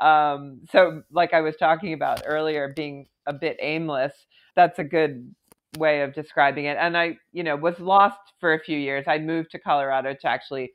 Um, 0.00 0.60
so, 0.70 1.02
like 1.10 1.32
I 1.32 1.40
was 1.40 1.56
talking 1.56 1.94
about 1.94 2.22
earlier, 2.26 2.72
being 2.74 3.06
a 3.26 3.32
bit 3.32 3.56
aimless, 3.60 4.12
that's 4.56 4.78
a 4.78 4.84
good 4.84 5.34
way 5.78 6.02
of 6.02 6.14
describing 6.14 6.66
it. 6.66 6.76
And 6.80 6.96
I, 6.96 7.18
you 7.32 7.42
know, 7.42 7.56
was 7.56 7.78
lost 7.80 8.32
for 8.40 8.54
a 8.54 8.60
few 8.60 8.78
years. 8.78 9.04
I 9.08 9.18
moved 9.18 9.50
to 9.52 9.58
Colorado 9.58 10.14
to 10.20 10.28
actually 10.28 10.72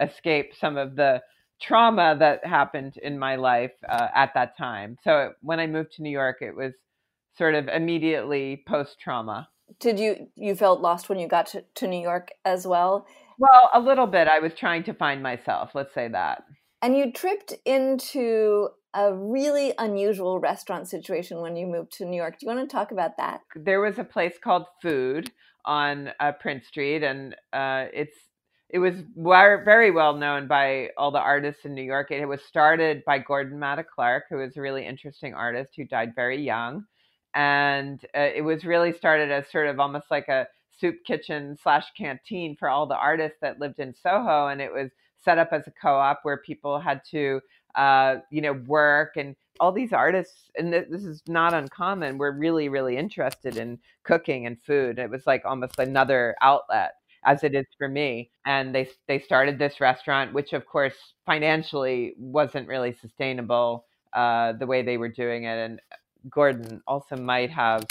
escape 0.00 0.52
some 0.58 0.76
of 0.76 0.96
the 0.96 1.22
trauma 1.60 2.16
that 2.18 2.44
happened 2.44 2.96
in 3.02 3.18
my 3.18 3.36
life 3.36 3.72
uh, 3.88 4.08
at 4.14 4.34
that 4.34 4.56
time. 4.56 4.96
So 5.04 5.32
when 5.42 5.60
I 5.60 5.66
moved 5.66 5.92
to 5.92 6.02
New 6.02 6.10
York, 6.10 6.38
it 6.40 6.56
was 6.56 6.72
sort 7.38 7.54
of 7.54 7.68
immediately 7.68 8.62
post 8.66 8.98
trauma. 9.00 9.48
Did 9.78 9.98
you 9.98 10.28
you 10.34 10.54
felt 10.54 10.80
lost 10.80 11.08
when 11.08 11.18
you 11.18 11.28
got 11.28 11.46
to, 11.48 11.64
to 11.76 11.86
New 11.86 12.00
York 12.00 12.30
as 12.44 12.66
well? 12.66 13.06
Well, 13.38 13.70
a 13.72 13.80
little 13.80 14.06
bit. 14.06 14.28
I 14.28 14.40
was 14.40 14.52
trying 14.54 14.82
to 14.84 14.94
find 14.94 15.22
myself. 15.22 15.70
Let's 15.74 15.94
say 15.94 16.08
that. 16.08 16.44
And 16.82 16.96
you 16.96 17.12
tripped 17.12 17.54
into 17.64 18.68
a 18.94 19.14
really 19.14 19.72
unusual 19.78 20.38
restaurant 20.38 20.88
situation 20.88 21.40
when 21.40 21.56
you 21.56 21.66
moved 21.66 21.92
to 21.92 22.04
New 22.04 22.16
York. 22.16 22.38
Do 22.38 22.46
you 22.46 22.54
want 22.54 22.68
to 22.68 22.74
talk 22.74 22.92
about 22.92 23.16
that? 23.16 23.40
There 23.56 23.80
was 23.80 23.98
a 23.98 24.04
place 24.04 24.34
called 24.42 24.66
Food 24.80 25.30
on 25.64 26.10
uh, 26.20 26.32
Prince 26.32 26.66
Street, 26.66 27.02
and 27.02 27.34
uh, 27.52 27.86
it's 27.92 28.16
it 28.68 28.78
was 28.78 28.94
very 29.14 29.90
well 29.90 30.16
known 30.16 30.48
by 30.48 30.88
all 30.96 31.10
the 31.10 31.18
artists 31.18 31.66
in 31.66 31.74
New 31.74 31.82
York. 31.82 32.10
It 32.10 32.24
was 32.24 32.42
started 32.42 33.02
by 33.04 33.18
Gordon 33.18 33.58
Matta 33.58 33.84
Clark, 33.84 34.24
who 34.30 34.38
was 34.38 34.56
a 34.56 34.62
really 34.62 34.86
interesting 34.86 35.34
artist 35.34 35.72
who 35.76 35.84
died 35.84 36.14
very 36.16 36.42
young, 36.42 36.84
and 37.34 38.02
uh, 38.16 38.20
it 38.34 38.42
was 38.42 38.64
really 38.64 38.92
started 38.92 39.30
as 39.30 39.50
sort 39.50 39.68
of 39.68 39.78
almost 39.78 40.10
like 40.10 40.28
a 40.28 40.46
soup 40.78 40.96
kitchen 41.06 41.56
slash 41.62 41.86
canteen 41.96 42.56
for 42.58 42.68
all 42.68 42.86
the 42.86 42.96
artists 42.96 43.38
that 43.42 43.60
lived 43.60 43.78
in 43.78 43.94
Soho, 43.94 44.48
and 44.48 44.60
it 44.60 44.72
was 44.72 44.90
set 45.22 45.38
up 45.38 45.50
as 45.52 45.66
a 45.66 45.72
co-op 45.80 46.20
where 46.22 46.38
people 46.38 46.80
had 46.80 47.00
to 47.10 47.40
uh, 47.74 48.16
you 48.30 48.40
know, 48.40 48.52
work 48.52 49.16
and 49.16 49.36
all 49.60 49.72
these 49.72 49.92
artists, 49.92 50.50
and 50.56 50.72
this 50.72 51.04
is 51.04 51.22
not 51.28 51.54
uncommon, 51.54 52.18
were 52.18 52.32
really, 52.32 52.68
really 52.68 52.96
interested 52.96 53.56
in 53.56 53.78
cooking 54.02 54.46
and 54.46 54.60
food. 54.62 54.98
It 54.98 55.10
was 55.10 55.26
like 55.26 55.44
almost 55.44 55.78
another 55.78 56.34
outlet 56.40 56.94
as 57.24 57.44
it 57.44 57.54
is 57.54 57.66
for 57.78 57.88
me. 57.88 58.30
And 58.46 58.74
they 58.74 58.88
they 59.06 59.18
started 59.18 59.58
this 59.58 59.80
restaurant, 59.80 60.32
which 60.32 60.52
of 60.52 60.66
course 60.66 60.94
financially 61.26 62.14
wasn't 62.18 62.68
really 62.68 62.92
sustainable 62.92 63.86
uh, 64.12 64.52
the 64.54 64.66
way 64.66 64.82
they 64.82 64.96
were 64.96 65.08
doing 65.08 65.44
it. 65.44 65.58
And 65.58 65.80
Gordon 66.28 66.82
also 66.86 67.16
might 67.16 67.50
have 67.50 67.84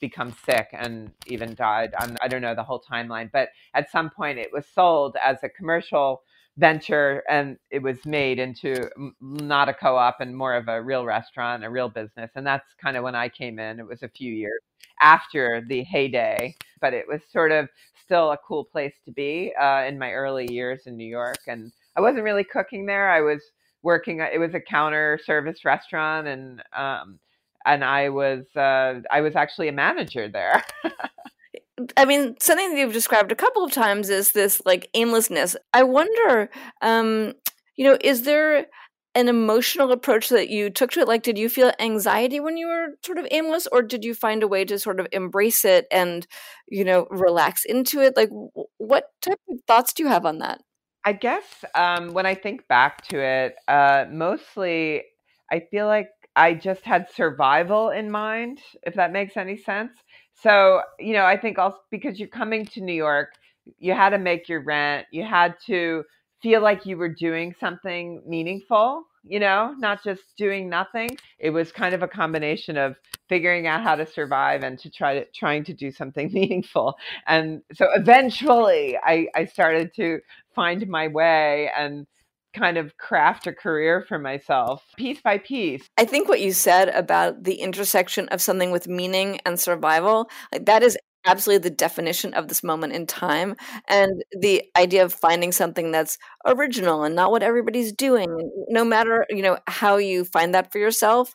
become 0.00 0.34
sick 0.44 0.68
and 0.72 1.12
even 1.26 1.54
died. 1.54 1.94
I'm, 1.98 2.16
I 2.20 2.28
do 2.28 2.40
not 2.40 2.48
know 2.48 2.54
the 2.56 2.64
whole 2.64 2.82
timeline, 2.82 3.30
but 3.32 3.50
at 3.74 3.90
some 3.90 4.10
point 4.10 4.38
it 4.38 4.52
was 4.52 4.66
sold 4.66 5.16
as 5.22 5.38
a 5.44 5.48
commercial 5.48 6.22
venture 6.58 7.22
and 7.30 7.56
it 7.70 7.82
was 7.82 7.96
made 8.04 8.38
into 8.38 8.88
not 9.20 9.68
a 9.70 9.74
co-op 9.74 10.20
and 10.20 10.36
more 10.36 10.54
of 10.54 10.68
a 10.68 10.82
real 10.82 11.04
restaurant 11.06 11.64
a 11.64 11.70
real 11.70 11.88
business 11.88 12.30
and 12.34 12.46
that's 12.46 12.74
kind 12.82 12.94
of 12.96 13.02
when 13.02 13.14
i 13.14 13.26
came 13.26 13.58
in 13.58 13.80
it 13.80 13.86
was 13.86 14.02
a 14.02 14.08
few 14.08 14.32
years 14.32 14.60
after 15.00 15.64
the 15.68 15.82
heyday 15.84 16.54
but 16.80 16.92
it 16.92 17.06
was 17.08 17.20
sort 17.32 17.52
of 17.52 17.68
still 18.04 18.32
a 18.32 18.38
cool 18.46 18.64
place 18.64 18.92
to 19.04 19.10
be 19.12 19.52
uh, 19.58 19.84
in 19.84 19.98
my 19.98 20.12
early 20.12 20.50
years 20.52 20.82
in 20.86 20.94
new 20.94 21.06
york 21.06 21.38
and 21.46 21.72
i 21.96 22.00
wasn't 22.02 22.22
really 22.22 22.44
cooking 22.44 22.84
there 22.84 23.08
i 23.10 23.20
was 23.20 23.42
working 23.82 24.20
it 24.20 24.38
was 24.38 24.52
a 24.54 24.60
counter 24.60 25.18
service 25.24 25.64
restaurant 25.64 26.28
and 26.28 26.62
um, 26.76 27.18
and 27.64 27.82
i 27.82 28.10
was 28.10 28.44
uh, 28.56 29.00
i 29.10 29.22
was 29.22 29.36
actually 29.36 29.68
a 29.68 29.72
manager 29.72 30.28
there 30.28 30.62
I 31.96 32.04
mean, 32.04 32.36
something 32.40 32.70
that 32.70 32.78
you've 32.78 32.92
described 32.92 33.32
a 33.32 33.36
couple 33.36 33.64
of 33.64 33.72
times 33.72 34.10
is 34.10 34.32
this 34.32 34.60
like 34.66 34.88
aimlessness. 34.94 35.56
I 35.72 35.82
wonder, 35.84 36.50
um, 36.82 37.32
you 37.76 37.84
know, 37.84 37.96
is 38.02 38.22
there 38.22 38.66
an 39.14 39.28
emotional 39.28 39.90
approach 39.92 40.28
that 40.28 40.48
you 40.48 40.70
took 40.70 40.90
to 40.92 41.00
it? 41.00 41.08
Like, 41.08 41.22
did 41.22 41.38
you 41.38 41.48
feel 41.48 41.72
anxiety 41.78 42.40
when 42.40 42.56
you 42.56 42.66
were 42.66 42.88
sort 43.04 43.18
of 43.18 43.26
aimless, 43.30 43.66
or 43.72 43.82
did 43.82 44.04
you 44.04 44.14
find 44.14 44.42
a 44.42 44.48
way 44.48 44.64
to 44.64 44.78
sort 44.78 45.00
of 45.00 45.06
embrace 45.12 45.64
it 45.64 45.86
and, 45.90 46.26
you 46.68 46.84
know, 46.84 47.06
relax 47.10 47.64
into 47.64 48.00
it? 48.00 48.16
Like, 48.16 48.30
what 48.78 49.04
type 49.22 49.40
of 49.50 49.58
thoughts 49.66 49.92
do 49.92 50.02
you 50.02 50.08
have 50.08 50.26
on 50.26 50.38
that? 50.38 50.60
I 51.04 51.12
guess 51.14 51.64
um, 51.74 52.12
when 52.12 52.26
I 52.26 52.34
think 52.34 52.68
back 52.68 53.06
to 53.08 53.18
it, 53.18 53.54
uh, 53.66 54.04
mostly 54.10 55.02
I 55.50 55.60
feel 55.70 55.86
like 55.86 56.08
I 56.36 56.54
just 56.54 56.82
had 56.84 57.10
survival 57.12 57.90
in 57.90 58.10
mind, 58.10 58.60
if 58.84 58.94
that 58.94 59.12
makes 59.12 59.36
any 59.36 59.56
sense. 59.56 59.92
So, 60.42 60.82
you 60.98 61.12
know, 61.12 61.24
I 61.24 61.36
think 61.36 61.58
also 61.58 61.78
because 61.90 62.18
you're 62.18 62.28
coming 62.28 62.66
to 62.66 62.80
New 62.80 62.94
York, 62.94 63.34
you 63.78 63.92
had 63.92 64.10
to 64.10 64.18
make 64.18 64.48
your 64.48 64.60
rent, 64.60 65.06
you 65.12 65.24
had 65.24 65.54
to 65.66 66.04
feel 66.42 66.60
like 66.60 66.84
you 66.84 66.96
were 66.96 67.08
doing 67.08 67.54
something 67.60 68.20
meaningful, 68.26 69.04
you 69.22 69.38
know, 69.38 69.74
not 69.78 70.02
just 70.02 70.22
doing 70.36 70.68
nothing. 70.68 71.16
It 71.38 71.50
was 71.50 71.70
kind 71.70 71.94
of 71.94 72.02
a 72.02 72.08
combination 72.08 72.76
of 72.76 72.96
figuring 73.28 73.68
out 73.68 73.82
how 73.82 73.94
to 73.94 74.04
survive 74.04 74.64
and 74.64 74.78
to 74.80 74.90
try 74.90 75.14
to 75.14 75.24
trying 75.32 75.62
to 75.64 75.72
do 75.72 75.92
something 75.92 76.30
meaningful. 76.32 76.96
And 77.28 77.62
so 77.72 77.86
eventually 77.94 78.98
I, 79.02 79.28
I 79.36 79.44
started 79.44 79.94
to 79.94 80.18
find 80.54 80.86
my 80.88 81.06
way 81.06 81.70
and 81.78 82.06
kind 82.52 82.76
of 82.76 82.96
craft 82.96 83.46
a 83.46 83.52
career 83.52 84.04
for 84.06 84.18
myself 84.18 84.84
piece 84.96 85.20
by 85.20 85.38
piece. 85.38 85.88
I 85.98 86.04
think 86.04 86.28
what 86.28 86.40
you 86.40 86.52
said 86.52 86.88
about 86.90 87.44
the 87.44 87.56
intersection 87.56 88.28
of 88.28 88.40
something 88.40 88.70
with 88.70 88.88
meaning 88.88 89.40
and 89.46 89.58
survival, 89.58 90.28
like 90.52 90.66
that 90.66 90.82
is 90.82 90.96
absolutely 91.26 91.68
the 91.68 91.74
definition 91.74 92.34
of 92.34 92.48
this 92.48 92.62
moment 92.62 92.92
in 92.92 93.06
time 93.06 93.54
and 93.88 94.24
the 94.40 94.64
idea 94.76 95.04
of 95.04 95.12
finding 95.12 95.52
something 95.52 95.92
that's 95.92 96.18
original 96.46 97.04
and 97.04 97.14
not 97.14 97.30
what 97.30 97.42
everybody's 97.42 97.92
doing 97.92 98.50
no 98.68 98.84
matter 98.84 99.24
you 99.30 99.42
know 99.42 99.56
how 99.68 99.96
you 99.96 100.24
find 100.24 100.52
that 100.52 100.72
for 100.72 100.78
yourself 100.78 101.32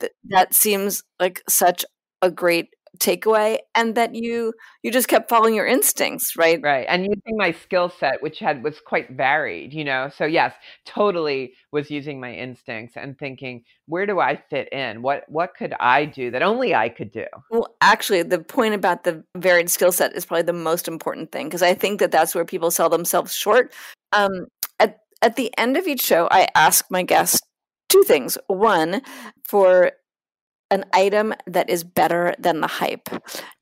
that, 0.00 0.10
that 0.30 0.54
seems 0.54 1.02
like 1.20 1.40
such 1.48 1.84
a 2.20 2.30
great 2.30 2.68
takeaway 2.98 3.58
and 3.74 3.94
that 3.94 4.14
you 4.14 4.52
you 4.82 4.90
just 4.90 5.08
kept 5.08 5.28
following 5.28 5.54
your 5.54 5.66
instincts 5.66 6.36
right? 6.36 6.60
Right 6.62 6.86
and 6.88 7.02
using 7.02 7.36
my 7.36 7.52
skill 7.52 7.88
set 7.88 8.22
which 8.22 8.38
had 8.38 8.62
was 8.62 8.80
quite 8.80 9.10
varied 9.10 9.72
you 9.72 9.84
know? 9.84 10.10
So 10.14 10.24
yes 10.24 10.54
totally 10.84 11.54
was 11.72 11.90
using 11.90 12.20
my 12.20 12.32
instincts 12.32 12.96
and 12.96 13.18
thinking 13.18 13.64
where 13.86 14.06
do 14.06 14.20
i 14.20 14.36
fit 14.50 14.72
in? 14.72 15.02
What 15.02 15.24
what 15.28 15.54
could 15.56 15.74
i 15.80 16.04
do 16.04 16.30
that 16.30 16.42
only 16.42 16.74
i 16.74 16.88
could 16.88 17.12
do? 17.12 17.26
Well 17.50 17.74
actually 17.80 18.22
the 18.22 18.40
point 18.40 18.74
about 18.74 19.04
the 19.04 19.24
varied 19.36 19.70
skill 19.70 19.92
set 19.92 20.14
is 20.14 20.24
probably 20.24 20.42
the 20.42 20.52
most 20.52 20.88
important 20.88 21.32
thing 21.32 21.46
because 21.46 21.62
i 21.62 21.74
think 21.74 22.00
that 22.00 22.10
that's 22.10 22.34
where 22.34 22.44
people 22.44 22.70
sell 22.70 22.88
themselves 22.88 23.34
short. 23.34 23.72
Um 24.12 24.46
at 24.80 25.00
at 25.22 25.36
the 25.36 25.52
end 25.58 25.76
of 25.76 25.86
each 25.86 26.02
show 26.02 26.28
i 26.30 26.48
ask 26.54 26.86
my 26.90 27.02
guests 27.02 27.40
two 27.88 28.02
things. 28.02 28.38
One 28.46 29.02
for 29.44 29.92
an 30.70 30.84
item 30.92 31.34
that 31.46 31.70
is 31.70 31.84
better 31.84 32.34
than 32.38 32.60
the 32.60 32.66
hype? 32.66 33.08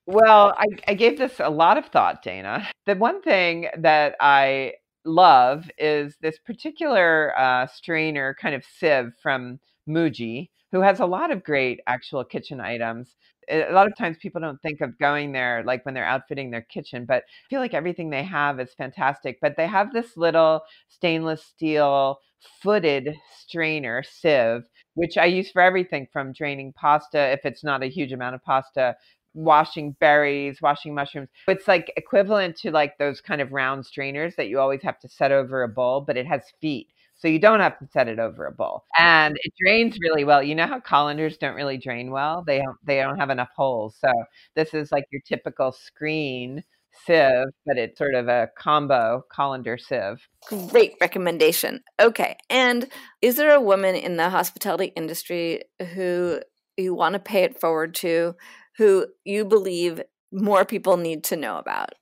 Well, 0.07 0.55
I, 0.57 0.67
I 0.89 0.95
gave 0.95 1.19
this 1.19 1.41
a 1.41 1.51
lot 1.51 1.79
of 1.79 1.87
thought, 1.87 2.23
Dana. 2.23 2.69
The 2.87 2.95
one 2.95 3.23
thing 3.23 3.69
that 3.79 4.15
I 4.21 4.75
love 5.05 5.71
is 5.79 6.17
this 6.21 6.39
particular 6.39 7.33
uh, 7.39 7.67
strainer 7.67 8.37
kind 8.41 8.55
of 8.55 8.65
sieve 8.65 9.13
from 9.23 9.59
Muji, 9.89 10.51
who 10.73 10.81
has 10.81 11.01
a 11.01 11.07
lot 11.07 11.31
of 11.31 11.45
great 11.45 11.81
actual 11.87 12.25
kitchen 12.25 12.61
items. 12.61 13.17
A 13.49 13.73
lot 13.73 13.87
of 13.87 13.97
times 13.97 14.17
people 14.21 14.41
don't 14.41 14.61
think 14.61 14.81
of 14.81 14.99
going 14.99 15.31
there 15.31 15.63
like 15.65 15.85
when 15.85 15.95
they're 15.95 16.05
outfitting 16.05 16.51
their 16.51 16.63
kitchen, 16.63 17.05
but 17.07 17.23
I 17.23 17.49
feel 17.49 17.61
like 17.61 17.75
everything 17.75 18.11
they 18.11 18.25
have 18.25 18.59
is 18.59 18.75
fantastic. 18.75 19.39
But 19.41 19.57
they 19.57 19.69
have 19.69 19.93
this 19.93 20.17
little 20.17 20.63
stainless 20.89 21.45
steel 21.45 22.19
footed 22.61 23.15
strainer 23.39 24.03
sieve 24.03 24.63
which 24.97 25.17
I 25.17 25.27
use 25.27 25.51
for 25.51 25.63
everything 25.63 26.09
from 26.13 26.33
draining 26.33 26.73
pasta 26.73 27.31
if 27.33 27.45
it's 27.45 27.63
not 27.65 27.83
a 27.85 27.87
huge 27.87 28.13
amount 28.13 28.35
of 28.35 28.43
pasta, 28.45 28.97
washing 29.35 29.93
berries, 30.01 30.61
washing 30.63 30.95
mushrooms. 30.95 31.29
It's 31.47 31.69
like 31.69 31.93
equivalent 31.97 32.57
to 32.59 32.71
like 32.73 32.99
those 32.99 33.21
kind 33.21 33.41
of 33.41 33.53
round 33.53 33.87
strainers 33.87 34.35
that 34.37 34.49
you 34.49 34.59
always 34.59 34.83
have 34.83 34.99
to 35.01 35.09
set 35.09 35.33
over 35.33 35.63
a 35.63 35.69
bowl, 35.69 36.01
but 36.01 36.17
it 36.17 36.27
has 36.27 36.43
feet. 36.61 36.89
So 37.19 37.29
you 37.29 37.39
don't 37.39 37.61
have 37.61 37.79
to 37.79 37.87
set 37.93 38.09
it 38.09 38.19
over 38.19 38.47
a 38.47 38.53
bowl. 38.53 38.85
And 38.99 39.37
it 39.43 39.53
drains 39.59 39.99
really 40.01 40.25
well. 40.25 40.43
You 40.43 40.55
know 40.55 40.67
how 40.67 40.81
colanders 40.81 41.39
don't 41.39 41.55
really 41.55 41.79
drain 41.79 42.11
well? 42.11 42.43
They 42.47 42.59
don't 42.59 42.77
they 42.85 42.97
don't 42.99 43.19
have 43.19 43.31
enough 43.31 43.51
holes. 43.57 43.97
So 44.01 44.13
this 44.55 44.75
is 44.75 44.93
like 44.93 45.05
your 45.11 45.23
typical 45.27 45.73
screen 45.73 46.63
sieve, 47.05 47.49
but 47.65 47.77
it's 47.79 47.99
sort 47.99 48.15
of 48.15 48.29
a 48.29 48.49
combo 48.59 49.23
colander 49.33 49.79
sieve. 49.79 50.27
Great 50.49 50.95
recommendation. 51.01 51.83
Okay. 52.01 52.37
And 52.51 52.89
is 53.23 53.37
there 53.37 53.55
a 53.55 53.61
woman 53.61 53.95
in 53.95 54.17
the 54.17 54.31
hospitality 54.31 54.93
industry 54.97 55.63
who 55.95 56.41
you 56.77 56.95
want 56.95 57.15
to 57.15 57.19
pay 57.19 57.43
it 57.43 57.61
forward 57.61 57.95
to, 57.97 58.35
who 58.77 59.07
you 59.25 59.45
believe 59.45 60.03
more 60.33 60.65
people 60.65 60.97
need 60.97 61.25
to 61.25 61.37
know 61.37 61.59
about? 61.59 61.95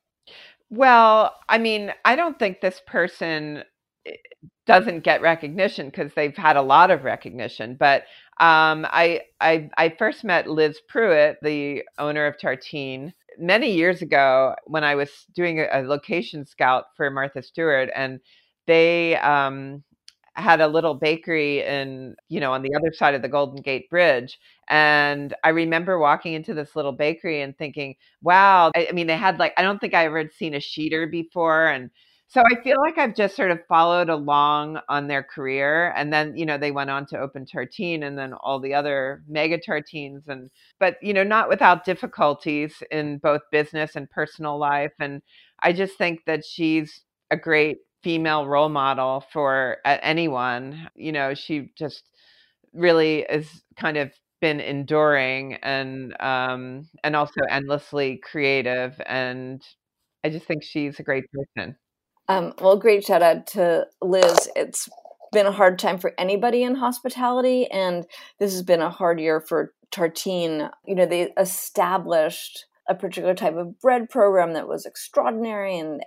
Well, 0.69 1.35
I 1.47 1.57
mean, 1.57 1.91
I 2.03 2.15
don't 2.15 2.37
think 2.37 2.59
this 2.59 2.81
person 2.85 3.63
eh, 4.05 4.13
doesn't 4.65 5.03
get 5.03 5.21
recognition 5.21 5.87
because 5.87 6.11
they've 6.15 6.35
had 6.35 6.57
a 6.57 6.61
lot 6.61 6.91
of 6.91 7.03
recognition. 7.03 7.77
But 7.79 8.03
um, 8.39 8.85
I, 8.89 9.21
I, 9.39 9.69
I 9.77 9.89
first 9.97 10.23
met 10.23 10.49
Liz 10.49 10.79
Prueitt, 10.89 11.35
the 11.41 11.83
owner 11.97 12.25
of 12.25 12.37
Tartine, 12.37 13.13
many 13.39 13.71
years 13.73 14.01
ago 14.01 14.55
when 14.65 14.83
I 14.83 14.95
was 14.95 15.09
doing 15.33 15.59
a, 15.59 15.67
a 15.71 15.81
location 15.83 16.45
scout 16.45 16.85
for 16.95 17.09
Martha 17.09 17.41
Stewart, 17.43 17.89
and 17.95 18.19
they 18.67 19.15
um, 19.17 19.83
had 20.35 20.59
a 20.59 20.67
little 20.67 20.93
bakery 20.93 21.61
in 21.63 22.15
you 22.27 22.39
know 22.39 22.51
on 22.51 22.61
the 22.61 22.75
other 22.75 22.91
side 22.93 23.15
of 23.15 23.21
the 23.21 23.29
golden 23.29 23.61
gate 23.61 23.89
bridge 23.89 24.37
and 24.67 25.33
i 25.45 25.49
remember 25.49 25.97
walking 25.97 26.33
into 26.33 26.53
this 26.53 26.75
little 26.75 26.91
bakery 26.91 27.41
and 27.41 27.57
thinking 27.57 27.95
wow 28.21 28.69
i, 28.75 28.87
I 28.89 28.91
mean 28.91 29.07
they 29.07 29.15
had 29.17 29.39
like 29.39 29.53
i 29.57 29.61
don't 29.61 29.79
think 29.79 29.93
i 29.93 30.05
ever 30.05 30.17
had 30.17 30.33
seen 30.33 30.53
a 30.53 30.57
sheeter 30.57 31.09
before 31.09 31.67
and 31.67 31.89
so 32.27 32.41
I 32.41 32.61
feel 32.63 32.77
like 32.81 32.97
I've 32.97 33.15
just 33.15 33.35
sort 33.35 33.51
of 33.51 33.59
followed 33.69 34.09
along 34.09 34.79
on 34.89 35.07
their 35.07 35.23
career. 35.23 35.93
And 35.95 36.11
then, 36.11 36.35
you 36.35 36.45
know, 36.45 36.57
they 36.57 36.71
went 36.71 36.89
on 36.89 37.05
to 37.07 37.19
open 37.19 37.45
Tartine 37.45 38.03
and 38.03 38.17
then 38.17 38.33
all 38.33 38.59
the 38.59 38.73
other 38.73 39.23
mega 39.27 39.57
tartines 39.59 40.27
and 40.27 40.49
but 40.79 40.97
you 41.01 41.13
know, 41.13 41.23
not 41.23 41.49
without 41.49 41.85
difficulties 41.85 42.81
in 42.91 43.19
both 43.19 43.41
business 43.51 43.95
and 43.95 44.09
personal 44.09 44.57
life. 44.57 44.91
And 44.99 45.21
I 45.61 45.71
just 45.71 45.97
think 45.97 46.21
that 46.25 46.43
she's 46.43 47.01
a 47.31 47.37
great 47.37 47.77
female 48.03 48.47
role 48.47 48.69
model 48.69 49.23
for 49.31 49.77
anyone. 49.85 50.89
You 50.95 51.11
know, 51.13 51.33
she 51.35 51.71
just 51.77 52.03
really 52.73 53.19
is 53.29 53.63
kind 53.77 53.97
of 53.97 54.11
been 54.41 54.59
enduring 54.59 55.55
and 55.63 56.15
um 56.21 56.89
and 57.03 57.15
also 57.15 57.41
endlessly 57.49 58.17
creative 58.23 58.99
and 59.07 59.63
I 60.23 60.29
just 60.29 60.45
think 60.47 60.63
she's 60.63 60.99
a 60.99 61.03
great 61.03 61.25
person. 61.31 61.75
Um, 62.27 62.53
well, 62.59 62.77
great 62.77 63.05
shout 63.05 63.21
out 63.21 63.47
to 63.47 63.85
Liz. 64.01 64.49
It's 64.55 64.89
been 65.31 65.45
a 65.45 65.51
hard 65.51 65.77
time 65.77 65.99
for 65.99 66.13
anybody 66.17 66.63
in 66.63 66.75
hospitality, 66.75 67.69
and 67.71 68.05
this 68.39 68.51
has 68.53 68.63
been 68.63 68.81
a 68.81 68.89
hard 68.89 69.19
year 69.19 69.39
for 69.39 69.73
Tartine. 69.91 70.69
You 70.85 70.95
know, 70.95 71.05
they 71.05 71.31
established 71.37 72.65
a 72.89 72.95
particular 72.95 73.35
type 73.35 73.55
of 73.55 73.79
bread 73.79 74.09
program 74.09 74.53
that 74.53 74.67
was 74.67 74.85
extraordinary, 74.85 75.77
and 75.77 76.03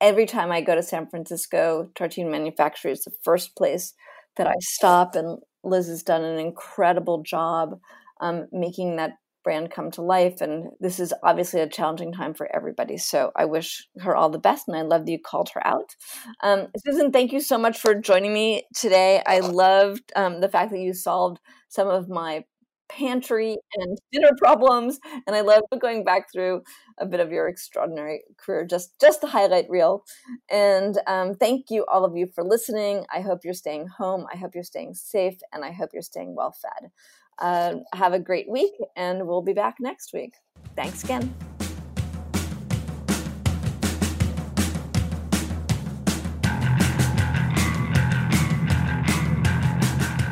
every 0.00 0.26
time 0.26 0.52
I 0.52 0.60
go 0.60 0.74
to 0.74 0.82
San 0.82 1.06
Francisco, 1.08 1.90
Tartine 1.94 2.30
Manufactory 2.30 2.92
is 2.92 3.04
the 3.04 3.12
first 3.22 3.56
place 3.56 3.94
that 4.36 4.46
I 4.46 4.54
stop, 4.60 5.14
and 5.14 5.38
Liz 5.62 5.86
has 5.88 6.02
done 6.02 6.24
an 6.24 6.38
incredible 6.38 7.22
job 7.22 7.80
um, 8.20 8.48
making 8.52 8.96
that 8.96 9.12
brand 9.44 9.70
come 9.70 9.90
to 9.92 10.02
life. 10.02 10.40
And 10.40 10.70
this 10.80 10.98
is 10.98 11.14
obviously 11.22 11.60
a 11.60 11.68
challenging 11.68 12.12
time 12.12 12.34
for 12.34 12.48
everybody. 12.54 12.96
So 12.96 13.30
I 13.36 13.44
wish 13.44 13.86
her 14.00 14.16
all 14.16 14.30
the 14.30 14.38
best. 14.38 14.66
And 14.66 14.76
I 14.76 14.82
love 14.82 15.06
that 15.06 15.12
you 15.12 15.18
called 15.20 15.50
her 15.50 15.64
out. 15.64 15.94
Um, 16.42 16.68
Susan, 16.84 17.12
thank 17.12 17.32
you 17.32 17.40
so 17.40 17.58
much 17.58 17.78
for 17.78 17.94
joining 17.94 18.32
me 18.32 18.64
today. 18.74 19.22
I 19.26 19.40
loved 19.40 20.10
um, 20.16 20.40
the 20.40 20.48
fact 20.48 20.72
that 20.72 20.80
you 20.80 20.94
solved 20.94 21.38
some 21.68 21.88
of 21.88 22.08
my 22.08 22.44
pantry 22.88 23.56
and 23.76 23.98
dinner 24.12 24.30
problems 24.36 24.98
and 25.26 25.34
i 25.34 25.40
love 25.40 25.62
going 25.80 26.04
back 26.04 26.30
through 26.30 26.62
a 26.98 27.06
bit 27.06 27.18
of 27.18 27.32
your 27.32 27.48
extraordinary 27.48 28.22
career 28.36 28.64
just 28.64 28.98
just 29.00 29.20
the 29.20 29.26
highlight 29.26 29.64
reel 29.70 30.04
and 30.50 31.00
um, 31.06 31.34
thank 31.34 31.70
you 31.70 31.84
all 31.90 32.04
of 32.04 32.14
you 32.14 32.26
for 32.34 32.44
listening 32.44 33.04
i 33.12 33.20
hope 33.20 33.40
you're 33.42 33.54
staying 33.54 33.86
home 33.86 34.26
i 34.32 34.36
hope 34.36 34.54
you're 34.54 34.62
staying 34.62 34.92
safe 34.92 35.38
and 35.52 35.64
i 35.64 35.72
hope 35.72 35.90
you're 35.92 36.02
staying 36.02 36.34
well 36.36 36.52
fed 36.52 36.90
uh, 37.38 37.76
have 37.92 38.12
a 38.12 38.18
great 38.18 38.48
week, 38.48 38.72
and 38.96 39.26
we'll 39.26 39.42
be 39.42 39.52
back 39.52 39.76
next 39.80 40.12
week. 40.12 40.34
Thanks 40.76 41.04
again. 41.04 41.34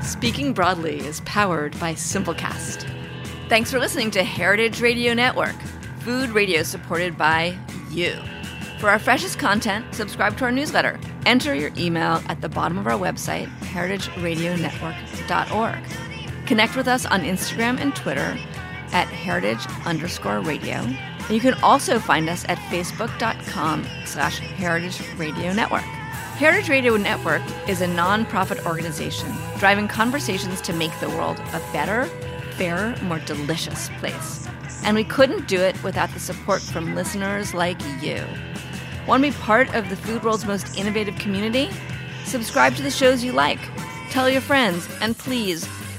Speaking 0.03 0.53
Broadly 0.53 1.01
is 1.01 1.21
powered 1.23 1.79
by 1.81 1.95
Simplecast. 1.95 2.89
Thanks 3.49 3.73
for 3.73 3.81
listening 3.81 4.13
to 4.13 4.23
Heritage 4.23 4.81
Radio 4.81 5.15
Network, 5.15 5.61
food 5.99 6.31
radio 6.31 6.63
supported 6.63 7.19
by 7.19 7.59
you. 7.91 8.15
For 8.79 8.89
our 8.89 9.01
freshest 9.01 9.39
content, 9.39 9.95
subscribe 9.95 10.39
to 10.39 10.45
our 10.45 10.53
newsletter. 10.53 10.99
Enter 11.27 11.55
your 11.55 11.71
email 11.77 12.23
at 12.29 12.41
the 12.41 12.49
bottom 12.49 12.79
of 12.79 12.87
our 12.87 12.99
website, 12.99 13.47
heritageradionetwork.org. 13.61 16.12
Connect 16.53 16.77
with 16.77 16.87
us 16.87 17.07
on 17.07 17.23
Instagram 17.23 17.81
and 17.81 17.97
Twitter 17.97 18.37
at 18.93 19.09
heritage 19.09 19.67
underscore 19.87 20.41
radio. 20.41 20.87
You 21.31 21.41
can 21.41 21.55
also 21.63 21.99
find 21.99 22.29
us 22.29 22.45
at 22.47 22.59
facebook.com 22.59 23.87
slash 24.05 24.39
heritage 24.39 25.01
radio 25.17 25.55
network. 25.55 25.81
Heritage 26.37 26.69
Radio 26.69 26.99
Network 26.99 27.41
is 27.67 27.81
a 27.81 27.87
nonprofit 27.87 28.67
organization 28.67 29.33
driving 29.57 29.89
conversations 29.89 30.61
to 30.61 30.75
make 30.75 30.93
the 31.01 31.09
world 31.09 31.39
a 31.55 31.63
better, 31.73 32.05
fairer, 32.59 32.95
more 33.01 33.21
delicious 33.21 33.89
place. 33.99 34.47
And 34.85 34.95
we 34.95 35.05
couldn't 35.05 35.49
do 35.49 35.59
it 35.59 35.83
without 35.83 36.13
the 36.13 36.21
support 36.21 36.61
from 36.61 36.95
listeners 36.95 37.55
like 37.55 37.81
you. 38.03 38.23
Want 39.07 39.25
to 39.25 39.31
be 39.31 39.37
part 39.39 39.75
of 39.75 39.89
the 39.89 39.97
food 39.97 40.23
world's 40.23 40.45
most 40.45 40.77
innovative 40.77 41.17
community? 41.17 41.71
Subscribe 42.27 42.77
to 42.77 42.83
the 42.83 42.91
shows 42.91 43.25
you 43.25 43.33
like, 43.33 43.61
tell 44.11 44.29
your 44.29 44.43
friends, 44.43 44.87
and 45.01 45.17
please 45.17 45.67